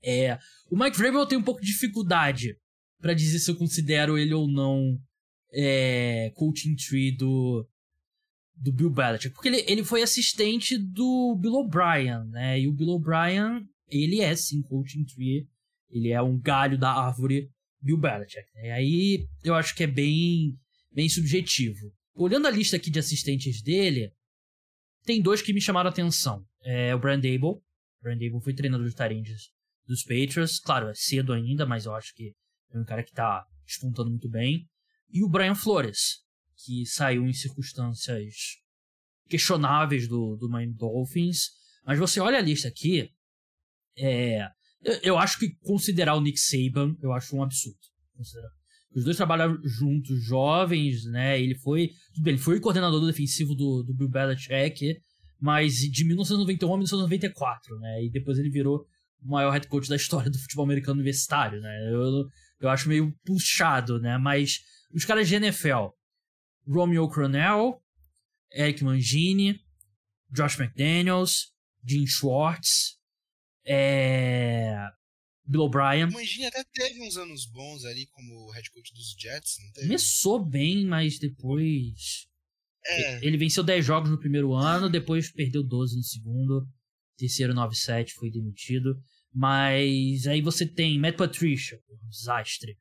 É, 0.04 0.38
o 0.70 0.78
Mike 0.78 0.98
Vrabel 0.98 1.26
tem 1.26 1.38
um 1.38 1.44
pouco 1.44 1.62
de 1.62 1.68
dificuldade 1.68 2.58
para 3.00 3.14
dizer 3.14 3.40
se 3.40 3.50
eu 3.50 3.56
considero 3.56 4.18
ele 4.18 4.34
ou 4.34 4.48
não 4.48 5.00
é, 5.54 6.32
coaching 6.36 6.76
tree 6.76 7.16
do, 7.16 7.68
do 8.56 8.72
Bill 8.72 8.90
Belichick. 8.90 9.34
Porque 9.34 9.50
ele, 9.50 9.64
ele 9.68 9.84
foi 9.84 10.02
assistente 10.02 10.78
do 10.78 11.36
Bill 11.40 11.54
O'Brien, 11.54 12.26
né? 12.30 12.60
E 12.60 12.68
o 12.68 12.74
Bill 12.74 12.90
O'Brien, 12.90 13.68
ele 13.90 14.22
é 14.22 14.36
sim 14.36 14.62
coaching 14.62 15.04
tree 15.04 15.48
Ele 15.90 16.10
é 16.10 16.22
um 16.22 16.40
galho 16.40 16.78
da 16.78 16.92
árvore 16.92 17.50
Bill 17.82 17.98
Belichick. 17.98 18.48
Né? 18.56 18.68
E 18.68 18.72
aí 18.72 19.28
eu 19.44 19.54
acho 19.54 19.76
que 19.76 19.84
é 19.84 19.88
bem, 19.88 20.58
bem 20.92 21.08
subjetivo. 21.10 21.94
Olhando 22.16 22.48
a 22.48 22.52
lista 22.52 22.78
aqui 22.78 22.90
de 22.90 23.00
assistentes 23.00 23.62
dele, 23.62 24.12
tem 25.06 25.22
dois 25.22 25.42
que 25.42 25.54
me 25.54 25.62
chamaram 25.62 25.90
a 25.90 25.92
atenção. 25.92 26.44
É 26.64 26.96
o 26.96 27.00
Brand 27.00 27.24
Able. 27.24 27.46
O 27.46 27.62
Brand 28.02 28.18
Able 28.18 28.42
foi 28.42 28.54
treinador 28.54 28.88
de 28.88 28.96
Tarendes 28.96 29.50
dos 29.86 30.04
Patriots. 30.04 30.60
Claro, 30.60 30.90
é 30.90 30.94
cedo 30.96 31.34
ainda, 31.34 31.66
mas 31.66 31.86
eu 31.86 31.94
acho 31.94 32.14
que 32.16 32.34
é 32.72 32.80
um 32.80 32.86
cara 32.86 33.04
que 33.04 33.14
tá 33.14 33.46
despontando 33.66 34.10
muito 34.10 34.30
bem. 34.30 34.68
E 35.12 35.24
o 35.24 35.30
Brian 35.30 35.56
Flores, 35.56 36.25
que 36.66 36.86
saiu 36.86 37.28
em 37.28 37.34
circunstâncias 37.34 38.34
questionáveis 39.30 40.08
do, 40.08 40.36
do 40.36 40.50
Miami 40.50 40.74
Dolphins. 40.74 41.52
Mas 41.86 42.00
você 42.00 42.20
olha 42.20 42.38
a 42.38 42.42
lista 42.42 42.68
aqui, 42.68 43.10
é, 43.98 44.48
eu, 44.84 44.94
eu, 45.04 45.18
acho 45.18 45.40
que 45.40 45.56
considerar 45.62 46.16
o 46.16 46.22
Nick 46.22 46.40
Saban, 46.40 46.96
eu 47.02 47.12
acho 47.14 47.36
um 47.36 47.44
absurdo. 47.44 47.78
Considerar. 48.16 48.50
Os 48.96 49.04
dois 49.04 49.18
trabalharam 49.18 49.60
juntos, 49.64 50.24
jovens, 50.24 51.06
né? 51.06 51.40
Ele 51.42 51.56
foi, 51.56 51.92
ele 52.26 52.38
foi 52.38 52.60
coordenador 52.60 53.06
defensivo 53.06 53.54
do, 53.54 53.84
do 53.84 53.94
Bill 53.94 54.10
Belichick, 54.10 54.98
mas 55.40 55.76
de 55.76 56.06
1991 56.06 56.74
a 56.74 56.78
1994, 56.78 57.78
né? 57.80 58.06
E 58.06 58.10
depois 58.10 58.38
ele 58.38 58.50
virou 58.50 58.86
o 59.22 59.30
maior 59.30 59.52
head 59.52 59.68
coach 59.68 59.90
da 59.90 59.96
história 59.98 60.32
do 60.32 60.40
futebol 60.40 60.64
americano 60.64 61.00
universitário, 61.00 61.60
né? 61.60 61.92
Eu, 61.92 62.30
eu 62.62 62.70
acho 62.70 62.88
meio 62.88 63.14
puxado, 63.26 64.00
né? 64.00 64.18
Mas 64.18 64.60
os 64.94 65.04
caras 65.04 65.28
de 65.28 65.36
NFL, 65.36 65.90
Romeo 66.68 67.08
Cronell, 67.10 67.82
Eric 68.52 68.84
Mangini, 68.84 69.60
Josh 70.32 70.60
McDaniels, 70.60 71.54
Jim 71.84 72.06
Schwartz, 72.08 72.98
é... 73.66 74.76
Bill 75.48 75.62
O'Brien. 75.62 76.08
O 76.10 76.14
Mangini 76.14 76.46
até 76.46 76.64
teve 76.64 77.02
uns 77.02 77.18
anos 77.18 77.46
bons 77.46 77.86
ali 77.86 78.08
como 78.08 78.52
head 78.52 78.70
coach 78.72 78.92
dos 78.94 79.16
Jets, 79.18 79.58
não 79.62 79.72
teve? 79.74 79.88
Começou 79.88 80.44
bem, 80.44 80.86
mas 80.86 81.20
depois. 81.20 82.28
É. 82.88 83.26
Ele 83.26 83.38
venceu 83.38 83.64
10 83.64 83.86
jogos 83.86 84.10
no 84.10 84.20
primeiro 84.20 84.54
ano, 84.54 84.90
depois 84.90 85.32
perdeu 85.32 85.64
12 85.64 85.98
no 85.98 86.04
segundo. 86.04 86.68
Terceiro 87.18 87.54
9-7 87.54 88.12
foi 88.12 88.32
demitido. 88.32 89.00
Mas 89.34 90.26
aí 90.28 90.42
você 90.42 90.66
tem 90.66 91.00
Matt 91.00 91.18
Patricia, 91.18 91.80
um 91.90 92.10
desastre. 92.10 92.78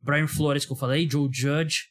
Brian 0.00 0.28
Flores, 0.28 0.64
que 0.64 0.72
eu 0.72 0.76
falei, 0.76 1.08
Joe 1.08 1.28
Judge 1.32 1.90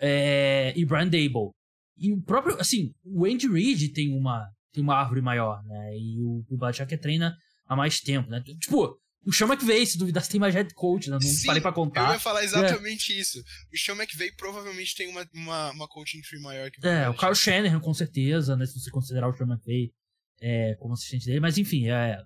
é, 0.00 0.72
e 0.76 0.84
Brian 0.84 1.08
Dable. 1.08 1.50
E 1.96 2.12
o 2.12 2.20
próprio, 2.22 2.58
assim, 2.58 2.92
o 3.04 3.26
Andy 3.26 3.46
Reid 3.46 3.90
tem 3.90 4.16
uma, 4.16 4.48
tem 4.72 4.82
uma 4.82 4.96
árvore 4.96 5.20
maior, 5.20 5.62
né? 5.64 5.96
E 5.98 6.20
o, 6.20 6.44
o 6.48 6.56
Belichick 6.56 6.96
treina 6.96 7.36
há 7.66 7.76
mais 7.76 8.00
tempo, 8.00 8.30
né? 8.30 8.42
Tipo, 8.58 8.98
o 9.26 9.32
Sean 9.32 9.46
McVay, 9.48 9.84
se 9.84 9.98
duvidar, 9.98 10.26
tem 10.26 10.40
mais 10.40 10.54
head 10.54 10.72
coach, 10.74 11.10
né? 11.10 11.18
Não 11.20 11.20
Sim, 11.20 11.46
parei 11.46 11.60
pra 11.60 11.72
contar. 11.72 12.08
Eu 12.08 12.14
ia 12.14 12.18
falar 12.18 12.42
exatamente 12.42 13.12
é. 13.12 13.20
isso. 13.20 13.38
O 13.72 13.78
Sean 13.78 13.94
McVay 13.94 14.32
provavelmente 14.32 14.94
tem 14.96 15.08
uma, 15.08 15.28
uma, 15.34 15.70
uma 15.72 15.88
coaching 15.88 16.22
tree 16.22 16.40
maior 16.40 16.70
que 16.70 16.80
o 16.80 16.88
É, 16.88 17.08
o 17.08 17.14
Kyle 17.14 17.34
Shanahan, 17.34 17.80
com 17.80 17.92
certeza, 17.92 18.56
né? 18.56 18.64
Se 18.64 18.80
você 18.80 18.90
considerar 18.90 19.28
o 19.28 19.36
Sean 19.36 19.46
McVay 19.46 19.92
é, 20.40 20.74
como 20.76 20.94
assistente 20.94 21.26
dele. 21.26 21.40
Mas 21.40 21.58
enfim, 21.58 21.88
é, 21.88 22.18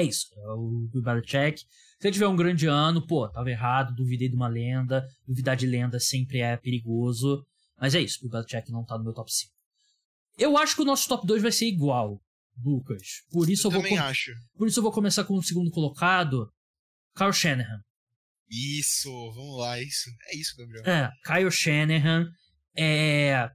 é 0.00 0.04
isso. 0.04 0.26
É 0.36 0.48
o 0.50 0.88
Bill 0.92 1.02
Belichick. 1.02 1.60
Se 1.98 2.06
ele 2.06 2.12
tiver 2.12 2.28
um 2.28 2.36
grande 2.36 2.66
ano, 2.66 3.06
pô, 3.06 3.28
tava 3.28 3.50
errado, 3.50 3.94
duvidei 3.94 4.28
de 4.28 4.36
uma 4.36 4.48
lenda. 4.48 5.06
Duvidar 5.26 5.56
de 5.56 5.66
lenda 5.66 5.98
sempre 5.98 6.40
é 6.40 6.56
perigoso. 6.56 7.44
Mas 7.80 7.94
é 7.94 8.00
isso, 8.00 8.26
o 8.26 8.28
Belichick 8.28 8.70
não 8.70 8.84
tá 8.84 8.96
no 8.98 9.04
meu 9.04 9.12
top 9.12 9.32
5. 9.32 9.52
Eu 10.38 10.56
acho 10.56 10.76
que 10.76 10.82
o 10.82 10.84
nosso 10.84 11.08
top 11.08 11.26
2 11.26 11.42
vai 11.42 11.52
ser 11.52 11.66
igual, 11.66 12.20
Lucas. 12.62 13.22
Por 13.30 13.48
isso 13.48 13.68
eu, 13.68 13.72
eu 13.72 13.82
vou 13.82 13.98
acho. 13.98 14.32
Por 14.54 14.68
isso 14.68 14.78
eu 14.78 14.82
vou 14.82 14.92
começar 14.92 15.24
com 15.24 15.34
o 15.34 15.42
segundo 15.42 15.70
colocado, 15.70 16.50
Kyle 17.16 17.32
Shanahan. 17.32 17.80
Isso, 18.48 19.10
vamos 19.34 19.58
lá, 19.58 19.80
isso. 19.80 20.10
É 20.28 20.36
isso, 20.36 20.54
Gabriel. 20.56 20.84
É, 20.84 21.10
Kyle 21.24 21.50
Shanahan 21.50 22.30
é 22.76 23.50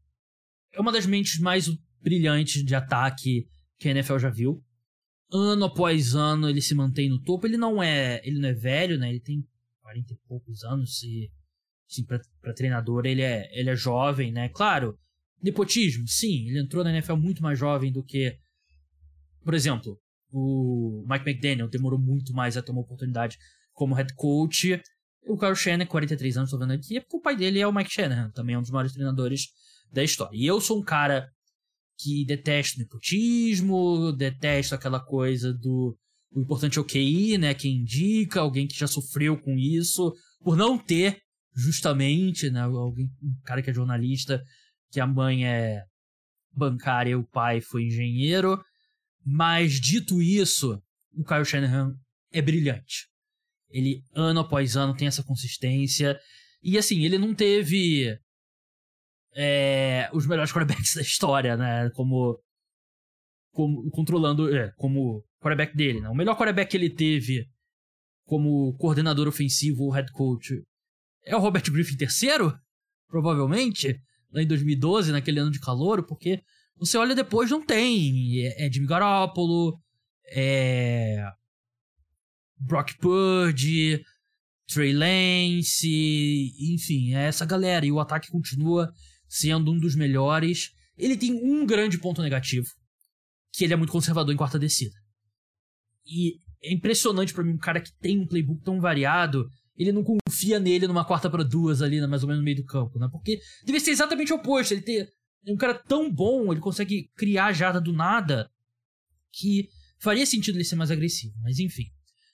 é 0.74 0.80
uma 0.80 0.92
das 0.92 1.06
mentes 1.06 1.40
mais 1.40 1.68
brilhantes 2.02 2.64
de 2.64 2.74
ataque 2.74 3.46
que 3.78 3.88
a 3.88 3.92
NFL 3.92 4.18
já 4.18 4.30
viu. 4.30 4.64
Ano 5.34 5.65
após 5.65 6.13
ano 6.13 6.50
ele 6.50 6.62
se 6.62 6.76
mantém 6.76 7.10
no 7.10 7.22
topo. 7.22 7.48
Ele 7.48 7.58
não 7.58 7.82
é, 7.82 8.22
ele 8.24 8.39
não 8.39 8.50
é 8.50 8.54
velho, 8.54 8.98
né? 8.98 9.10
Ele 9.10 9.20
tem 9.20 9.46
40 9.82 10.13
e 10.13 10.17
poucos 10.28 10.63
anos 10.63 11.02
e 11.04 11.32
Sim, 11.91 12.06
para 12.06 12.54
treinador 12.54 13.06
ele 13.06 13.22
é, 13.22 13.50
ele 13.52 13.70
é 13.70 13.76
jovem, 13.76 14.32
né? 14.32 14.48
Claro, 14.48 14.98
nepotismo, 15.44 16.08
sim, 16.08 16.48
ele 16.48 16.62
entrou 16.62 16.86
na 16.86 16.89
NFL 16.89 17.17
muito 17.17 17.44
mais 17.44 17.60
jovem 17.60 17.91
do 17.91 18.02
que, 18.02 18.39
por 19.44 19.54
exemplo, 19.54 20.00
o 20.32 21.06
Mike 21.06 21.30
McDaniel 21.30 21.67
demorou 21.67 22.00
muito 22.00 22.34
mais 22.34 22.56
a 22.56 22.62
ter 22.62 22.72
uma 22.72 22.80
oportunidade 22.80 23.38
como 23.74 23.94
head 23.94 24.13
coach. 24.15 24.82
O 25.28 25.38
Kyle 25.38 25.54
Shanahan, 25.54 25.86
43 25.86 26.38
anos, 26.38 26.50
tô 26.50 26.58
vendo 26.58 26.72
aqui, 26.72 26.96
é 26.96 27.02
porque 27.02 27.17
o 27.17 27.22
pai 27.22 27.36
dele 27.36 27.60
é 27.60 27.67
o 27.67 27.74
Mike 27.74 27.91
Shanahan, 27.91 28.32
também 28.32 28.56
é 28.56 28.58
um 28.58 28.62
dos 28.62 28.72
maiores 28.72 28.94
treinadores 28.94 29.50
da 29.91 30.02
história. 30.02 30.38
E 30.38 30.46
eu 30.46 30.62
sou 30.62 30.80
um 30.80 30.84
cara 30.84 31.30
que 32.02 32.26
detesta 32.26 32.80
nepotismo, 32.80 34.12
detesto 34.12 34.74
aquela 34.74 35.00
coisa 35.00 35.54
do 35.54 35.98
o 36.34 36.42
importante 36.42 36.78
é 36.78 36.82
o 36.82 36.86
QI, 36.86 37.38
né? 37.38 37.54
Quem 37.54 37.78
indica, 37.78 38.40
alguém 38.40 38.66
que 38.66 38.78
já 38.78 38.88
sofreu 38.88 39.38
com 39.38 39.58
isso, 39.58 40.14
por 40.40 40.56
não 40.56 40.78
ter 40.78 41.22
justamente, 41.54 42.50
né? 42.50 42.62
Alguém, 42.62 43.10
um 43.22 43.36
cara 43.44 43.62
que 43.62 43.70
é 43.70 43.74
jornalista, 43.74 44.42
que 44.90 45.00
a 45.00 45.06
mãe 45.06 45.46
é 45.46 45.84
bancária 46.54 47.12
e 47.12 47.16
o 47.16 47.28
pai 47.28 47.60
foi 47.60 47.84
engenheiro. 47.84 48.64
Mas 49.26 49.74
dito 49.74 50.22
isso, 50.22 50.82
o 51.14 51.24
Kyle 51.24 51.46
Shanahan 51.46 51.94
é 52.32 52.42
brilhante. 52.42 53.08
Ele, 53.70 54.02
ano 54.16 54.40
após 54.40 54.78
ano, 54.78 54.96
tem 54.96 55.08
essa 55.08 55.24
consistência. 55.24 56.18
E 56.64 56.78
assim, 56.78 57.04
ele 57.04 57.18
não 57.18 57.36
teve 57.36 58.18
é, 59.36 60.10
os 60.13 60.26
melhores 60.28 60.52
quarterbacks 60.52 60.94
da 60.96 61.02
história, 61.02 61.58
né? 61.58 61.89
Como, 61.91 62.39
como 63.52 63.89
controlando, 63.91 64.54
é, 64.56 64.72
como 64.78 65.24
quarterback 65.39 65.76
dele, 65.76 66.02
né? 66.02 66.10
O 66.10 66.15
melhor 66.15 66.36
quarterback 66.36 66.70
que 66.72 66.78
ele 66.78 66.89
teve 66.89 67.48
como 68.26 68.74
coordenador 68.78 69.28
ofensivo 69.28 69.89
head 69.89 70.12
coach 70.12 70.63
é 71.26 71.36
o 71.36 71.39
Robert 71.39 71.63
Griffin 71.72 71.98
terceiro, 71.98 72.58
provavelmente, 73.08 74.00
lá 74.32 74.41
em 74.41 74.48
2012, 74.48 75.12
naquele 75.12 75.39
ano 75.39 75.52
de 75.52 75.60
calor, 75.60 76.04
porque 76.04 76.41
você 76.78 76.98
olha 76.98 77.13
depois, 77.13 77.52
não 77.52 77.63
tem. 77.63 78.46
É, 78.46 78.65
é 78.65 78.72
Jimmy 78.72 78.88
Garoppolo, 78.88 79.80
é. 80.34 81.24
Brock 82.58 82.96
Purdy, 83.00 84.04
Trey 84.67 84.94
Lance, 84.94 86.54
enfim, 86.74 87.13
é 87.13 87.28
essa 87.28 87.46
galera. 87.46 87.86
E 87.86 87.91
o 87.91 88.00
ataque 88.00 88.30
continua 88.30 88.91
sendo 89.32 89.72
um 89.72 89.80
dos 89.80 89.96
melhores. 89.96 90.72
Ele 90.98 91.15
tem 91.15 91.34
um 91.34 91.65
grande 91.65 91.98
ponto 91.98 92.22
negativo, 92.22 92.67
que 93.54 93.63
ele 93.63 93.74
é 93.74 93.78
muito 93.78 93.91
conservador 93.94 94.34
em 94.34 94.38
quarta 94.38 94.60
descida. 94.60 94.96
E 96.06 96.36
é 96.63 96.74
impressionante 96.74 97.34
para 97.34 97.44
mim 97.44 97.54
um 97.54 97.58
cara 97.58 97.82
que 97.82 97.91
tem 98.00 98.20
um 98.20 98.28
playbook 98.28 98.63
tão 98.63 98.80
variado 98.80 99.48
ele 99.82 99.91
não 99.91 100.04
confia 100.04 100.60
nele 100.60 100.88
numa 100.88 101.06
quarta 101.06 101.30
para 101.30 101.44
duas 101.44 101.82
ali, 101.82 102.00
né, 102.00 102.08
mais 102.08 102.24
ou 102.24 102.28
menos 102.28 102.41
no 102.41 102.46
meio 102.46 102.58
do 102.58 102.65
campo, 102.65 103.00
né? 103.00 103.08
Porque 103.12 103.39
deve 103.65 103.80
ser 103.80 103.91
exatamente 103.91 104.32
o 104.32 104.36
oposto. 104.36 104.74
Ele 104.74 104.82
ter 104.82 105.10
um 105.48 105.58
cara 105.58 105.74
tão 105.74 106.12
bom, 106.12 106.52
ele 106.52 106.62
consegue 106.62 107.10
criar 107.15 107.48
a 107.48 107.54
jarda 107.54 107.82
do 107.82 107.91
nada 107.91 108.50
que 109.32 109.70
faria 110.00 110.26
sentido 110.26 110.58
ele 110.58 110.65
ser 110.65 110.76
mais 110.76 110.91
agressivo. 110.91 111.34
Mas 111.41 111.58
enfim. 111.60 111.86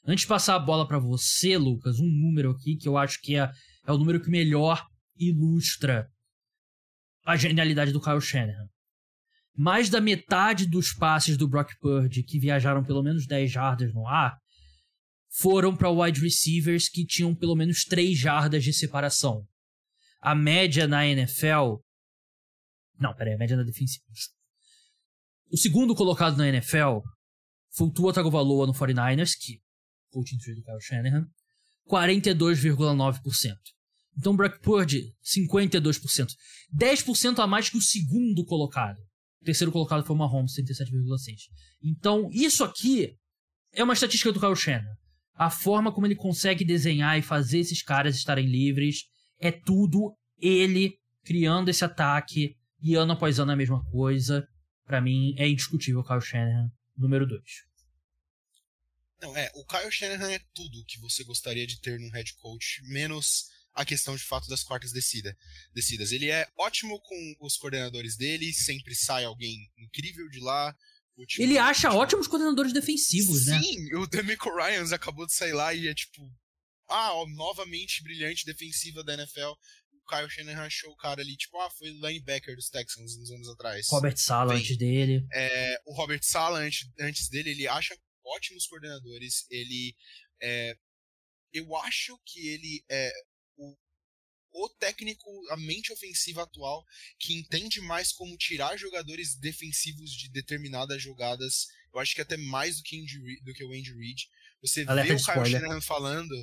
Antes 0.06 0.22
de 0.22 0.28
passar 0.28 0.56
a 0.56 0.60
bola 0.60 0.88
para 0.88 1.00
você, 1.00 1.58
Lucas, 1.58 2.00
um 2.00 2.08
número 2.08 2.52
aqui 2.52 2.76
que 2.76 2.88
eu 2.88 2.98
acho 2.98 3.22
que 3.22 3.36
é, 3.36 3.50
é 3.86 3.92
o 3.92 3.98
número 3.98 4.22
que 4.22 4.30
melhor 4.30 4.86
ilustra 5.18 6.10
a 7.28 7.36
genialidade 7.36 7.92
do 7.92 8.00
Kyle 8.00 8.22
Shanahan. 8.22 8.70
Mais 9.54 9.90
da 9.90 10.00
metade 10.00 10.66
dos 10.66 10.94
passes 10.94 11.36
do 11.36 11.46
Brock 11.46 11.78
Purdy 11.82 12.24
que 12.24 12.40
viajaram 12.40 12.86
pelo 12.86 13.04
menos 13.04 13.28
10 13.28 13.52
jardas 13.52 13.94
no 13.94 14.08
ar 14.08 14.38
foram 15.30 15.76
para 15.76 15.92
wide 15.92 16.22
receivers 16.22 16.88
que 16.88 17.06
tinham 17.06 17.36
pelo 17.36 17.54
menos 17.54 17.84
3 17.84 18.18
jardas 18.18 18.64
de 18.64 18.72
separação. 18.72 19.46
A 20.22 20.34
média 20.34 20.88
na 20.88 21.06
NFL. 21.06 21.82
Não, 22.98 23.14
peraí, 23.14 23.34
a 23.34 23.38
média 23.38 23.58
na 23.58 23.64
defensiva. 23.64 24.06
O 25.52 25.58
segundo 25.58 25.94
colocado 25.94 26.38
na 26.38 26.48
NFL 26.48 27.02
foi 27.76 27.88
o 27.88 28.14
Tagovailoa 28.14 28.68
no 28.68 28.74
49ers, 28.74 29.32
que 29.38 29.62
coaching 30.12 30.38
do 30.38 30.64
Kyle 30.64 30.82
Shanahan, 30.82 31.28
42,9%. 31.90 33.77
Então, 34.18 34.36
Brock 34.36 34.60
Purdy, 34.62 35.14
52%. 35.24 36.28
10% 36.76 37.40
a 37.40 37.48
mais 37.48 37.70
que 37.70 37.78
o 37.78 37.82
segundo 37.82 38.44
colocado. 38.46 38.98
O 39.42 39.46
terceiro 39.46 39.72
colocado 39.72 40.04
foi 40.04 40.16
o 40.16 40.20
Mahomes, 40.20 40.54
37,6%. 40.54 41.36
Então, 41.84 42.30
isso 42.32 42.64
aqui 42.64 43.16
é 43.74 43.84
uma 43.84 43.94
estatística 43.94 44.32
do 44.32 44.40
Kyle 44.40 44.56
Shanahan 44.56 44.98
a 45.38 45.52
forma 45.52 45.94
como 45.94 46.08
ele 46.08 46.16
consegue 46.16 46.66
desenhar 46.66 47.18
e 47.18 47.22
fazer 47.22 47.60
esses 47.60 47.84
caras 47.84 48.16
estarem 48.16 48.48
livres 48.48 49.06
é 49.40 49.52
tudo 49.52 50.18
ele 50.40 50.98
criando 51.24 51.70
esse 51.70 51.86
ataque 51.86 52.56
e 52.82 52.96
ano 52.96 53.14
após 53.14 53.40
ano 53.40 53.52
a 53.52 53.56
mesma 53.56 53.84
coisa. 53.92 54.48
Para 54.84 55.00
mim 55.00 55.36
é 55.38 55.48
indiscutível 55.48 56.02
o 56.02 56.04
Kyle 56.04 56.22
Shanahan, 56.22 56.72
número 56.98 57.28
2. 57.28 57.42
Não, 59.22 59.36
é, 59.38 59.52
o 59.54 59.66
Kyle 59.66 59.92
Shanahan 59.92 60.32
é 60.32 60.40
tudo 60.54 60.86
que 60.88 61.00
você 61.00 61.24
gostaria 61.24 61.68
de 61.68 61.80
ter 61.80 62.00
num 62.00 62.10
head 62.10 62.34
coach, 62.36 62.82
menos 62.86 63.46
a 63.78 63.86
questão 63.86 64.16
de 64.16 64.24
fato 64.24 64.50
das 64.50 64.64
quartas 64.64 64.92
descida, 64.92 65.38
descidas. 65.72 66.12
Ele 66.12 66.32
é 66.32 66.48
ótimo 66.58 67.00
com 67.00 67.36
os 67.42 67.58
coordenadores 67.58 68.18
dele, 68.18 68.52
sempre 68.52 68.96
sai 68.96 69.24
alguém 69.24 69.72
incrível 69.78 70.28
de 70.30 70.40
lá. 70.40 70.76
Ele 71.38 71.60
acha 71.60 71.94
ótimos 71.94 72.28
coordenadores 72.28 72.74
defensivos, 72.74 73.44
Sim, 73.44 73.52
né? 73.52 73.62
Sim, 73.62 73.96
o 73.96 74.08
Demico 74.08 74.50
Ryans 74.50 74.92
acabou 74.92 75.28
de 75.28 75.34
sair 75.34 75.54
lá 75.54 75.76
e 75.76 75.88
é 75.88 75.94
tipo, 75.94 76.28
ah, 76.90 77.14
ó, 77.14 77.28
novamente 77.28 78.04
brilhante 78.04 78.46
defensiva 78.46 79.04
da 79.04 79.14
NFL. 79.14 79.54
O 79.94 80.10
Kyle 80.10 80.30
Shanahan 80.30 80.66
achou 80.66 80.92
o 80.92 80.98
cara 80.98 81.22
ali, 81.22 81.38
tipo, 81.38 81.60
ah, 81.60 81.70
foi 81.70 81.90
linebacker 81.90 82.56
dos 82.56 82.70
Texans 82.70 83.16
uns 83.16 83.30
anos 83.30 83.48
atrás. 83.50 83.86
Robert 83.90 84.18
Sala 84.18 84.56
antes 84.56 84.76
dele. 84.76 85.24
É, 85.32 85.82
o 85.86 85.94
Robert 85.94 86.24
Sala 86.24 86.60
antes, 86.60 86.90
antes 87.00 87.30
dele, 87.30 87.52
ele 87.52 87.68
acha 87.68 87.96
ótimos 88.26 88.66
coordenadores. 88.66 89.46
Ele 89.52 89.96
é, 90.42 90.76
eu 91.54 91.76
acho 91.76 92.20
que 92.26 92.48
ele 92.48 92.84
é 92.90 93.12
o, 94.58 94.70
técnico, 94.70 95.30
a 95.50 95.58
mente 95.58 95.92
ofensiva 95.94 96.44
atual, 96.44 96.84
que 97.20 97.34
entende 97.34 97.80
mais 97.82 98.12
como 98.12 98.38
tirar 98.38 98.78
jogadores 98.78 99.36
defensivos 99.36 100.12
de 100.12 100.30
determinadas 100.30 101.02
jogadas. 101.02 101.68
Eu 101.94 102.00
acho 102.00 102.16
que 102.16 102.22
até 102.22 102.38
mais 102.38 102.78
do 102.78 102.84
que, 102.84 103.00
Andy, 103.00 103.42
do 103.42 103.54
que 103.54 103.64
o 103.64 103.72
Andy 103.72 103.94
Reid. 103.94 104.28
Você 104.62 104.84
Alerta 104.88 105.14
vê 105.14 105.22
o 105.22 105.24
Kyle 105.24 105.52
Shanahan 105.52 105.82
falando 105.82 106.34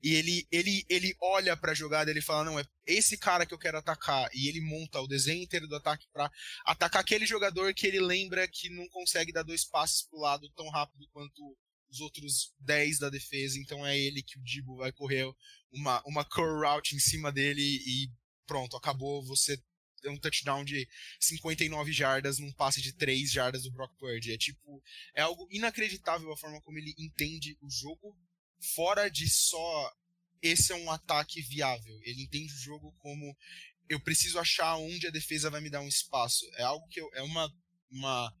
e 0.00 0.14
ele, 0.14 0.46
ele, 0.50 0.86
ele 0.88 1.16
olha 1.20 1.56
pra 1.56 1.74
jogada 1.74 2.08
ele 2.08 2.22
fala, 2.22 2.44
não, 2.44 2.58
é 2.58 2.64
esse 2.86 3.18
cara 3.18 3.44
que 3.44 3.52
eu 3.52 3.58
quero 3.58 3.78
atacar. 3.78 4.30
E 4.32 4.48
ele 4.48 4.60
monta 4.60 5.00
o 5.00 5.08
desenho 5.08 5.42
inteiro 5.42 5.66
do 5.66 5.74
ataque 5.74 6.06
para 6.12 6.30
atacar 6.64 7.02
aquele 7.02 7.26
jogador 7.26 7.74
que 7.74 7.86
ele 7.86 8.00
lembra 8.00 8.46
que 8.46 8.70
não 8.70 8.88
consegue 8.88 9.32
dar 9.32 9.42
dois 9.42 9.64
passes 9.64 10.02
pro 10.02 10.20
lado 10.20 10.48
tão 10.50 10.68
rápido 10.70 11.08
quanto 11.12 11.56
os 11.94 12.00
outros 12.00 12.52
10 12.60 12.98
da 12.98 13.08
defesa. 13.08 13.58
Então 13.58 13.86
é 13.86 13.96
ele 13.96 14.22
que 14.22 14.38
o 14.38 14.42
Dibo 14.42 14.76
vai 14.76 14.92
correr 14.92 15.24
uma, 15.72 16.02
uma 16.04 16.24
curl 16.24 16.60
route 16.60 16.94
em 16.94 16.98
cima 16.98 17.32
dele 17.32 17.62
e 17.62 18.10
pronto, 18.46 18.76
acabou. 18.76 19.24
Você 19.24 19.58
um 20.06 20.18
touchdown 20.18 20.66
de 20.66 20.86
59 21.18 21.90
jardas 21.90 22.38
num 22.38 22.52
passe 22.52 22.82
de 22.82 22.92
3 22.92 23.30
jardas 23.30 23.62
do 23.62 23.72
Brock 23.72 23.96
Purdy. 23.96 24.32
É 24.32 24.36
tipo, 24.36 24.82
é 25.14 25.22
algo 25.22 25.48
inacreditável 25.50 26.30
a 26.30 26.36
forma 26.36 26.60
como 26.60 26.76
ele 26.76 26.94
entende 26.98 27.56
o 27.62 27.70
jogo 27.70 28.14
fora 28.74 29.08
de 29.08 29.26
só 29.30 29.94
esse 30.42 30.72
é 30.72 30.76
um 30.76 30.90
ataque 30.90 31.40
viável. 31.40 31.98
Ele 32.02 32.24
entende 32.24 32.52
o 32.52 32.58
jogo 32.58 32.94
como 32.98 33.34
eu 33.88 33.98
preciso 33.98 34.38
achar 34.38 34.76
onde 34.76 35.06
a 35.06 35.10
defesa 35.10 35.48
vai 35.48 35.62
me 35.62 35.70
dar 35.70 35.80
um 35.80 35.88
espaço. 35.88 36.44
É 36.56 36.64
algo 36.64 36.86
que 36.88 37.00
eu, 37.00 37.08
é 37.14 37.22
uma 37.22 37.50
uma 37.90 38.34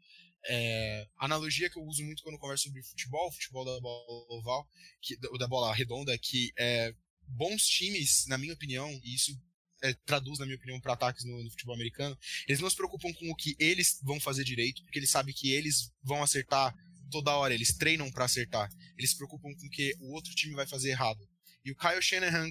é, 0.46 1.06
analogia 1.18 1.70
que 1.70 1.78
eu 1.78 1.84
uso 1.84 2.02
muito 2.04 2.22
quando 2.22 2.38
converso 2.38 2.64
sobre 2.64 2.82
futebol, 2.82 3.32
futebol 3.32 3.64
da 3.64 3.80
bola 3.80 4.26
oval, 4.28 4.68
que, 5.00 5.16
da 5.16 5.48
bola 5.48 5.74
redonda, 5.74 6.16
que 6.18 6.52
é, 6.58 6.94
bons 7.26 7.66
times, 7.66 8.26
na 8.26 8.38
minha 8.38 8.52
opinião, 8.52 8.90
e 9.02 9.14
isso 9.14 9.36
é, 9.82 9.92
traduz, 10.06 10.38
na 10.38 10.46
minha 10.46 10.56
opinião, 10.56 10.80
para 10.80 10.94
ataques 10.94 11.24
no, 11.24 11.42
no, 11.42 11.50
futebol 11.50 11.74
americano, 11.74 12.18
eles 12.46 12.60
não 12.60 12.70
se 12.70 12.76
preocupam 12.76 13.12
com 13.12 13.30
o 13.30 13.36
que 13.36 13.56
eles 13.58 13.98
vão 14.02 14.20
fazer 14.20 14.44
direito, 14.44 14.82
porque 14.82 14.98
eles 14.98 15.10
sabem 15.10 15.34
que 15.34 15.52
eles 15.52 15.92
vão 16.02 16.22
acertar 16.22 16.74
toda 17.10 17.36
hora, 17.36 17.54
eles 17.54 17.76
treinam 17.76 18.10
para 18.10 18.24
acertar. 18.24 18.70
Eles 18.96 19.10
se 19.10 19.16
preocupam 19.16 19.54
com 19.54 19.66
o 19.66 19.70
que 19.70 19.94
o 20.00 20.12
outro 20.12 20.34
time 20.34 20.54
vai 20.54 20.66
fazer 20.66 20.90
errado. 20.90 21.28
E 21.64 21.70
o 21.70 21.76
Kyle 21.76 22.02
Shanahan 22.02 22.50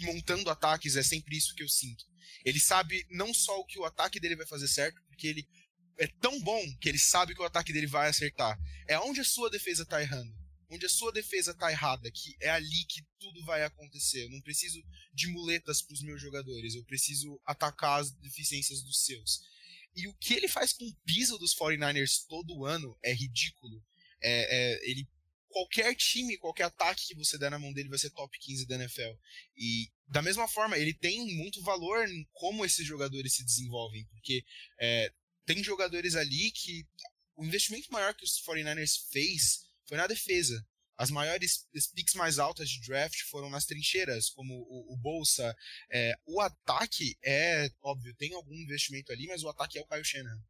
montando 0.00 0.50
ataques 0.50 0.96
é 0.96 1.02
sempre 1.02 1.36
isso 1.36 1.54
que 1.54 1.62
eu 1.62 1.68
sinto. 1.68 2.04
Ele 2.44 2.60
sabe 2.60 3.06
não 3.10 3.34
só 3.34 3.58
o 3.58 3.64
que 3.64 3.78
o 3.78 3.84
ataque 3.84 4.20
dele 4.20 4.36
vai 4.36 4.46
fazer 4.46 4.68
certo, 4.68 5.00
porque 5.08 5.26
ele 5.26 5.48
é 6.00 6.06
tão 6.20 6.40
bom 6.40 6.62
que 6.80 6.88
ele 6.88 6.98
sabe 6.98 7.34
que 7.34 7.42
o 7.42 7.44
ataque 7.44 7.72
dele 7.72 7.86
vai 7.86 8.08
acertar. 8.08 8.58
É 8.88 8.98
onde 8.98 9.20
a 9.20 9.24
sua 9.24 9.50
defesa 9.50 9.86
tá 9.86 10.00
errando 10.00 10.40
onde 10.70 10.86
a 10.86 10.88
sua 10.88 11.12
defesa 11.12 11.52
tá 11.52 11.70
errada, 11.70 12.10
que 12.10 12.36
é 12.40 12.48
ali 12.48 12.84
que 12.88 13.02
tudo 13.18 13.44
vai 13.44 13.64
acontecer. 13.64 14.22
Eu 14.22 14.30
não 14.30 14.40
preciso 14.40 14.80
de 15.12 15.26
muletas 15.26 15.82
para 15.82 15.94
os 15.94 16.02
meus 16.02 16.22
jogadores, 16.22 16.74
eu 16.74 16.84
preciso 16.84 17.40
atacar 17.44 18.00
as 18.00 18.12
deficiências 18.12 18.82
dos 18.82 19.04
seus. 19.04 19.40
E 19.96 20.06
o 20.06 20.14
que 20.14 20.34
ele 20.34 20.46
faz 20.46 20.72
com 20.72 20.84
o 20.84 20.96
piso 21.04 21.36
dos 21.38 21.54
49ers 21.56 22.24
todo 22.28 22.64
ano 22.64 22.96
é 23.02 23.12
ridículo. 23.12 23.84
É, 24.22 24.74
é, 24.74 24.90
ele 24.90 25.08
qualquer 25.48 25.96
time, 25.96 26.38
qualquer 26.38 26.64
ataque 26.64 27.08
que 27.08 27.16
você 27.16 27.36
der 27.36 27.50
na 27.50 27.58
mão 27.58 27.72
dele 27.72 27.88
vai 27.88 27.98
ser 27.98 28.10
top 28.10 28.38
15 28.38 28.66
da 28.68 28.76
NFL. 28.76 29.18
E 29.56 29.90
da 30.06 30.22
mesma 30.22 30.46
forma, 30.46 30.78
ele 30.78 30.94
tem 30.94 31.36
muito 31.36 31.60
valor 31.62 32.08
em 32.08 32.24
como 32.32 32.64
esses 32.64 32.86
jogadores 32.86 33.34
se 33.34 33.44
desenvolvem, 33.44 34.06
porque 34.06 34.44
é, 34.80 35.12
tem 35.52 35.64
jogadores 35.64 36.14
ali 36.14 36.52
que 36.52 36.86
o 37.36 37.44
investimento 37.44 37.90
maior 37.90 38.14
que 38.14 38.24
os 38.24 38.40
49ers 38.42 39.10
fez 39.10 39.64
foi 39.84 39.96
na 39.96 40.06
defesa. 40.06 40.64
As 40.96 41.10
maiores 41.10 41.66
as 41.74 41.88
picks 41.88 42.14
mais 42.14 42.38
altas 42.38 42.70
de 42.70 42.80
draft 42.82 43.22
foram 43.22 43.50
nas 43.50 43.64
trincheiras, 43.64 44.30
como 44.30 44.54
o, 44.54 44.92
o 44.92 44.96
Bolsa. 44.96 45.56
É, 45.90 46.14
o 46.24 46.40
ataque 46.40 47.16
é, 47.24 47.68
óbvio, 47.82 48.14
tem 48.14 48.32
algum 48.32 48.54
investimento 48.54 49.10
ali, 49.10 49.26
mas 49.26 49.42
o 49.42 49.48
ataque 49.48 49.76
é 49.78 49.82
o 49.82 49.86
Kyle 49.86 50.04
Shanahan. 50.04 50.40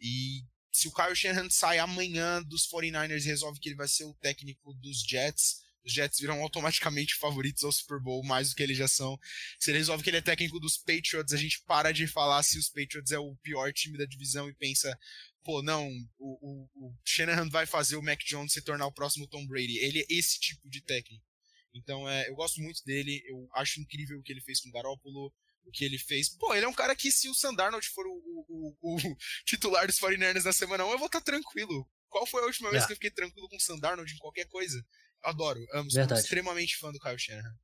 E 0.00 0.42
se 0.72 0.88
o 0.88 0.92
Kyle 0.92 1.14
Shanahan 1.14 1.50
sai 1.50 1.78
amanhã 1.78 2.42
dos 2.42 2.66
49ers 2.66 3.24
e 3.24 3.26
resolve 3.26 3.60
que 3.60 3.68
ele 3.68 3.76
vai 3.76 3.88
ser 3.88 4.04
o 4.04 4.14
técnico 4.14 4.72
dos 4.74 5.02
Jets, 5.02 5.65
os 5.86 5.92
Jets 5.92 6.18
viram 6.18 6.42
automaticamente 6.42 7.14
favoritos 7.14 7.62
ao 7.62 7.70
Super 7.70 8.00
Bowl, 8.00 8.24
mais 8.24 8.50
do 8.50 8.56
que 8.56 8.62
eles 8.62 8.76
já 8.76 8.88
são. 8.88 9.18
Se 9.58 9.70
ele 9.70 9.78
resolve 9.78 10.02
que 10.02 10.10
ele 10.10 10.16
é 10.16 10.22
técnico 10.22 10.58
dos 10.58 10.76
Patriots, 10.76 11.32
a 11.32 11.36
gente 11.36 11.62
para 11.62 11.92
de 11.92 12.08
falar 12.08 12.42
se 12.42 12.58
os 12.58 12.68
Patriots 12.68 13.12
é 13.12 13.18
o 13.18 13.36
pior 13.36 13.72
time 13.72 13.96
da 13.96 14.04
divisão 14.04 14.48
e 14.48 14.54
pensa, 14.54 14.98
pô, 15.44 15.62
não, 15.62 15.88
o, 16.18 16.66
o, 16.74 16.88
o 16.88 16.94
Shanahan 17.04 17.48
vai 17.48 17.66
fazer 17.66 17.94
o 17.94 18.02
Mac 18.02 18.20
Jones 18.24 18.52
se 18.52 18.62
tornar 18.62 18.86
o 18.86 18.92
próximo 18.92 19.28
Tom 19.28 19.46
Brady. 19.46 19.78
Ele 19.78 20.00
é 20.00 20.06
esse 20.10 20.40
tipo 20.40 20.68
de 20.68 20.82
técnico. 20.82 21.24
Então, 21.72 22.08
é, 22.08 22.28
eu 22.28 22.34
gosto 22.34 22.60
muito 22.60 22.82
dele, 22.84 23.22
eu 23.26 23.48
acho 23.54 23.80
incrível 23.80 24.18
o 24.18 24.22
que 24.22 24.32
ele 24.32 24.40
fez 24.40 24.60
com 24.60 24.68
o 24.68 24.72
Garoppolo, 24.72 25.32
o 25.64 25.70
que 25.70 25.84
ele 25.84 25.98
fez. 25.98 26.28
Pô, 26.30 26.52
ele 26.52 26.64
é 26.64 26.68
um 26.68 26.74
cara 26.74 26.96
que, 26.96 27.12
se 27.12 27.28
o 27.28 27.34
Sandarnold 27.34 27.86
for 27.90 28.06
o, 28.06 28.46
o, 28.48 28.76
o, 28.80 28.96
titular 29.46 29.86
dos 29.86 30.00
49ers 30.00 30.42
na 30.42 30.52
semana 30.52 30.84
1, 30.84 30.90
eu 30.90 30.98
vou 30.98 31.06
estar 31.06 31.20
tá 31.20 31.26
tranquilo. 31.26 31.88
Qual 32.08 32.26
foi 32.26 32.42
a 32.42 32.46
última 32.46 32.70
vez 32.70 32.84
é. 32.84 32.86
que 32.86 32.92
eu 32.92 32.96
fiquei 32.96 33.10
tranquilo 33.10 33.48
com 33.48 33.56
o 33.56 33.60
Sandarnold 33.60 34.12
em 34.12 34.18
qualquer 34.18 34.46
coisa? 34.46 34.82
Adoro, 35.26 35.58
amo, 35.72 35.90
sou 35.90 36.02
extremamente 36.02 36.76
fã 36.76 36.92
do 36.92 37.00
Kyle 37.00 37.18
Shanahan. 37.18 37.54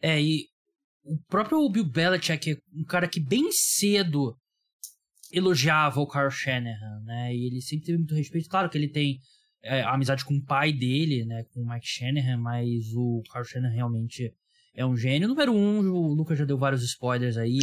É, 0.00 0.20
e 0.20 0.46
o 1.04 1.18
próprio 1.28 1.68
Bill 1.68 1.84
Belichick 1.84 2.52
é 2.52 2.56
um 2.74 2.84
cara 2.84 3.06
que 3.06 3.20
bem 3.20 3.52
cedo 3.52 4.34
elogiava 5.30 6.00
o 6.00 6.08
Kyle 6.08 6.30
Shanahan, 6.30 7.02
né? 7.04 7.34
E 7.34 7.46
ele 7.46 7.60
sempre 7.60 7.86
teve 7.86 7.98
muito 7.98 8.14
respeito. 8.14 8.48
Claro 8.48 8.70
que 8.70 8.78
ele 8.78 8.88
tem 8.88 9.20
é, 9.62 9.82
amizade 9.82 10.24
com 10.24 10.34
o 10.34 10.44
pai 10.44 10.72
dele, 10.72 11.26
né? 11.26 11.44
Com 11.52 11.60
o 11.60 11.68
Mike 11.68 11.86
Shanahan, 11.86 12.38
mas 12.38 12.86
o 12.94 13.22
Kyle 13.30 13.44
Shanahan 13.44 13.74
realmente 13.74 14.34
é 14.74 14.86
um 14.86 14.96
gênio. 14.96 15.28
Número 15.28 15.52
um, 15.52 15.90
o 15.90 16.14
Lucas 16.14 16.38
já 16.38 16.46
deu 16.46 16.56
vários 16.56 16.82
spoilers 16.82 17.36
aí. 17.36 17.58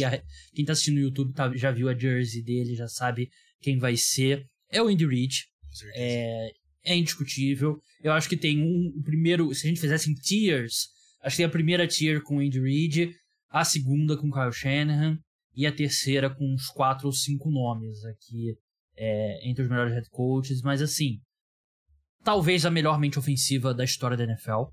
Quem 0.54 0.64
tá 0.64 0.72
assistindo 0.72 0.94
no 0.96 1.00
YouTube 1.00 1.32
tá, 1.32 1.50
já 1.56 1.72
viu 1.72 1.88
a 1.88 1.98
jersey 1.98 2.42
dele, 2.42 2.76
já 2.76 2.86
sabe 2.86 3.28
quem 3.60 3.76
vai 3.76 3.96
ser. 3.96 4.46
É 4.70 4.80
o 4.80 4.86
Andy 4.86 5.04
Reid. 5.04 5.46
É, 5.96 6.52
é 6.84 6.96
indiscutível. 6.96 7.78
Eu 8.02 8.12
acho 8.12 8.28
que 8.28 8.36
tem 8.36 8.62
um, 8.62 8.92
o 8.96 9.02
primeiro, 9.02 9.54
se 9.54 9.66
a 9.66 9.68
gente 9.68 9.80
fizesse 9.80 10.10
em 10.10 10.14
tiers, 10.14 10.88
acho 11.22 11.36
que 11.36 11.42
tem 11.42 11.46
a 11.46 11.50
primeira 11.50 11.86
tier 11.86 12.22
com 12.22 12.36
o 12.36 12.40
Andy 12.40 12.60
Reid, 12.60 13.10
a 13.50 13.64
segunda 13.64 14.16
com 14.16 14.28
o 14.28 14.32
Kyle 14.32 14.52
Shanahan, 14.52 15.18
e 15.54 15.66
a 15.66 15.72
terceira 15.72 16.28
com 16.28 16.52
uns 16.52 16.66
quatro 16.68 17.06
ou 17.06 17.12
cinco 17.12 17.50
nomes 17.50 18.04
aqui 18.04 18.56
é, 18.96 19.48
entre 19.48 19.62
os 19.62 19.70
melhores 19.70 19.94
head 19.94 20.08
coaches, 20.10 20.60
mas 20.62 20.82
assim, 20.82 21.20
talvez 22.22 22.66
a 22.66 22.70
melhor 22.70 22.98
mente 22.98 23.18
ofensiva 23.18 23.72
da 23.72 23.84
história 23.84 24.16
da 24.16 24.24
NFL. 24.24 24.64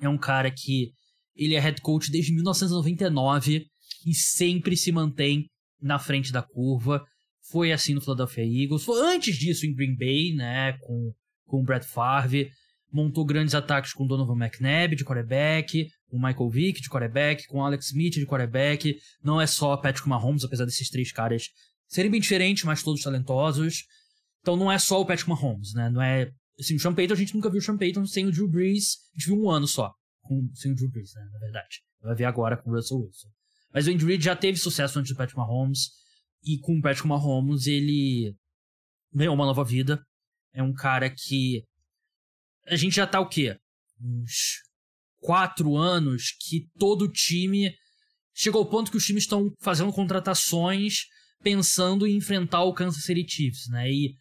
É 0.00 0.08
um 0.08 0.18
cara 0.18 0.50
que 0.50 0.92
ele 1.36 1.54
é 1.54 1.60
head 1.60 1.80
coach 1.80 2.10
desde 2.10 2.32
1999 2.32 3.66
e 4.06 4.14
sempre 4.14 4.76
se 4.76 4.90
mantém 4.90 5.46
na 5.80 5.98
frente 5.98 6.32
da 6.32 6.42
curva. 6.42 7.04
Foi 7.50 7.72
assim 7.72 7.94
no 7.94 8.00
Philadelphia 8.00 8.44
Eagles, 8.44 8.84
foi 8.84 9.00
antes 9.00 9.36
disso 9.36 9.66
em 9.66 9.74
Green 9.74 9.96
Bay, 9.96 10.34
né, 10.34 10.72
com 10.80 11.12
com 11.50 11.60
o 11.60 11.62
Brett 11.64 11.84
Favre, 11.84 12.50
montou 12.92 13.24
grandes 13.24 13.54
ataques 13.54 13.92
com 13.92 14.06
Donovan 14.06 14.36
McNabb 14.36 14.94
de 14.94 15.04
quarterback, 15.04 15.90
com 16.08 16.16
Michael 16.16 16.48
Vick 16.48 16.80
de 16.80 16.88
quarterback, 16.88 17.46
com 17.46 17.64
Alex 17.64 17.86
Smith 17.86 18.14
de 18.14 18.26
quarterback. 18.26 18.96
Não 19.22 19.40
é 19.40 19.46
só 19.46 19.76
Patrick 19.76 20.08
Mahomes, 20.08 20.44
apesar 20.44 20.64
desses 20.64 20.88
três 20.88 21.12
caras 21.12 21.48
serem 21.88 22.10
bem 22.10 22.20
diferentes, 22.20 22.64
mas 22.64 22.82
todos 22.82 23.02
talentosos. 23.02 23.84
Então 24.40 24.56
não 24.56 24.70
é 24.70 24.78
só 24.78 25.00
o 25.00 25.04
Patrick 25.04 25.28
Mahomes, 25.28 25.74
né? 25.74 25.90
Não 25.90 26.00
é. 26.00 26.30
Assim, 26.58 26.76
o 26.76 26.80
Sean 26.80 26.94
Payton, 26.94 27.14
a 27.14 27.16
gente 27.16 27.34
nunca 27.34 27.50
viu 27.50 27.58
o 27.58 27.62
Sean 27.62 27.76
Payton 27.76 28.06
sem 28.06 28.26
o 28.26 28.32
Drew 28.32 28.48
Brees. 28.48 28.98
A 29.14 29.18
gente 29.18 29.26
viu 29.26 29.42
um 29.42 29.50
ano 29.50 29.66
só 29.66 29.92
com, 30.22 30.48
sem 30.54 30.72
o 30.72 30.74
Drew 30.74 30.90
Brees, 30.90 31.12
né? 31.14 31.28
Na 31.32 31.38
verdade. 31.38 31.82
Vai 32.02 32.14
ver 32.14 32.24
agora 32.24 32.56
com 32.56 32.70
o 32.70 32.74
Russell 32.74 32.98
Wilson. 32.98 33.28
Mas 33.72 33.86
o 33.86 33.90
Andy 33.90 34.04
Reid 34.04 34.24
já 34.24 34.34
teve 34.34 34.58
sucesso 34.58 34.98
antes 34.98 35.12
do 35.12 35.16
Patrick 35.16 35.36
Mahomes. 35.36 35.90
E 36.44 36.58
com 36.58 36.78
o 36.78 36.82
Patrick 36.82 37.06
Mahomes, 37.06 37.66
ele 37.66 38.34
ganhou 39.12 39.34
uma 39.34 39.44
nova 39.44 39.64
vida. 39.64 40.02
É 40.52 40.62
um 40.62 40.72
cara 40.72 41.10
que. 41.10 41.62
A 42.66 42.76
gente 42.76 42.96
já 42.96 43.06
tá 43.06 43.20
o 43.20 43.28
quê? 43.28 43.56
Uns 44.00 44.62
quatro 45.18 45.76
anos 45.76 46.32
que 46.40 46.66
todo 46.78 47.10
time 47.10 47.74
chegou 48.34 48.60
ao 48.60 48.68
ponto 48.68 48.90
que 48.90 48.96
os 48.96 49.04
times 49.04 49.24
estão 49.24 49.52
fazendo 49.60 49.92
contratações 49.92 51.04
pensando 51.42 52.06
em 52.06 52.16
enfrentar 52.16 52.62
o 52.64 52.74
Kansas 52.74 53.04
City 53.04 53.26
Chiefs, 53.28 53.68
né? 53.68 53.90
E 53.90 54.14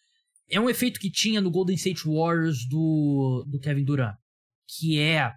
é 0.49 0.59
um 0.59 0.69
efeito 0.69 0.99
que 0.99 1.11
tinha 1.11 1.41
no 1.41 1.51
Golden 1.51 1.75
State 1.75 2.03
Warriors 2.05 2.67
do, 2.67 3.45
do 3.47 3.59
Kevin 3.59 3.83
Durant, 3.83 4.15
que 4.67 4.99
é 4.99 5.33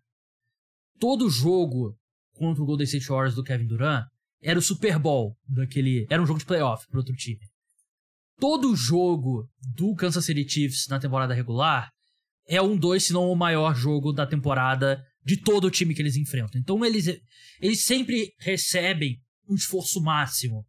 todo 0.99 1.29
jogo 1.29 1.97
contra 2.33 2.63
o 2.63 2.67
Golden 2.67 2.85
State 2.85 3.09
Warriors 3.09 3.35
do 3.35 3.45
Kevin 3.45 3.67
Durant 3.67 4.07
era 4.43 4.59
o 4.59 4.63
Super 4.63 4.99
Bowl 4.99 5.37
daquele, 5.49 6.07
era 6.11 6.21
um 6.21 6.27
jogo 6.27 6.41
de 6.41 6.45
playoff 6.45 6.87
para 6.89 6.99
outro 6.99 7.15
time. 7.15 7.41
Todo 8.43 8.75
jogo 8.75 9.49
do 9.77 9.95
Kansas 9.95 10.25
City 10.25 10.45
Chiefs 10.49 10.89
na 10.89 10.99
temporada 10.99 11.33
regular 11.33 11.93
é 12.49 12.61
um 12.61 12.77
dois, 12.77 13.07
se 13.07 13.13
não 13.13 13.31
o 13.31 13.37
maior 13.37 13.73
jogo 13.73 14.13
da 14.13 14.27
temporada 14.27 15.01
de 15.25 15.37
todo 15.37 15.67
o 15.67 15.71
time 15.71 15.95
que 15.95 16.03
eles 16.03 16.17
enfrentam. 16.17 16.61
Então 16.61 16.85
eles, 16.85 17.07
eles 17.61 17.85
sempre 17.85 18.35
recebem 18.41 19.23
um 19.49 19.55
esforço 19.55 20.01
máximo 20.01 20.67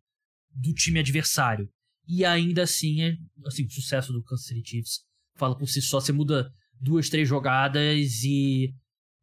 do 0.52 0.72
time 0.72 1.00
adversário. 1.00 1.68
E 2.08 2.24
ainda 2.24 2.62
assim, 2.62 3.02
é, 3.02 3.18
assim, 3.48 3.66
o 3.66 3.72
sucesso 3.72 4.14
do 4.14 4.24
Kansas 4.24 4.46
City 4.46 4.70
Chiefs 4.70 5.00
fala 5.36 5.58
por 5.58 5.68
si 5.68 5.82
só. 5.82 6.00
Você 6.00 6.12
muda 6.12 6.54
duas, 6.80 7.10
três 7.10 7.28
jogadas 7.28 8.24
e 8.24 8.72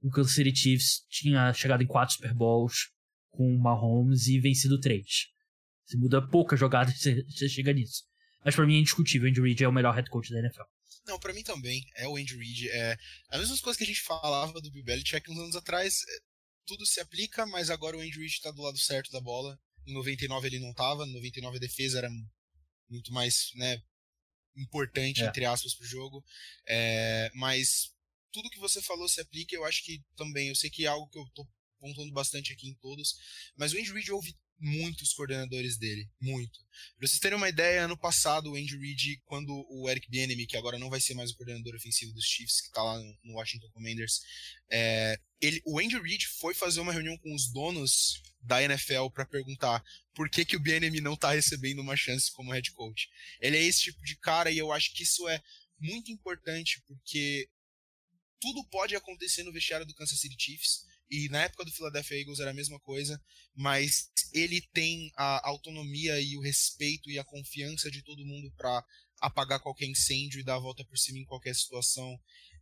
o 0.02 0.10
Kansas 0.10 0.34
City 0.34 0.52
Chiefs 0.52 1.06
tinha 1.08 1.52
chegado 1.52 1.84
em 1.84 1.86
quatro 1.86 2.16
Super 2.16 2.34
Bowls 2.34 2.90
com 3.28 3.54
o 3.54 3.62
Mahomes 3.62 4.26
e 4.26 4.40
vencido 4.40 4.80
três. 4.80 5.28
Você 5.86 5.96
muda 5.96 6.20
poucas 6.20 6.58
jogadas 6.58 6.96
e 7.06 7.30
você 7.30 7.48
chega 7.48 7.72
nisso. 7.72 8.09
Mas 8.44 8.54
para 8.54 8.66
mim 8.66 8.76
é 8.76 8.80
indiscutível, 8.80 9.28
o 9.28 9.30
Andy 9.30 9.40
Reid 9.40 9.64
é 9.64 9.68
o 9.68 9.72
melhor 9.72 9.94
head 9.94 10.08
coach 10.10 10.32
da 10.32 10.38
NFL. 10.38 10.62
Não, 11.06 11.18
para 11.18 11.32
mim 11.32 11.42
também. 11.42 11.84
É 11.96 12.06
o 12.06 12.16
Andy 12.16 12.36
Reid. 12.36 12.68
É 12.70 12.96
as 13.28 13.40
mesmas 13.40 13.60
coisas 13.60 13.76
que 13.76 13.84
a 13.84 13.86
gente 13.86 14.02
falava 14.02 14.60
do 14.60 14.70
Bill 14.70 14.84
Belichick 14.84 15.30
uns 15.30 15.38
anos 15.38 15.56
atrás. 15.56 16.02
É, 16.08 16.20
tudo 16.66 16.86
se 16.86 17.00
aplica, 17.00 17.46
mas 17.46 17.70
agora 17.70 17.96
o 17.96 18.00
Andy 18.00 18.18
Reid 18.18 18.40
tá 18.40 18.50
do 18.50 18.62
lado 18.62 18.78
certo 18.78 19.10
da 19.10 19.20
bola. 19.20 19.58
Em 19.86 19.92
99 19.92 20.46
ele 20.46 20.60
não 20.60 20.72
tava, 20.72 21.04
em 21.06 21.12
99 21.12 21.56
a 21.56 21.60
defesa 21.60 21.98
era 21.98 22.10
muito 22.88 23.12
mais, 23.12 23.50
né, 23.54 23.82
importante, 24.56 25.22
é. 25.22 25.26
entre 25.26 25.44
aspas, 25.44 25.74
pro 25.74 25.86
jogo. 25.86 26.24
É, 26.66 27.30
mas 27.34 27.92
tudo 28.32 28.50
que 28.50 28.58
você 28.58 28.80
falou 28.82 29.08
se 29.08 29.20
aplica, 29.20 29.54
eu 29.54 29.64
acho 29.64 29.84
que 29.84 30.04
também, 30.16 30.48
eu 30.48 30.56
sei 30.56 30.70
que 30.70 30.84
é 30.84 30.88
algo 30.88 31.08
que 31.08 31.18
eu 31.18 31.24
tô 31.34 31.46
pontuando 31.78 32.12
bastante 32.12 32.52
aqui 32.52 32.68
em 32.68 32.74
todos, 32.74 33.14
mas 33.56 33.72
o 33.72 33.78
Andy 33.78 33.92
Reid 33.92 34.12
ouve 34.12 34.38
muitos 34.60 35.12
coordenadores 35.14 35.78
dele, 35.78 36.08
muito. 36.20 36.60
Pra 36.98 37.08
vocês 37.08 37.18
terem 37.18 37.36
uma 37.36 37.48
ideia, 37.48 37.84
ano 37.84 37.96
passado 37.96 38.50
o 38.50 38.56
Andy 38.56 38.76
Reid, 38.76 39.20
quando 39.24 39.66
o 39.70 39.88
Eric 39.88 40.08
Bieniemy, 40.10 40.46
que 40.46 40.56
agora 40.56 40.78
não 40.78 40.90
vai 40.90 41.00
ser 41.00 41.14
mais 41.14 41.30
o 41.30 41.36
coordenador 41.36 41.74
ofensivo 41.74 42.12
dos 42.12 42.24
Chiefs, 42.24 42.60
que 42.60 42.70
tá 42.70 42.82
lá 42.82 42.98
no 43.24 43.34
Washington 43.34 43.70
Commanders, 43.70 44.20
é, 44.70 45.18
ele, 45.40 45.62
o 45.64 45.80
Andy 45.80 45.98
Reid 45.98 46.26
foi 46.38 46.52
fazer 46.54 46.80
uma 46.80 46.92
reunião 46.92 47.16
com 47.18 47.34
os 47.34 47.50
donos 47.50 48.22
da 48.42 48.62
NFL 48.62 49.08
para 49.12 49.24
perguntar 49.24 49.82
por 50.14 50.28
que, 50.28 50.44
que 50.44 50.56
o 50.56 50.60
Bieniemy 50.60 51.00
não 51.00 51.16
tá 51.16 51.32
recebendo 51.32 51.80
uma 51.80 51.96
chance 51.96 52.30
como 52.32 52.52
head 52.52 52.70
coach. 52.72 53.08
Ele 53.40 53.56
é 53.56 53.62
esse 53.62 53.80
tipo 53.80 54.02
de 54.04 54.16
cara 54.16 54.50
e 54.50 54.58
eu 54.58 54.72
acho 54.72 54.92
que 54.92 55.02
isso 55.02 55.26
é 55.28 55.42
muito 55.78 56.12
importante 56.12 56.82
porque 56.86 57.48
tudo 58.38 58.64
pode 58.68 58.94
acontecer 58.94 59.42
no 59.42 59.52
vestiário 59.52 59.86
do 59.86 59.94
Kansas 59.94 60.18
City 60.18 60.36
Chiefs 60.38 60.89
e 61.10 61.28
na 61.28 61.42
época 61.42 61.64
do 61.64 61.72
Philadelphia 61.72 62.18
Eagles 62.18 62.38
era 62.38 62.50
a 62.50 62.54
mesma 62.54 62.78
coisa, 62.80 63.20
mas 63.54 64.10
ele 64.32 64.60
tem 64.72 65.10
a 65.16 65.48
autonomia 65.48 66.20
e 66.20 66.36
o 66.36 66.40
respeito 66.40 67.10
e 67.10 67.18
a 67.18 67.24
confiança 67.24 67.90
de 67.90 68.02
todo 68.02 68.24
mundo 68.24 68.52
para 68.56 68.84
apagar 69.20 69.60
qualquer 69.60 69.86
incêndio 69.86 70.40
e 70.40 70.44
dar 70.44 70.56
a 70.56 70.60
volta 70.60 70.84
por 70.84 70.96
cima 70.96 71.18
em 71.18 71.24
qualquer 71.24 71.54
situação. 71.54 72.18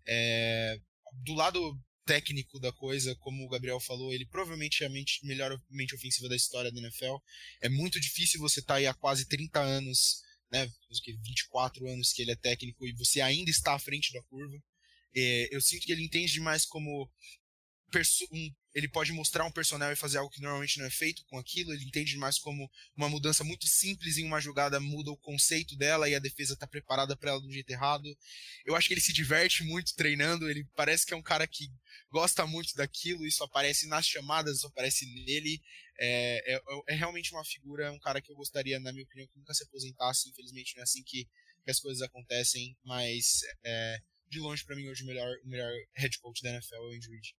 É... 0.07 0.81
do 1.25 1.35
lado 1.35 1.79
técnico 2.07 2.59
da 2.59 2.73
coisa, 2.73 3.15
como 3.17 3.45
o 3.45 3.49
Gabriel 3.51 3.79
falou, 3.79 4.15
ele 4.15 4.25
provavelmente 4.25 4.83
é 4.83 4.87
a 4.87 4.91
mente, 4.91 5.25
melhor 5.27 5.61
mente 5.69 5.95
ofensiva 5.95 6.27
da 6.27 6.37
história 6.37 6.73
da 6.73 6.81
NFL. 6.81 7.17
É 7.61 7.69
muito 7.69 8.01
difícil 8.01 8.41
você 8.41 8.61
estar 8.61 8.75
tá 8.75 8.79
aí 8.79 8.87
há 8.87 8.95
quase 8.95 9.27
30 9.27 9.61
anos, 9.61 10.23
né, 10.51 10.67
24 11.05 11.87
anos 11.87 12.15
que 12.15 12.23
ele 12.23 12.31
é 12.31 12.37
técnico 12.37 12.87
e 12.87 12.95
você 12.95 13.21
ainda 13.21 13.51
está 13.51 13.75
à 13.75 13.79
frente 13.79 14.11
da 14.15 14.23
curva. 14.23 14.59
É, 15.15 15.55
eu 15.55 15.61
sinto 15.61 15.85
que 15.85 15.93
ele 15.93 16.03
entende 16.03 16.33
demais 16.33 16.65
como 16.65 17.11
um, 18.33 18.55
ele 18.75 18.89
pode 18.89 19.13
mostrar 19.13 19.45
um 19.45 19.51
personagem 19.51 19.95
e 19.95 19.97
fazer 19.97 20.19
algo 20.19 20.31
que 20.31 20.41
normalmente 20.41 20.79
não 20.79 20.87
é 20.87 20.91
feito 20.91 21.25
com 21.27 21.39
aquilo. 21.39 21.73
Ele 21.73 21.85
entende 21.85 22.17
mais 22.17 22.39
como 22.39 22.71
uma 22.97 23.09
mudança 23.09 23.43
muito 23.43 23.67
simples 23.67 24.19
em 24.19 24.25
uma 24.25 24.41
jogada 24.41 24.79
muda 24.79 25.11
o 25.11 25.17
conceito 25.17 25.75
dela 25.77 26.09
e 26.09 26.15
a 26.15 26.19
defesa 26.19 26.55
está 26.55 26.67
preparada 26.67 27.17
para 27.17 27.31
ela 27.31 27.41
do 27.41 27.53
jeito 27.53 27.71
errado. 27.71 28.17
Eu 28.65 28.77
acho 28.77 28.87
que 28.87 28.95
ele 28.95 29.01
se 29.01 29.13
diverte 29.13 29.65
muito 29.65 29.95
treinando. 29.95 30.49
Ele 30.51 30.67
parece 30.77 31.07
que 31.07 31.15
é 31.15 31.17
um 31.17 31.23
cara 31.23 31.47
que 31.47 31.71
gosta 32.11 32.47
muito 32.47 32.75
daquilo. 32.75 33.27
Isso 33.27 33.43
aparece 33.43 33.87
nas 33.89 34.07
chamadas, 34.07 34.59
isso 34.59 34.67
aparece 34.67 35.07
nele. 35.25 35.61
É, 35.99 36.55
é, 36.55 36.63
é 36.89 36.95
realmente 36.95 37.33
uma 37.33 37.45
figura, 37.45 37.91
um 37.91 37.99
cara 37.99 38.21
que 38.21 38.31
eu 38.31 38.37
gostaria, 38.37 38.79
na 38.79 38.93
minha 38.93 39.05
opinião, 39.05 39.27
que 39.27 39.39
nunca 39.39 39.55
se 39.55 39.65
aposentasse. 39.65 40.29
Infelizmente, 40.29 40.77
não 40.77 40.83
é 40.83 40.85
assim 40.85 41.03
que, 41.03 41.27
que 41.65 41.71
as 41.71 41.81
coisas 41.81 42.03
acontecem. 42.03 42.77
Mas 42.85 43.41
é, 43.65 44.01
de 44.29 44.39
longe, 44.41 44.65
para 44.65 44.77
mim, 44.77 44.87
hoje 44.89 45.03
o 45.03 45.07
melhor, 45.07 45.35
o 45.43 45.49
melhor 45.49 45.73
head 45.97 46.19
coach 46.19 46.43
da 46.43 46.51
NFL 46.51 46.75
é 46.75 46.81
o 46.81 46.93
Andrew 46.93 47.13
Reid. 47.13 47.35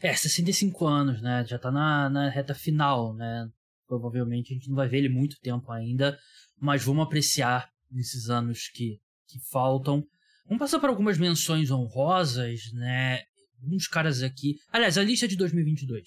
É, 0.00 0.14
65 0.14 0.86
anos, 0.86 1.22
né? 1.22 1.44
Já 1.46 1.58
tá 1.58 1.70
na, 1.70 2.10
na 2.10 2.28
reta 2.28 2.54
final, 2.54 3.14
né? 3.14 3.48
Provavelmente 3.86 4.52
a 4.52 4.56
gente 4.56 4.68
não 4.68 4.76
vai 4.76 4.88
ver 4.88 4.98
ele 4.98 5.08
muito 5.08 5.38
tempo 5.40 5.70
ainda, 5.70 6.18
mas 6.58 6.84
vamos 6.84 7.04
apreciar 7.04 7.70
nesses 7.90 8.28
anos 8.28 8.68
que, 8.68 8.98
que 9.28 9.38
faltam. 9.50 10.04
Vamos 10.46 10.58
passar 10.58 10.80
por 10.80 10.88
algumas 10.88 11.18
menções 11.18 11.70
honrosas, 11.70 12.72
né? 12.72 13.22
Uns 13.62 13.86
caras 13.86 14.22
aqui. 14.22 14.56
Aliás, 14.72 14.98
a 14.98 15.04
lista 15.04 15.26
é 15.26 15.28
de 15.28 15.36
2022. 15.36 16.02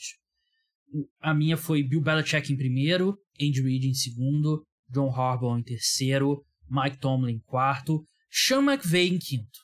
A 1.22 1.34
minha 1.34 1.58
foi 1.58 1.84
Bill 1.84 2.02
Belichick 2.02 2.52
em 2.52 2.58
primeiro, 2.58 3.18
Andy 3.40 3.62
Reid 3.62 3.88
em 3.88 3.94
segundo, 3.94 4.66
John 4.90 5.10
Harbaugh 5.10 5.58
em 5.58 5.64
terceiro, 5.64 6.46
Mike 6.70 6.98
Tomlin 6.98 7.36
em 7.36 7.40
quarto, 7.40 8.06
Sean 8.30 8.62
McVay 8.62 9.08
em 9.08 9.20
quinto. 9.20 9.60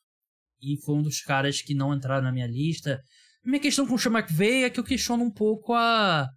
E 0.62 0.78
foi 0.78 0.96
um 0.96 1.02
dos 1.02 1.22
caras 1.22 1.62
que 1.62 1.74
não 1.74 1.94
entraram 1.94 2.24
na 2.24 2.32
minha 2.32 2.48
lista. 2.48 3.02
Minha 3.44 3.60
questão 3.60 3.88
com 3.88 3.96
o 3.96 4.00
Sean 4.00 4.12
McVay 4.12 4.64
é 4.64 4.70
que 4.70 4.80
eu 4.80 4.84
questiono 4.84 5.24
um 5.24 5.32
pouco 5.32 5.74
a. 5.74 6.30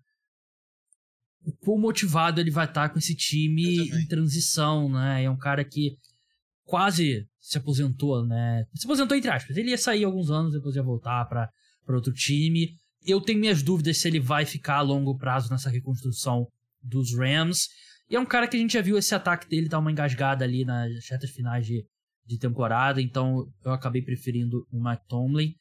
O 1.44 1.52
quão 1.52 1.78
motivado 1.78 2.40
ele 2.40 2.50
vai 2.50 2.64
estar 2.64 2.88
com 2.88 2.98
esse 2.98 3.14
time 3.14 3.76
em 3.90 4.07
transição, 4.07 4.88
né? 4.88 5.24
É 5.24 5.30
um 5.30 5.36
cara 5.36 5.62
que 5.62 5.98
quase 6.64 7.28
se 7.38 7.59
aposentou, 7.59 8.24
né? 8.26 8.64
Se 8.74 8.86
aposentou 8.86 9.14
entre 9.14 9.30
aspas. 9.30 9.57
Ele 9.57 9.70
ia 9.70 9.78
sair 9.78 10.05
alguns 10.05 10.30
anos, 10.30 10.55
depois 10.55 10.74
ia 10.74 10.82
voltar 10.82 11.26
para 11.26 11.50
outro 11.88 12.14
time. 12.14 12.74
Eu 13.07 13.20
tenho 13.20 13.38
minhas 13.38 13.62
dúvidas 13.62 13.98
se 13.98 14.09
ele 14.09 14.18
vai 14.18 14.46
ficar 14.46 14.76
a 14.76 14.80
longo 14.80 15.18
prazo 15.18 15.50
nessa 15.50 15.68
reconstrução 15.68 16.48
dos 16.82 17.14
Rams. 17.14 17.68
E 18.09 18.16
é 18.16 18.20
um 18.20 18.26
cara 18.26 18.48
que 18.48 18.57
a 18.57 18.61
gente 18.61 18.72
já 18.72 18.80
viu 18.80 18.96
esse 18.96 19.14
ataque 19.14 19.48
dele 19.48 19.68
dar 19.68 19.78
uma 19.78 19.92
engasgada 19.92 20.44
ali 20.44 20.64
nas 20.64 20.90
retas 21.11 21.30
finais 21.30 21.66
de, 21.66 21.84
de 22.26 22.38
temporada, 22.38 23.00
então 23.00 23.46
eu 23.64 23.72
acabei 23.72 24.02
preferindo 24.02 24.66
o 24.70 24.82
Mike 24.82 25.07
Tomlin. 25.09 25.55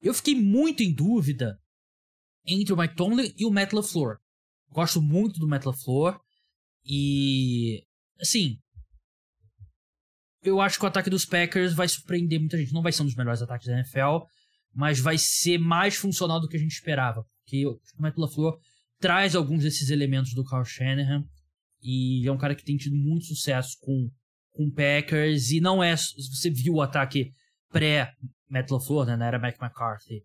Eu 0.00 0.14
fiquei 0.14 0.34
muito 0.34 0.82
em 0.82 0.92
dúvida 0.92 1.58
entre 2.46 2.72
o 2.72 2.76
Mike 2.76 2.94
Tomlin 2.94 3.32
e 3.36 3.44
o 3.44 3.50
Matt 3.50 3.72
LaFleur. 3.72 4.18
Gosto 4.70 5.02
muito 5.02 5.38
do 5.38 5.48
Matt 5.48 5.64
LaFleur 5.64 6.20
e 6.84 7.84
assim, 8.20 8.58
eu 10.42 10.60
acho 10.60 10.78
que 10.78 10.84
o 10.84 10.88
ataque 10.88 11.10
dos 11.10 11.24
Packers 11.24 11.74
vai 11.74 11.88
surpreender 11.88 12.38
muita 12.38 12.56
gente. 12.56 12.72
Não 12.72 12.82
vai 12.82 12.92
ser 12.92 13.02
um 13.02 13.06
dos 13.06 13.16
melhores 13.16 13.42
ataques 13.42 13.66
da 13.66 13.74
NFL, 13.74 14.24
mas 14.72 15.00
vai 15.00 15.18
ser 15.18 15.58
mais 15.58 15.96
funcional 15.96 16.40
do 16.40 16.48
que 16.48 16.56
a 16.56 16.60
gente 16.60 16.72
esperava, 16.72 17.24
porque 17.42 17.66
o 17.66 17.80
Matt 17.98 18.16
LaFleur 18.16 18.58
traz 18.98 19.34
alguns 19.34 19.62
desses 19.62 19.90
elementos 19.90 20.34
do 20.34 20.44
Carl 20.44 20.64
Shanahan 20.64 21.24
e 21.80 22.26
é 22.26 22.32
um 22.32 22.38
cara 22.38 22.54
que 22.54 22.64
tem 22.64 22.76
tido 22.76 22.96
muito 22.96 23.26
sucesso 23.26 23.76
com 23.80 24.10
com 24.50 24.68
Packers 24.68 25.52
e 25.52 25.60
não 25.60 25.80
é 25.80 25.94
você 25.94 26.50
viu 26.50 26.74
o 26.74 26.82
ataque 26.82 27.32
pré 27.70 28.12
Matt 28.48 28.70
LaFleur, 28.70 29.06
né, 29.06 29.16
na 29.16 29.26
era 29.26 29.38
Mike 29.38 29.58
McCarthy, 29.60 30.24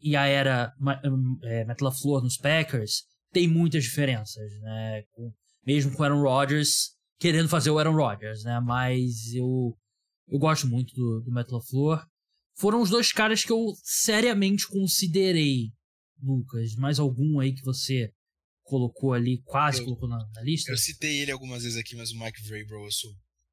e 0.00 0.16
a 0.16 0.26
era 0.26 0.72
é, 1.42 1.64
Matt 1.64 1.80
LaFleur 1.80 2.22
nos 2.22 2.36
Packers, 2.36 3.04
tem 3.32 3.46
muitas 3.46 3.84
diferenças, 3.84 4.52
né? 4.60 5.02
Com, 5.12 5.32
mesmo 5.66 5.92
com 5.92 6.02
o 6.02 6.04
Aaron 6.04 6.22
Rodgers 6.22 6.96
querendo 7.18 7.48
fazer 7.48 7.70
o 7.70 7.78
Aaron 7.78 7.94
Rodgers, 7.94 8.42
né? 8.44 8.58
Mas 8.60 9.32
eu, 9.34 9.76
eu 10.28 10.38
gosto 10.38 10.66
muito 10.66 10.94
do, 10.94 11.20
do 11.20 11.30
Matt 11.30 11.50
LaFleur. 11.50 12.04
Foram 12.56 12.80
os 12.82 12.90
dois 12.90 13.12
caras 13.12 13.44
que 13.44 13.52
eu 13.52 13.72
seriamente 13.82 14.66
considerei, 14.66 15.70
Lucas. 16.20 16.74
Mais 16.76 16.98
algum 16.98 17.38
aí 17.38 17.54
que 17.54 17.62
você 17.62 18.10
colocou 18.62 19.12
ali, 19.12 19.42
quase 19.44 19.80
eu, 19.80 19.84
colocou 19.84 20.08
na, 20.08 20.18
na, 20.34 20.42
lista? 20.42 20.72
Eu 20.72 20.78
citei 20.78 21.20
ele 21.20 21.30
algumas 21.30 21.62
vezes 21.62 21.78
aqui, 21.78 21.94
mas 21.94 22.10
o 22.10 22.18
Mike 22.18 22.42
Vrabel 22.42 22.84
eu 22.84 22.90
sou 22.90 23.10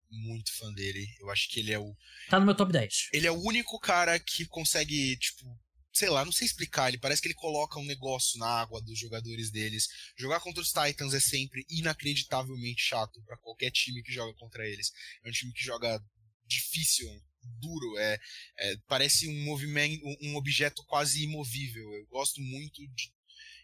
muito 0.10 0.56
fã 0.58 0.72
dele. 0.74 1.08
Eu 1.20 1.30
acho 1.30 1.50
que 1.50 1.60
ele 1.60 1.72
é 1.72 1.80
o. 1.80 1.96
Tá 2.30 2.40
no 2.40 2.46
meu 2.46 2.56
top 2.56 2.72
10. 2.72 3.10
Ele 3.14 3.28
é 3.28 3.32
o 3.32 3.42
único 3.42 3.80
cara 3.80 4.20
que 4.20 4.46
consegue, 4.46 5.18
tipo, 5.18 5.46
sei 5.94 6.10
lá, 6.10 6.24
não 6.24 6.32
sei 6.32 6.46
explicar. 6.46 6.90
Ele 6.90 7.00
parece 7.00 7.22
que 7.22 7.28
ele 7.28 7.36
coloca 7.36 7.80
um 7.80 7.86
negócio 7.86 8.40
na 8.40 8.48
água 8.48 8.82
dos 8.82 8.98
jogadores 8.98 9.52
deles. 9.52 9.88
Jogar 10.18 10.40
contra 10.40 10.62
os 10.62 10.72
Titans 10.72 11.14
é 11.14 11.20
sempre 11.20 11.66
inacreditavelmente 11.70 12.82
chato 12.82 13.22
para 13.24 13.38
qualquer 13.38 13.72
time 13.72 14.02
que 14.04 14.12
joga 14.12 14.34
contra 14.38 14.68
eles. 14.68 14.92
É 15.24 15.30
um 15.30 15.32
time 15.32 15.52
que 15.54 15.64
joga 15.64 16.02
difícil, 16.46 17.08
duro, 17.60 17.98
é, 17.98 18.20
é 18.60 18.78
parece 18.88 19.28
um 19.28 19.44
movimento, 19.44 20.02
um 20.22 20.36
objeto 20.36 20.84
quase 20.86 21.24
imovível. 21.24 21.94
Eu 21.94 22.08
gosto 22.08 22.42
muito 22.42 22.86
de 22.94 23.12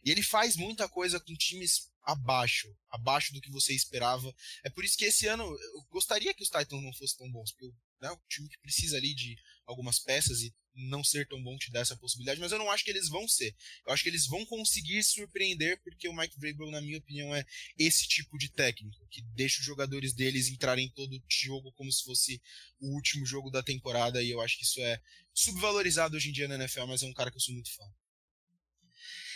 e 0.06 0.12
ele 0.12 0.22
faz 0.22 0.58
muita 0.58 0.88
coisa 0.90 1.20
com 1.20 1.34
times 1.34 1.90
abaixo, 2.04 2.68
abaixo 2.90 3.34
do 3.34 3.42
que 3.42 3.52
você 3.52 3.74
esperava. 3.74 4.34
É 4.64 4.70
por 4.70 4.84
isso 4.84 4.98
que 4.98 5.06
esse 5.06 5.28
ano 5.28 5.44
eu 5.44 5.84
gostaria 5.90 6.34
que 6.34 6.44
os 6.44 6.50
Titans 6.50 6.84
não 6.84 6.94
fossem 6.94 7.18
tão 7.18 7.32
bons, 7.32 7.52
porque 7.52 7.74
né, 8.02 8.12
o 8.12 8.20
time 8.28 8.50
que 8.50 8.60
precisa 8.60 8.98
ali 8.98 9.14
de 9.16 9.38
algumas 9.66 10.00
peças 10.00 10.42
e 10.42 10.54
não 10.76 11.04
ser 11.04 11.28
tão 11.28 11.42
bom 11.42 11.56
te 11.58 11.72
dá 11.72 11.80
essa 11.80 11.96
possibilidade, 11.96 12.40
mas 12.40 12.52
eu 12.52 12.58
não 12.58 12.72
acho 12.72 12.84
que 12.84 12.90
eles 12.90 13.08
vão 13.08 13.28
ser. 13.28 13.56
Eu 13.86 13.94
acho 13.94 14.04
que 14.04 14.10
eles 14.10 14.26
vão 14.26 14.46
conseguir 14.46 15.04
surpreender, 15.04 15.80
porque 15.84 16.10
o 16.10 16.16
Mike 16.16 16.40
Vrabel, 16.40 16.72
na 16.72 16.82
minha 16.82 16.98
opinião, 16.98 17.34
é 17.34 17.46
esse 17.78 18.08
tipo 18.08 18.38
de 18.38 18.50
técnico, 18.50 19.08
que 19.10 19.22
deixa 19.22 19.60
os 19.60 19.66
jogadores 19.66 20.14
deles 20.14 20.50
entrarem 20.50 20.86
em 20.86 20.90
todo 20.90 21.22
jogo 21.30 21.72
como 21.74 21.92
se 21.92 22.04
fosse 22.04 22.42
o 22.80 22.96
último 22.96 23.26
jogo 23.26 23.50
da 23.52 23.62
temporada, 23.62 24.22
e 24.22 24.32
eu 24.32 24.42
acho 24.42 24.58
que 24.58 24.64
isso 24.64 24.82
é 24.82 25.00
subvalorizado 25.34 26.18
hoje 26.18 26.30
em 26.30 26.34
dia 26.34 26.48
na 26.48 26.56
NFL, 26.56 26.86
mas 26.88 27.04
é 27.04 27.06
um 27.06 27.14
cara 27.14 27.30
que 27.30 27.38
eu 27.38 27.42
sou 27.42 27.54
muito 27.54 27.74
fã. 27.74 27.86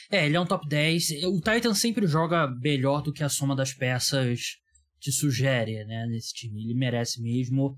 É, 0.09 0.25
ele 0.25 0.37
é 0.37 0.39
um 0.39 0.45
top 0.45 0.67
10. 0.67 1.23
O 1.25 1.41
Titan 1.41 1.73
sempre 1.73 2.07
joga 2.07 2.47
melhor 2.61 3.01
do 3.01 3.11
que 3.11 3.23
a 3.23 3.29
soma 3.29 3.55
das 3.55 3.73
peças 3.73 4.57
te 4.99 5.11
sugere, 5.11 5.83
né, 5.85 6.05
nesse 6.07 6.33
time. 6.33 6.63
Ele 6.63 6.73
merece 6.73 7.21
mesmo. 7.21 7.75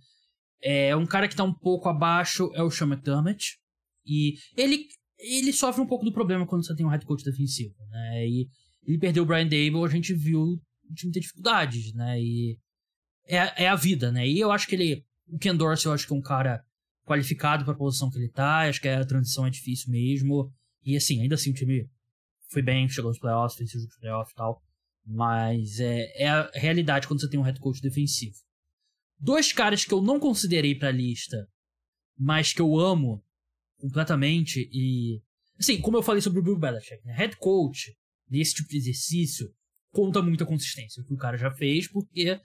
É 0.61 0.95
um 0.95 1.05
cara 1.05 1.27
que 1.27 1.35
tá 1.35 1.43
um 1.43 1.53
pouco 1.53 1.89
abaixo 1.89 2.51
é 2.53 2.61
o 2.61 2.69
Sean 2.69 2.87
McDermott. 2.87 3.57
E 4.05 4.35
ele, 4.55 4.85
ele 5.17 5.53
sofre 5.53 5.81
um 5.81 5.87
pouco 5.87 6.05
do 6.05 6.13
problema 6.13 6.45
quando 6.45 6.65
você 6.65 6.75
tem 6.75 6.85
um 6.85 6.89
head 6.89 7.05
coach 7.05 7.23
defensivo, 7.23 7.75
né? 7.89 8.27
E 8.27 8.47
ele 8.85 8.97
perdeu 8.97 9.23
o 9.23 9.25
Brian 9.25 9.43
Dable, 9.43 9.85
a 9.85 9.89
gente 9.89 10.13
viu 10.13 10.41
o 10.41 10.93
time 10.95 11.11
ter 11.11 11.19
dificuldades, 11.19 11.93
né? 11.93 12.19
E 12.19 12.57
é, 13.27 13.63
é 13.63 13.67
a 13.67 13.75
vida, 13.75 14.11
né? 14.11 14.27
E 14.27 14.39
eu 14.39 14.51
acho 14.51 14.67
que 14.67 14.75
ele. 14.75 15.05
O 15.27 15.37
Ken 15.37 15.55
Dorsey, 15.55 15.87
eu 15.87 15.93
acho 15.93 16.07
que 16.07 16.13
é 16.13 16.15
um 16.15 16.21
cara 16.21 16.63
qualificado 17.05 17.63
para 17.63 17.73
a 17.73 17.77
posição 17.77 18.09
que 18.09 18.17
ele 18.17 18.29
tá. 18.29 18.67
Acho 18.67 18.81
que 18.81 18.87
a 18.87 19.05
transição 19.05 19.45
é 19.45 19.49
difícil 19.49 19.91
mesmo. 19.91 20.51
E 20.83 20.97
assim, 20.97 21.21
ainda 21.21 21.35
assim 21.35 21.51
o 21.51 21.53
time 21.53 21.87
foi 22.49 22.61
bem, 22.61 22.89
chegou 22.89 23.11
nos 23.11 23.19
playoffs, 23.19 23.57
fez 23.57 23.73
os 23.75 23.97
playoffs 23.97 24.31
e 24.31 24.35
tal. 24.35 24.61
Mas 25.05 25.79
é, 25.79 26.23
é 26.23 26.27
a 26.27 26.49
realidade 26.53 27.07
quando 27.07 27.21
você 27.21 27.29
tem 27.29 27.39
um 27.39 27.43
head 27.43 27.59
coach 27.59 27.81
defensivo. 27.81 28.35
Dois 29.19 29.51
caras 29.51 29.83
que 29.83 29.93
eu 29.93 30.01
não 30.01 30.19
considerei 30.19 30.75
pra 30.75 30.91
lista, 30.91 31.47
mas 32.17 32.53
que 32.53 32.61
eu 32.61 32.79
amo 32.79 33.23
completamente 33.77 34.69
e. 34.71 35.21
Assim, 35.59 35.81
como 35.81 35.97
eu 35.97 36.03
falei 36.03 36.21
sobre 36.21 36.39
o 36.39 36.43
Bill 36.43 36.57
Belichick, 36.57 37.05
né? 37.05 37.13
head 37.13 37.35
coach 37.37 37.93
nesse 38.29 38.55
tipo 38.55 38.69
de 38.69 38.77
exercício 38.77 39.53
conta 39.91 40.21
muita 40.21 40.45
consistência, 40.45 41.01
o 41.01 41.05
que 41.05 41.13
o 41.13 41.17
cara 41.17 41.35
já 41.35 41.51
fez, 41.51 41.87
porque 41.87 42.39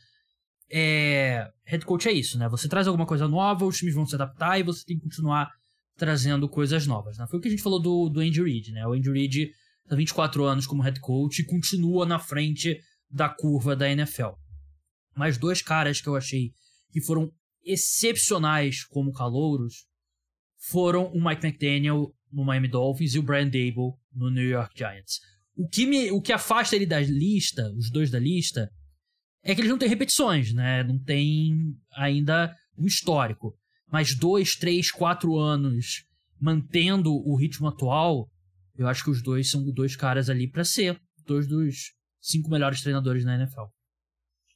é, 0.70 1.48
head 1.64 1.84
coach 1.84 2.09
é 2.09 2.12
isso, 2.12 2.38
né? 2.38 2.48
Você 2.48 2.68
traz 2.68 2.88
alguma 2.88 3.07
coisa 3.07 3.28
nova, 3.28 3.64
os 3.64 3.76
times 3.76 3.94
vão 3.94 4.07
se 4.07 4.14
adaptar 4.14 4.59
e 4.59 4.62
você 4.62 4.84
tem 4.84 4.96
que 4.96 5.05
continuar 5.05 5.50
trazendo 5.96 6.48
coisas 6.48 6.86
novas, 6.86 7.18
né? 7.18 7.26
Foi 7.28 7.38
o 7.38 7.42
que 7.42 7.48
a 7.48 7.50
gente 7.50 7.62
falou 7.62 7.80
do, 7.80 8.09
do 8.09 8.20
Andy 8.20 8.42
Reid, 8.42 8.72
né? 8.72 8.86
O 8.86 8.92
Andy 8.92 9.11
Reid 9.11 9.50
tá 9.89 9.97
24 9.97 10.45
anos 10.45 10.66
como 10.66 10.82
head 10.82 11.01
coach 11.01 11.41
e 11.41 11.45
continua 11.45 12.07
na 12.07 12.18
frente 12.18 12.80
da 13.11 13.28
curva 13.28 13.76
da 13.76 13.91
NFL. 13.91 14.32
Mais 15.16 15.39
dois 15.39 15.62
caras 15.62 16.01
que 16.01 16.09
eu 16.09 16.16
achei 16.16 16.53
que 16.91 17.01
foram 17.01 17.32
excepcionais 17.64 18.85
como 18.85 19.12
calouros 19.12 19.87
foram 20.59 21.07
o 21.12 21.22
Mike 21.22 21.47
McDaniel 21.47 22.14
no 22.32 22.45
Miami 22.45 22.68
Dolphins 22.68 23.14
e 23.14 23.18
o 23.18 23.22
Brian 23.22 23.47
Dable 23.47 23.95
no 24.12 24.30
New 24.30 24.49
York 24.49 24.72
Giants. 24.76 25.20
O 25.57 25.68
que, 25.68 25.87
me, 25.87 26.11
o 26.11 26.20
que 26.20 26.32
afasta 26.32 26.74
ele 26.74 26.87
da 26.87 27.01
lista, 27.01 27.70
os 27.76 27.91
dois 27.91 28.11
da 28.11 28.18
lista, 28.18 28.70
é 29.43 29.55
que 29.55 29.61
eles 29.61 29.70
não 29.70 29.78
têm 29.78 29.89
repetições, 29.89 30.53
né? 30.53 30.82
Não 30.82 30.99
tem 30.99 31.76
ainda 31.93 32.55
um 32.76 32.87
histórico. 32.87 33.57
Mas 33.91 34.16
dois, 34.16 34.57
três, 34.57 34.91
quatro 34.91 35.39
anos 35.39 36.05
mantendo 36.41 37.12
o 37.12 37.37
ritmo 37.37 37.68
atual, 37.68 38.28
eu 38.77 38.89
acho 38.89 39.05
que 39.05 39.11
os 39.11 39.22
dois 39.22 39.51
são 39.51 39.64
dois 39.72 39.97
caras 39.97 40.29
ali 40.29 40.51
para 40.51 40.64
ser 40.64 41.01
dois 41.27 41.47
dos 41.47 41.93
cinco 42.20 42.51
melhores 42.51 42.81
treinadores 42.81 43.25
na 43.25 43.37
NFL. 43.37 43.64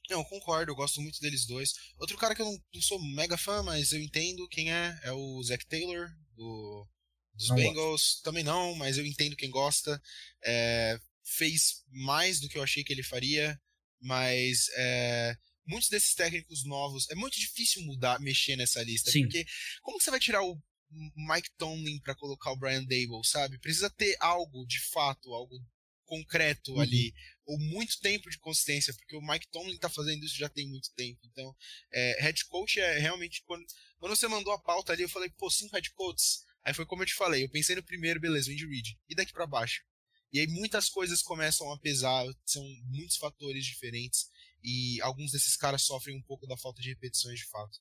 Não, 0.09 0.23
concordo, 0.23 0.71
eu 0.71 0.75
gosto 0.75 1.01
muito 1.01 1.19
deles 1.19 1.45
dois. 1.45 1.71
Outro 1.97 2.17
cara 2.17 2.33
que 2.33 2.41
eu 2.41 2.45
não, 2.45 2.57
não 2.73 2.81
sou 2.81 2.99
mega 3.13 3.37
fã, 3.37 3.61
mas 3.61 3.91
eu 3.91 4.01
entendo 4.01 4.47
quem 4.49 4.71
é, 4.73 4.99
é 5.03 5.11
o 5.11 5.41
Zach 5.43 5.63
Taylor, 5.67 6.09
do, 6.35 6.87
dos 7.35 7.49
não 7.49 7.55
Bengals. 7.55 7.75
Gosto. 7.75 8.23
Também 8.23 8.43
não, 8.43 8.75
mas 8.75 8.97
eu 8.97 9.05
entendo 9.05 9.35
quem 9.35 9.51
gosta. 9.51 10.01
É, 10.43 10.99
fez 11.23 11.83
mais 11.91 12.39
do 12.39 12.49
que 12.49 12.57
eu 12.57 12.63
achei 12.63 12.83
que 12.83 12.91
ele 12.91 13.03
faria, 13.03 13.59
mas 14.01 14.65
é, 14.77 15.35
muitos 15.67 15.89
desses 15.89 16.15
técnicos 16.15 16.65
novos. 16.65 17.07
É 17.11 17.15
muito 17.15 17.39
difícil 17.39 17.83
mudar, 17.83 18.19
mexer 18.19 18.55
nessa 18.55 18.81
lista. 18.81 19.11
Sim. 19.11 19.23
Porque 19.23 19.45
como 19.83 20.01
você 20.01 20.09
vai 20.09 20.19
tirar 20.19 20.41
o 20.41 20.59
Mike 20.91 21.51
Tomlin 21.57 21.99
para 21.99 22.15
colocar 22.15 22.51
o 22.51 22.57
Brian 22.57 22.83
Dable, 22.83 23.23
sabe? 23.23 23.59
Precisa 23.59 23.89
ter 23.89 24.15
algo 24.19 24.65
de 24.65 24.79
fato, 24.79 25.33
algo 25.33 25.55
concreto 26.05 26.73
uhum. 26.73 26.79
ali, 26.79 27.13
ou 27.45 27.57
muito 27.59 27.99
tempo 27.99 28.29
de 28.29 28.39
consistência, 28.39 28.93
porque 28.93 29.15
o 29.15 29.21
Mike 29.21 29.47
Tomlin 29.49 29.77
tá 29.77 29.89
fazendo 29.89 30.25
isso 30.25 30.35
já 30.35 30.49
tem 30.49 30.67
muito 30.67 30.91
tempo. 30.95 31.19
Então, 31.25 31.55
é, 31.91 32.23
head 32.23 32.43
coach 32.45 32.79
é 32.79 32.97
realmente 32.97 33.43
quando, 33.43 33.65
quando 33.99 34.15
você 34.15 34.27
mandou 34.27 34.51
a 34.51 34.59
pauta 34.59 34.91
ali, 34.91 35.03
eu 35.03 35.09
falei, 35.09 35.29
pô, 35.29 35.49
cinco 35.49 35.75
head 35.75 35.91
coaches. 35.91 36.43
Aí 36.63 36.73
foi 36.73 36.85
como 36.85 37.03
eu 37.03 37.07
te 37.07 37.13
falei, 37.13 37.43
eu 37.43 37.49
pensei 37.49 37.75
no 37.75 37.83
primeiro, 37.83 38.19
beleza, 38.19 38.49
o 38.49 38.53
Andy 38.53 38.65
Reid. 38.65 38.99
E 39.07 39.15
daqui 39.15 39.31
para 39.31 39.47
baixo? 39.47 39.83
E 40.31 40.39
aí 40.39 40.47
muitas 40.47 40.89
coisas 40.89 41.21
começam 41.21 41.71
a 41.71 41.79
pesar, 41.79 42.25
são 42.45 42.63
muitos 42.85 43.17
fatores 43.17 43.65
diferentes 43.65 44.29
e 44.63 45.01
alguns 45.01 45.31
desses 45.31 45.55
caras 45.55 45.83
sofrem 45.83 46.15
um 46.15 46.21
pouco 46.21 46.45
da 46.45 46.57
falta 46.57 46.81
de 46.81 46.89
repetições 46.89 47.39
de 47.39 47.45
fato. 47.45 47.79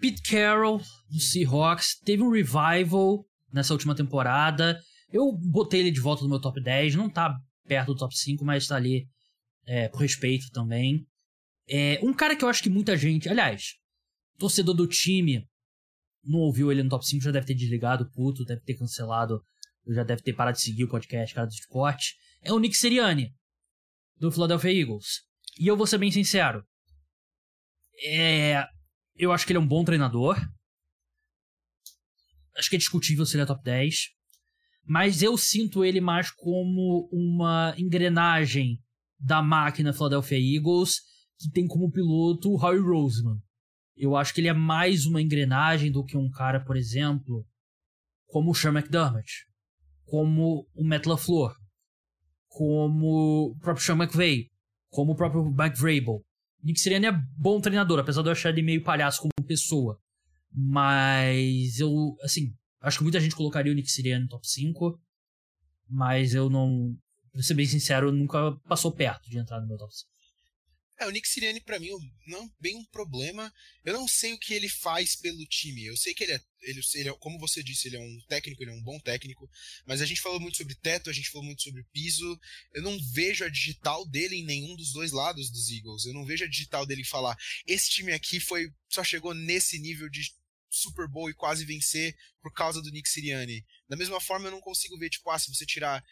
Pete 0.00 0.22
Carroll 0.22 0.78
do 1.10 1.20
Seahawks 1.20 1.98
teve 2.04 2.22
um 2.22 2.30
revival 2.30 3.24
nessa 3.52 3.72
última 3.72 3.94
temporada. 3.94 4.80
Eu 5.12 5.32
botei 5.32 5.80
ele 5.80 5.90
de 5.90 6.00
volta 6.00 6.22
no 6.22 6.28
meu 6.28 6.40
top 6.40 6.60
10, 6.60 6.94
não 6.94 7.08
tá 7.08 7.36
perto 7.66 7.88
do 7.88 7.98
top 7.98 8.16
5, 8.16 8.44
mas 8.44 8.66
tá 8.66 8.76
ali 8.76 9.06
é, 9.66 9.88
com 9.88 9.98
respeito 9.98 10.50
também. 10.50 11.06
É, 11.68 12.00
um 12.02 12.12
cara 12.12 12.34
que 12.34 12.44
eu 12.44 12.48
acho 12.48 12.62
que 12.62 12.70
muita 12.70 12.96
gente, 12.96 13.28
aliás, 13.28 13.74
torcedor 14.38 14.74
do 14.74 14.86
time, 14.86 15.46
não 16.24 16.40
ouviu 16.40 16.72
ele 16.72 16.82
no 16.82 16.88
top 16.88 17.06
5, 17.06 17.22
já 17.24 17.30
deve 17.30 17.46
ter 17.46 17.54
desligado, 17.54 18.10
puto, 18.10 18.44
deve 18.44 18.62
ter 18.62 18.74
cancelado, 18.74 19.40
já 19.88 20.02
deve 20.02 20.22
ter 20.22 20.32
parado 20.32 20.56
de 20.56 20.62
seguir 20.62 20.84
o 20.84 20.88
podcast 20.88 21.34
Cara 21.34 21.46
do 21.46 21.52
Esporte, 21.52 22.16
é 22.42 22.52
o 22.52 22.58
Nick 22.58 22.76
Sirianni, 22.76 23.32
do 24.18 24.30
Philadelphia 24.30 24.72
Eagles. 24.72 25.22
E 25.58 25.66
eu 25.66 25.76
vou 25.76 25.86
ser 25.86 25.98
bem 25.98 26.10
sincero, 26.10 26.64
é, 28.04 28.66
eu 29.24 29.32
acho 29.32 29.46
que 29.46 29.52
ele 29.52 29.58
é 29.58 29.60
um 29.60 29.66
bom 29.66 29.84
treinador. 29.84 30.36
Acho 32.56 32.68
que 32.68 32.76
é 32.76 32.78
discutível 32.78 33.24
se 33.24 33.36
ele 33.36 33.42
é 33.42 33.46
top 33.46 33.62
10 33.64 34.12
mas 34.84 35.22
eu 35.22 35.36
sinto 35.36 35.84
ele 35.84 36.00
mais 36.00 36.30
como 36.30 37.08
uma 37.12 37.74
engrenagem 37.78 38.80
da 39.18 39.40
máquina 39.40 39.92
Philadelphia 39.92 40.38
Eagles 40.38 40.94
que 41.38 41.50
tem 41.50 41.66
como 41.66 41.90
piloto 41.90 42.50
o 42.50 42.56
Howie 42.56 42.80
Roseman. 42.80 43.38
Eu 43.96 44.16
acho 44.16 44.34
que 44.34 44.40
ele 44.40 44.48
é 44.48 44.52
mais 44.52 45.06
uma 45.06 45.22
engrenagem 45.22 45.92
do 45.92 46.04
que 46.04 46.16
um 46.16 46.30
cara, 46.30 46.64
por 46.64 46.76
exemplo, 46.76 47.46
como 48.26 48.50
o 48.50 48.54
Sean 48.54 48.72
McDermott, 48.72 49.46
como 50.04 50.68
o 50.74 50.84
Matt 50.84 51.06
LaFleur, 51.06 51.54
como 52.48 53.50
o 53.50 53.58
próprio 53.58 53.84
Sean 53.84 53.96
McVay, 53.96 54.50
como 54.90 55.12
o 55.12 55.16
próprio 55.16 55.44
Mike 55.44 55.78
Vrabel. 55.78 56.24
Nick 56.62 56.80
Sirianni 56.80 57.06
é 57.06 57.12
bom 57.36 57.60
treinador, 57.60 57.98
apesar 57.98 58.22
de 58.22 58.28
eu 58.28 58.32
achar 58.32 58.50
ele 58.50 58.62
meio 58.62 58.82
palhaço 58.82 59.20
como 59.20 59.48
pessoa. 59.48 59.98
Mas 60.54 61.80
eu, 61.80 62.16
assim, 62.22 62.54
Acho 62.82 62.98
que 62.98 63.04
muita 63.04 63.20
gente 63.20 63.36
colocaria 63.36 63.72
o 63.72 63.74
Nick 63.74 63.90
Sirianni 63.90 64.24
no 64.24 64.28
top 64.28 64.46
5, 64.46 65.00
mas 65.88 66.34
eu 66.34 66.50
não. 66.50 66.96
Pra 67.30 67.42
ser 67.42 67.54
bem 67.54 67.64
sincero, 67.64 68.12
nunca 68.12 68.52
passou 68.68 68.92
perto 68.92 69.30
de 69.30 69.38
entrar 69.38 69.60
no 69.60 69.68
meu 69.68 69.78
top 69.78 69.94
5. 69.94 70.10
É, 71.02 71.06
o 71.06 71.10
Nick 71.10 71.28
Sirianni 71.28 71.60
para 71.60 71.80
mim 71.80 71.90
não 72.28 72.48
bem 72.60 72.76
um 72.76 72.84
problema. 72.84 73.52
Eu 73.84 73.92
não 73.92 74.06
sei 74.06 74.32
o 74.32 74.38
que 74.38 74.54
ele 74.54 74.68
faz 74.68 75.16
pelo 75.16 75.44
time. 75.46 75.84
Eu 75.84 75.96
sei 75.96 76.14
que 76.14 76.22
ele 76.22 76.32
é, 76.32 76.40
ele, 76.62 76.80
ele 76.94 77.08
é, 77.08 77.12
como 77.14 77.40
você 77.40 77.60
disse, 77.60 77.88
ele 77.88 77.96
é 77.96 78.00
um 78.00 78.20
técnico, 78.28 78.62
ele 78.62 78.70
é 78.70 78.74
um 78.74 78.82
bom 78.82 79.00
técnico, 79.00 79.50
mas 79.84 80.00
a 80.00 80.06
gente 80.06 80.20
falou 80.20 80.38
muito 80.38 80.56
sobre 80.56 80.76
teto, 80.76 81.10
a 81.10 81.12
gente 81.12 81.28
falou 81.28 81.44
muito 81.44 81.62
sobre 81.62 81.82
piso. 81.92 82.38
Eu 82.72 82.82
não 82.82 82.96
vejo 83.12 83.44
a 83.44 83.48
digital 83.48 84.06
dele 84.06 84.36
em 84.36 84.44
nenhum 84.44 84.76
dos 84.76 84.92
dois 84.92 85.10
lados 85.10 85.50
dos 85.50 85.68
Eagles. 85.70 86.04
Eu 86.04 86.14
não 86.14 86.24
vejo 86.24 86.44
a 86.44 86.48
digital 86.48 86.86
dele 86.86 87.04
falar: 87.04 87.36
"Esse 87.66 87.90
time 87.90 88.12
aqui 88.12 88.38
foi 88.38 88.72
só 88.88 89.02
chegou 89.02 89.34
nesse 89.34 89.78
nível 89.80 90.08
de 90.08 90.22
Super 90.70 91.08
Bowl 91.08 91.28
e 91.28 91.34
quase 91.34 91.64
vencer 91.64 92.16
por 92.40 92.52
causa 92.52 92.80
do 92.80 92.90
Nick 92.90 93.08
Sirianni. 93.08 93.64
Da 93.88 93.96
mesma 93.96 94.20
forma, 94.20 94.46
eu 94.46 94.52
não 94.52 94.60
consigo 94.60 94.98
ver, 94.98 95.10
tipo, 95.10 95.28
ah, 95.30 95.38
se 95.38 95.52
você 95.52 95.66
tirar 95.66 96.02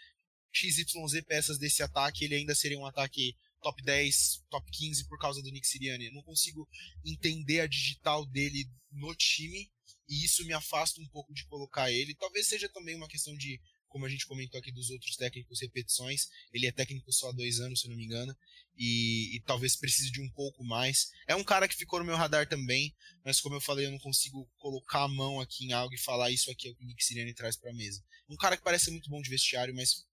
XYZ 0.53 1.23
peças 1.27 1.59
desse 1.59 1.83
ataque, 1.83 2.25
ele 2.25 2.35
ainda 2.35 2.55
seria 2.55 2.79
um 2.79 2.87
ataque 2.87 3.37
top 3.61 3.83
10, 3.83 4.45
top 4.51 4.71
15 4.71 5.09
por 5.09 5.19
causa 5.19 5.43
do 5.43 5.51
Nick 5.51 5.67
Sirianni. 5.67 6.07
Eu 6.07 6.13
não 6.13 6.23
consigo 6.23 6.69
entender 7.05 7.61
a 7.61 7.67
digital 7.67 8.27
dele 8.27 8.69
no 8.91 9.15
time 9.15 9.71
e 10.09 10.25
isso 10.25 10.45
me 10.45 10.53
afasta 10.53 11.01
um 11.01 11.09
pouco 11.09 11.33
de 11.33 11.47
colocar 11.47 11.91
ele. 11.91 12.15
Talvez 12.15 12.49
seja 12.49 12.69
também 12.69 12.97
uma 12.97 13.09
questão 13.09 13.37
de 13.37 13.61
como 13.91 14.07
a 14.07 14.09
gente 14.09 14.27
comentou 14.27 14.59
aqui 14.59 14.73
dos 14.73 14.89
outros 14.89 15.17
técnicos, 15.17 15.61
repetições. 15.61 16.29
Ele 16.53 16.67
é 16.67 16.73
técnico 16.73 17.13
só 17.13 17.29
há 17.29 17.33
dois 17.33 17.61
anos, 17.61 17.81
se 17.81 17.89
não 17.89 17.97
me 17.97 18.05
engano, 18.05 18.35
e, 18.77 19.37
e, 19.37 19.41
talvez 19.41 19.77
precise 19.77 20.11
de 20.11 20.23
um 20.23 20.31
pouco 20.31 20.65
mais. 20.65 21.11
É 21.27 21.35
um 21.35 21.45
cara 21.45 21.69
que 21.69 21.77
ficou 21.77 21.99
no 21.99 22.05
meu 22.05 22.17
radar 22.17 22.49
também, 22.49 22.95
mas 23.25 23.41
como 23.41 23.57
eu 23.57 23.61
falei, 23.61 23.87
eu 23.87 23.91
não 23.91 23.99
consigo 23.99 24.49
colocar 24.57 25.03
a 25.03 25.09
mão 25.09 25.41
aqui 25.41 25.67
em 25.67 25.73
algo 25.73 25.93
e 25.93 25.99
falar 25.99 26.31
isso 26.31 26.51
aqui 26.51 26.69
é 26.69 26.71
o 26.71 26.77
que 26.77 26.85
o 26.85 26.87
Nick 26.87 27.05
Sirianni 27.05 27.35
traz 27.35 27.57
para 27.57 27.71
a 27.71 27.75
mesa. 27.75 28.03
Um 28.29 28.37
cara 28.37 28.57
que 28.57 28.63
parece 28.63 28.91
muito 28.91 29.11
bom 29.11 29.21
de 29.21 29.29
vestiário, 29.29 29.75
mas 29.75 30.07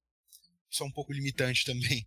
só 0.70 0.84
um 0.84 0.92
pouco 0.92 1.14
limitante 1.14 1.64
também. 1.64 2.06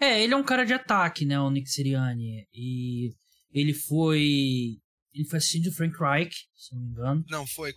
É, 0.00 0.22
ele 0.22 0.34
é 0.34 0.36
um 0.36 0.44
cara 0.44 0.64
de 0.64 0.72
ataque, 0.72 1.24
né, 1.24 1.38
o 1.40 1.50
Nick 1.50 1.70
Sirianni. 1.70 2.46
E 2.52 3.12
ele 3.52 3.72
foi. 3.72 4.78
Ele 5.12 5.24
foi 5.28 5.38
assistente 5.38 5.68
do 5.68 5.74
Frank 5.74 5.96
Reich, 5.96 6.48
se 6.56 6.74
não 6.74 6.82
me 6.82 6.88
engano. 6.88 7.24
Não, 7.28 7.46
foi, 7.46 7.72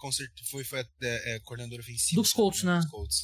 foi, 0.49 0.63
foi 0.63 0.79
é, 1.01 1.35
é, 1.35 1.39
coordenador 1.41 1.79
ofensivo. 1.79 2.19
Dos 2.19 2.33
Colts, 2.33 2.63
né? 2.63 2.77
Dos 2.77 2.89
Colts. 2.89 3.21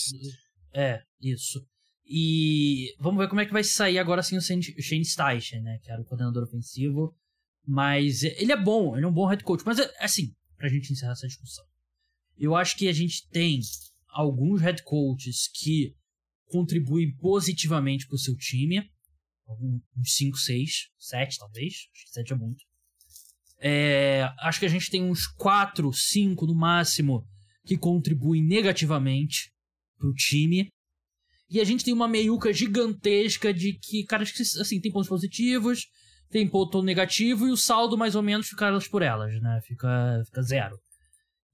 É, 0.72 1.02
isso. 1.20 1.66
E 2.06 2.94
vamos 3.00 3.20
ver 3.20 3.28
como 3.28 3.41
é 3.41 3.46
que 3.46 3.54
vai 3.54 3.64
sair 3.64 3.98
agora 3.98 4.22
assim 4.22 4.38
o 4.38 4.41
Shane 4.41 5.06
Steichen, 5.06 5.62
né? 5.62 5.80
Que 5.82 5.91
era 5.91 6.00
o 6.00 6.06
coordenador 6.06 6.44
ofensivo. 6.44 7.16
Mas 7.66 8.24
ele 8.24 8.52
é 8.52 8.62
bom, 8.62 8.96
ele 8.96 9.06
é 9.06 9.08
um 9.08 9.14
bom 9.14 9.26
head 9.26 9.44
coach. 9.44 9.64
Mas, 9.66 9.80
assim, 10.00 10.36
pra 10.58 10.70
gente 10.70 10.91
encerrar 10.91 11.14
essa 11.14 11.28
discussão. 11.28 11.66
Eu 12.38 12.56
acho 12.56 12.76
que 12.76 12.88
a 12.88 12.94
gente 12.94 13.28
tem 13.30 13.60
alguns 14.10 14.62
head 14.62 14.84
coaches 14.84 15.48
que 15.48 15.96
contribuem 16.48 17.16
positivamente 17.18 18.08
pro 18.08 18.18
seu 18.18 18.36
time. 18.36 18.89
Uns 19.98 20.16
5, 20.16 20.38
6, 20.38 20.72
7 20.98 21.38
talvez. 21.38 21.74
Acho 21.94 22.06
que 22.06 22.12
7 22.12 22.34
é 22.34 22.36
muito. 22.36 22.64
É, 23.60 24.30
acho 24.39 24.60
que 24.60 24.66
a 24.66 24.70
gente 24.70 24.89
tem 24.89 25.02
uns 25.04 25.26
4, 25.26 25.91
5 25.94 26.46
no 26.46 26.56
máximo 26.56 27.26
que 27.66 27.78
contribuem 27.78 28.44
negativamente 28.44 29.52
pro 29.98 30.14
time. 30.14 30.70
E 31.50 31.62
a 31.62 31.64
gente 31.64 31.84
tem 31.84 31.94
uma 31.94 32.08
meiuca 32.08 32.52
gigantesca 32.52 33.54
de 33.54 33.74
que 33.74 34.04
caras 34.06 34.32
que, 34.32 34.41
assim, 34.41 34.82
tem 34.82 34.91
pontos 34.91 35.08
positivos, 35.08 35.88
tem 36.30 36.48
ponto 36.48 36.82
negativo 36.82 37.48
e 37.48 37.52
o 37.52 37.58
saldo 37.58 37.98
mais 37.98 38.16
ou 38.16 38.24
menos 38.24 38.48
fica 38.48 38.68
elas 38.68 38.88
por 38.88 39.02
elas, 39.02 39.39
né? 39.39 39.62
Fica, 39.66 40.24
fica 40.26 40.41
zero. 40.41 40.80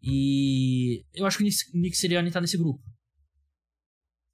E 0.02 1.04
eu 1.14 1.26
acho 1.26 1.38
que 1.38 1.44
o 1.44 1.80
Nick 1.80 1.98
Sirianni 1.98 2.32
tá 2.32 2.40
nesse 2.40 2.58
grupo. 2.58 2.82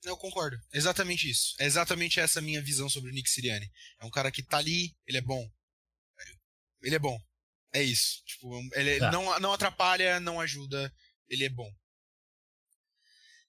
Eu 0.05 0.17
concordo. 0.17 0.57
Exatamente 0.73 1.29
isso. 1.29 1.55
É 1.59 1.65
exatamente 1.65 2.19
essa 2.19 2.41
minha 2.41 2.61
visão 2.61 2.89
sobre 2.89 3.09
o 3.09 3.13
Nick 3.13 3.29
Sirianni. 3.29 3.69
É 3.99 4.05
um 4.05 4.09
cara 4.09 4.31
que 4.31 4.43
tá 4.43 4.57
ali, 4.57 4.95
ele 5.07 5.17
é 5.17 5.21
bom. 5.21 5.49
Ele 6.81 6.95
é 6.95 6.99
bom. 6.99 7.17
É 7.73 7.81
isso. 7.81 8.23
Tipo, 8.25 8.61
ele 8.73 8.99
tá. 8.99 9.11
não, 9.11 9.39
não 9.39 9.53
atrapalha, 9.53 10.19
não 10.19 10.39
ajuda, 10.39 10.93
ele 11.27 11.43
é 11.43 11.49
bom. 11.49 11.69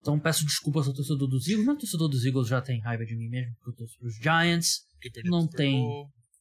Então 0.01 0.19
peço 0.19 0.45
desculpas 0.45 0.87
ao 0.87 0.95
torcedor 0.95 1.29
dos 1.29 1.47
Eagles. 1.49 1.67
Mas 1.67 1.77
o 1.77 1.81
torcedor 1.81 2.09
dos 2.09 2.25
Eagles 2.25 2.49
já 2.49 2.61
tem 2.63 2.81
raiva 2.81 3.05
de 3.05 3.15
mim 3.17 3.29
mesmo, 3.29 3.55
porque 3.57 3.71
eu 3.71 3.77
torço 3.77 3.99
pros 3.99 4.15
Giants. 4.17 4.87
Não 5.25 5.47
tem. 5.49 5.85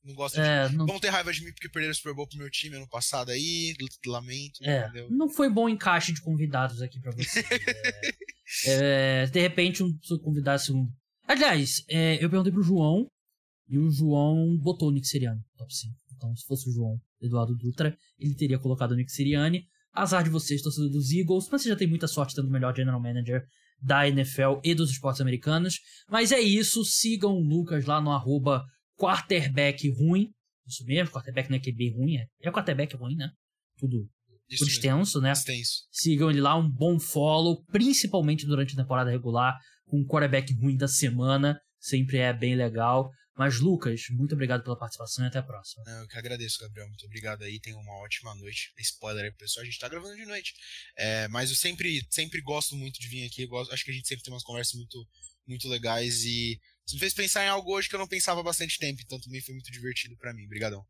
Não 0.06 0.14
gosto 0.14 0.39
é, 0.39 0.70
de. 0.70 0.76
Não... 0.76 0.86
Vão 0.86 0.99
ter 0.99 1.10
raiva 1.10 1.34
de 1.34 1.43
mim 1.43 1.51
porque 1.51 1.68
perderam 1.68 1.91
o 1.91 1.95
Super 1.95 2.14
Bowl 2.14 2.28
pro 2.28 2.38
meu 2.38 2.49
time 2.51 2.76
ano 2.76 2.88
passado 2.88 3.32
aí. 3.32 3.74
Lamento. 4.06 4.64
É, 4.64 4.91
não 5.10 5.28
foi 5.28 5.49
bom 5.49 5.68
encaixe 5.68 6.14
de 6.14 6.22
convidados 6.22 6.82
aqui 6.82 6.99
pra 6.99 7.12
você. 7.12 7.39
é, 8.68 9.24
é, 9.24 9.26
de 9.26 9.41
repente, 9.41 9.84
um, 9.84 9.89
se 10.01 10.14
eu 10.14 10.20
convidasse 10.20 10.72
um. 10.72 10.88
Aliás, 11.28 11.84
é, 11.89 12.24
eu 12.24 12.30
perguntei 12.30 12.53
pro 12.53 12.62
João. 12.62 13.08
E 13.68 13.80
o 13.80 13.89
João 13.89 14.56
botou 14.60 14.89
o 14.89 14.91
Nick 14.91 15.08
Seriani 15.08 15.41
top 15.58 15.76
5. 15.76 15.95
Então, 16.16 16.36
se 16.36 16.45
fosse 16.45 16.70
o 16.70 16.72
João 16.72 17.01
Eduardo 17.20 17.56
Dutra, 17.56 17.97
ele 18.20 18.36
teria 18.36 18.60
colocado 18.60 18.91
o 18.91 18.95
Nick 18.95 19.12
Sirianni. 19.12 19.66
Azar 19.91 20.24
de 20.24 20.30
vocês, 20.30 20.62
torcedor 20.62 20.91
dos 20.91 21.12
Eagles, 21.12 21.47
mas 21.49 21.64
você 21.64 21.70
já 21.70 21.76
tem 21.76 21.88
muita 21.88 22.08
sorte 22.08 22.36
tendo 22.36 22.47
o 22.47 22.51
melhor 22.51 22.76
general 22.76 23.01
manager 23.01 23.43
da 23.82 24.08
NFL 24.08 24.60
e 24.64 24.76
dos 24.76 24.91
esportes 24.91 25.22
americanos. 25.22 25.80
Mas 26.10 26.32
é 26.32 26.39
isso, 26.39 26.84
sigam 26.84 27.34
o 27.34 27.43
Lucas 27.43 27.86
lá 27.86 27.99
no 28.01 28.12
arroba 28.12 28.66
quarterback 28.97 29.89
ruim. 29.91 30.31
Isso 30.67 30.83
mesmo, 30.85 31.11
quarterback 31.11 31.49
não 31.49 31.57
é 31.57 31.59
QB 31.59 31.93
ruim, 31.95 32.17
é, 32.17 32.27
é 32.41 32.51
quarterback 32.51 32.95
ruim, 32.95 33.15
né? 33.15 33.29
Tudo, 33.77 34.09
tudo 34.57 34.69
extenso, 34.69 35.21
né? 35.21 35.31
Extenso. 35.31 35.83
Sigam 35.91 36.29
ele 36.29 36.41
lá, 36.41 36.57
um 36.57 36.69
bom 36.69 36.99
follow, 36.99 37.63
principalmente 37.65 38.45
durante 38.45 38.73
a 38.73 38.81
temporada 38.81 39.11
regular, 39.11 39.57
com 39.85 40.01
o 40.01 40.05
quarterback 40.07 40.53
ruim 40.55 40.75
da 40.75 40.87
semana. 40.87 41.59
Sempre 41.79 42.17
é 42.17 42.33
bem 42.33 42.55
legal. 42.55 43.11
Mas, 43.37 43.59
Lucas, 43.59 44.03
muito 44.11 44.33
obrigado 44.33 44.63
pela 44.63 44.77
participação 44.77 45.25
e 45.25 45.27
até 45.27 45.39
a 45.39 45.43
próxima. 45.43 45.83
Eu 45.87 46.07
que 46.07 46.17
agradeço, 46.17 46.57
Gabriel. 46.61 46.87
Muito 46.87 47.05
obrigado 47.05 47.43
aí. 47.43 47.59
Tenha 47.59 47.75
uma 47.77 47.99
ótima 47.99 48.33
noite. 48.35 48.71
Spoiler 48.79 49.25
aí 49.25 49.29
pro 49.31 49.39
pessoal, 49.39 49.63
a 49.63 49.65
gente 49.65 49.77
tá 49.77 49.89
gravando 49.89 50.15
de 50.15 50.25
noite. 50.25 50.53
É, 50.97 51.27
mas 51.27 51.49
eu 51.49 51.55
sempre, 51.57 52.01
sempre 52.09 52.41
gosto 52.41 52.77
muito 52.77 52.97
de 52.97 53.09
vir 53.09 53.25
aqui. 53.25 53.45
Gosto, 53.45 53.73
acho 53.73 53.83
que 53.83 53.91
a 53.91 53.93
gente 53.93 54.07
sempre 54.07 54.23
tem 54.23 54.33
umas 54.33 54.43
conversas 54.43 54.73
muito, 54.75 55.05
muito 55.45 55.67
legais 55.67 56.23
e 56.23 56.57
você 56.86 56.95
me 56.95 56.99
fez 56.99 57.13
pensar 57.13 57.43
em 57.43 57.49
algo 57.49 57.71
hoje 57.73 57.89
que 57.89 57.95
eu 57.95 57.99
não 57.99 58.07
pensava 58.07 58.41
há 58.41 58.43
bastante 58.43 58.77
tempo, 58.77 59.01
então 59.03 59.19
também 59.19 59.41
foi 59.41 59.55
muito 59.55 59.71
divertido 59.71 60.15
para 60.17 60.33
mim. 60.33 60.45
Obrigadão. 60.45 60.86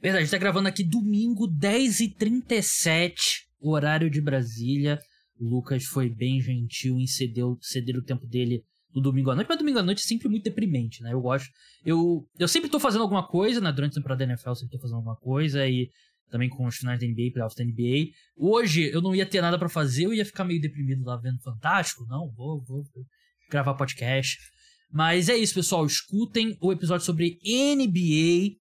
Verdade, 0.00 0.22
a 0.22 0.24
gente 0.24 0.30
tá 0.30 0.38
gravando 0.38 0.68
aqui 0.68 0.84
domingo, 0.84 1.48
10h37, 1.48 3.14
horário 3.58 4.10
de 4.10 4.20
Brasília. 4.20 5.00
O 5.40 5.48
Lucas 5.48 5.84
foi 5.84 6.10
bem 6.10 6.40
gentil 6.42 6.98
em 6.98 7.06
ceder, 7.06 7.44
ceder 7.62 7.96
o 7.96 8.04
tempo 8.04 8.26
dele 8.26 8.62
no 8.94 9.00
domingo 9.00 9.30
à 9.30 9.34
noite, 9.34 9.48
mas 9.48 9.58
domingo 9.58 9.78
à 9.78 9.82
noite 9.82 10.04
é 10.04 10.06
sempre 10.06 10.28
muito 10.28 10.44
deprimente, 10.44 11.02
né? 11.02 11.12
Eu 11.14 11.22
gosto. 11.22 11.48
Eu, 11.84 12.28
eu 12.38 12.46
sempre 12.46 12.68
tô 12.68 12.78
fazendo 12.78 13.00
alguma 13.00 13.26
coisa, 13.26 13.60
né? 13.62 13.72
Durante 13.72 13.92
a 13.92 13.94
temporada 13.94 14.18
da 14.18 14.32
NFL, 14.32 14.50
eu 14.50 14.56
sempre 14.56 14.72
tô 14.72 14.78
fazendo 14.78 14.96
alguma 14.96 15.16
coisa 15.16 15.66
e 15.66 15.90
também 16.30 16.50
com 16.50 16.66
os 16.66 16.76
finais 16.76 17.00
da 17.00 17.06
NBA, 17.06 17.32
playoffs 17.32 17.56
da 17.56 17.64
NBA. 17.64 18.10
Hoje 18.36 18.90
eu 18.92 19.00
não 19.00 19.14
ia 19.14 19.24
ter 19.24 19.40
nada 19.40 19.58
para 19.58 19.68
fazer, 19.68 20.04
eu 20.04 20.12
ia 20.12 20.24
ficar 20.24 20.44
meio 20.44 20.60
deprimido 20.60 21.02
lá 21.04 21.16
vendo 21.16 21.40
Fantástico. 21.40 22.04
Não, 22.06 22.30
vou, 22.30 22.62
vou 22.62 22.84
gravar 23.54 23.74
podcast. 23.74 24.36
Mas 24.90 25.28
é 25.28 25.36
isso, 25.36 25.54
pessoal. 25.54 25.86
Escutem 25.86 26.56
o 26.60 26.72
episódio 26.72 27.06
sobre 27.06 27.38
NBA. 27.44 28.56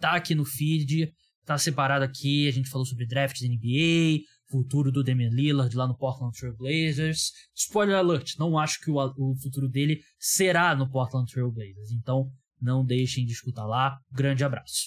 Tá 0.00 0.12
aqui 0.12 0.34
no 0.34 0.44
feed. 0.44 1.12
Tá 1.44 1.58
separado 1.58 2.02
aqui. 2.02 2.48
A 2.48 2.50
gente 2.50 2.70
falou 2.70 2.86
sobre 2.86 3.06
drafts 3.06 3.46
NBA, 3.46 4.22
futuro 4.50 4.90
do 4.90 5.04
Damian 5.04 5.30
Lillard 5.30 5.74
lá 5.76 5.86
no 5.86 5.96
Portland 5.96 6.34
Trail 6.38 6.56
Blazers. 6.56 7.32
Spoiler 7.54 7.96
alert, 7.96 8.36
não 8.38 8.58
acho 8.58 8.80
que 8.80 8.90
o, 8.90 8.96
o 8.96 9.36
futuro 9.42 9.68
dele 9.68 10.00
será 10.18 10.74
no 10.74 10.90
Portland 10.90 11.30
Trail 11.30 11.52
Blazers. 11.52 11.90
Então, 11.92 12.30
não 12.60 12.84
deixem 12.84 13.26
de 13.26 13.32
escutar 13.32 13.66
lá. 13.66 13.98
Grande 14.10 14.44
abraço. 14.44 14.86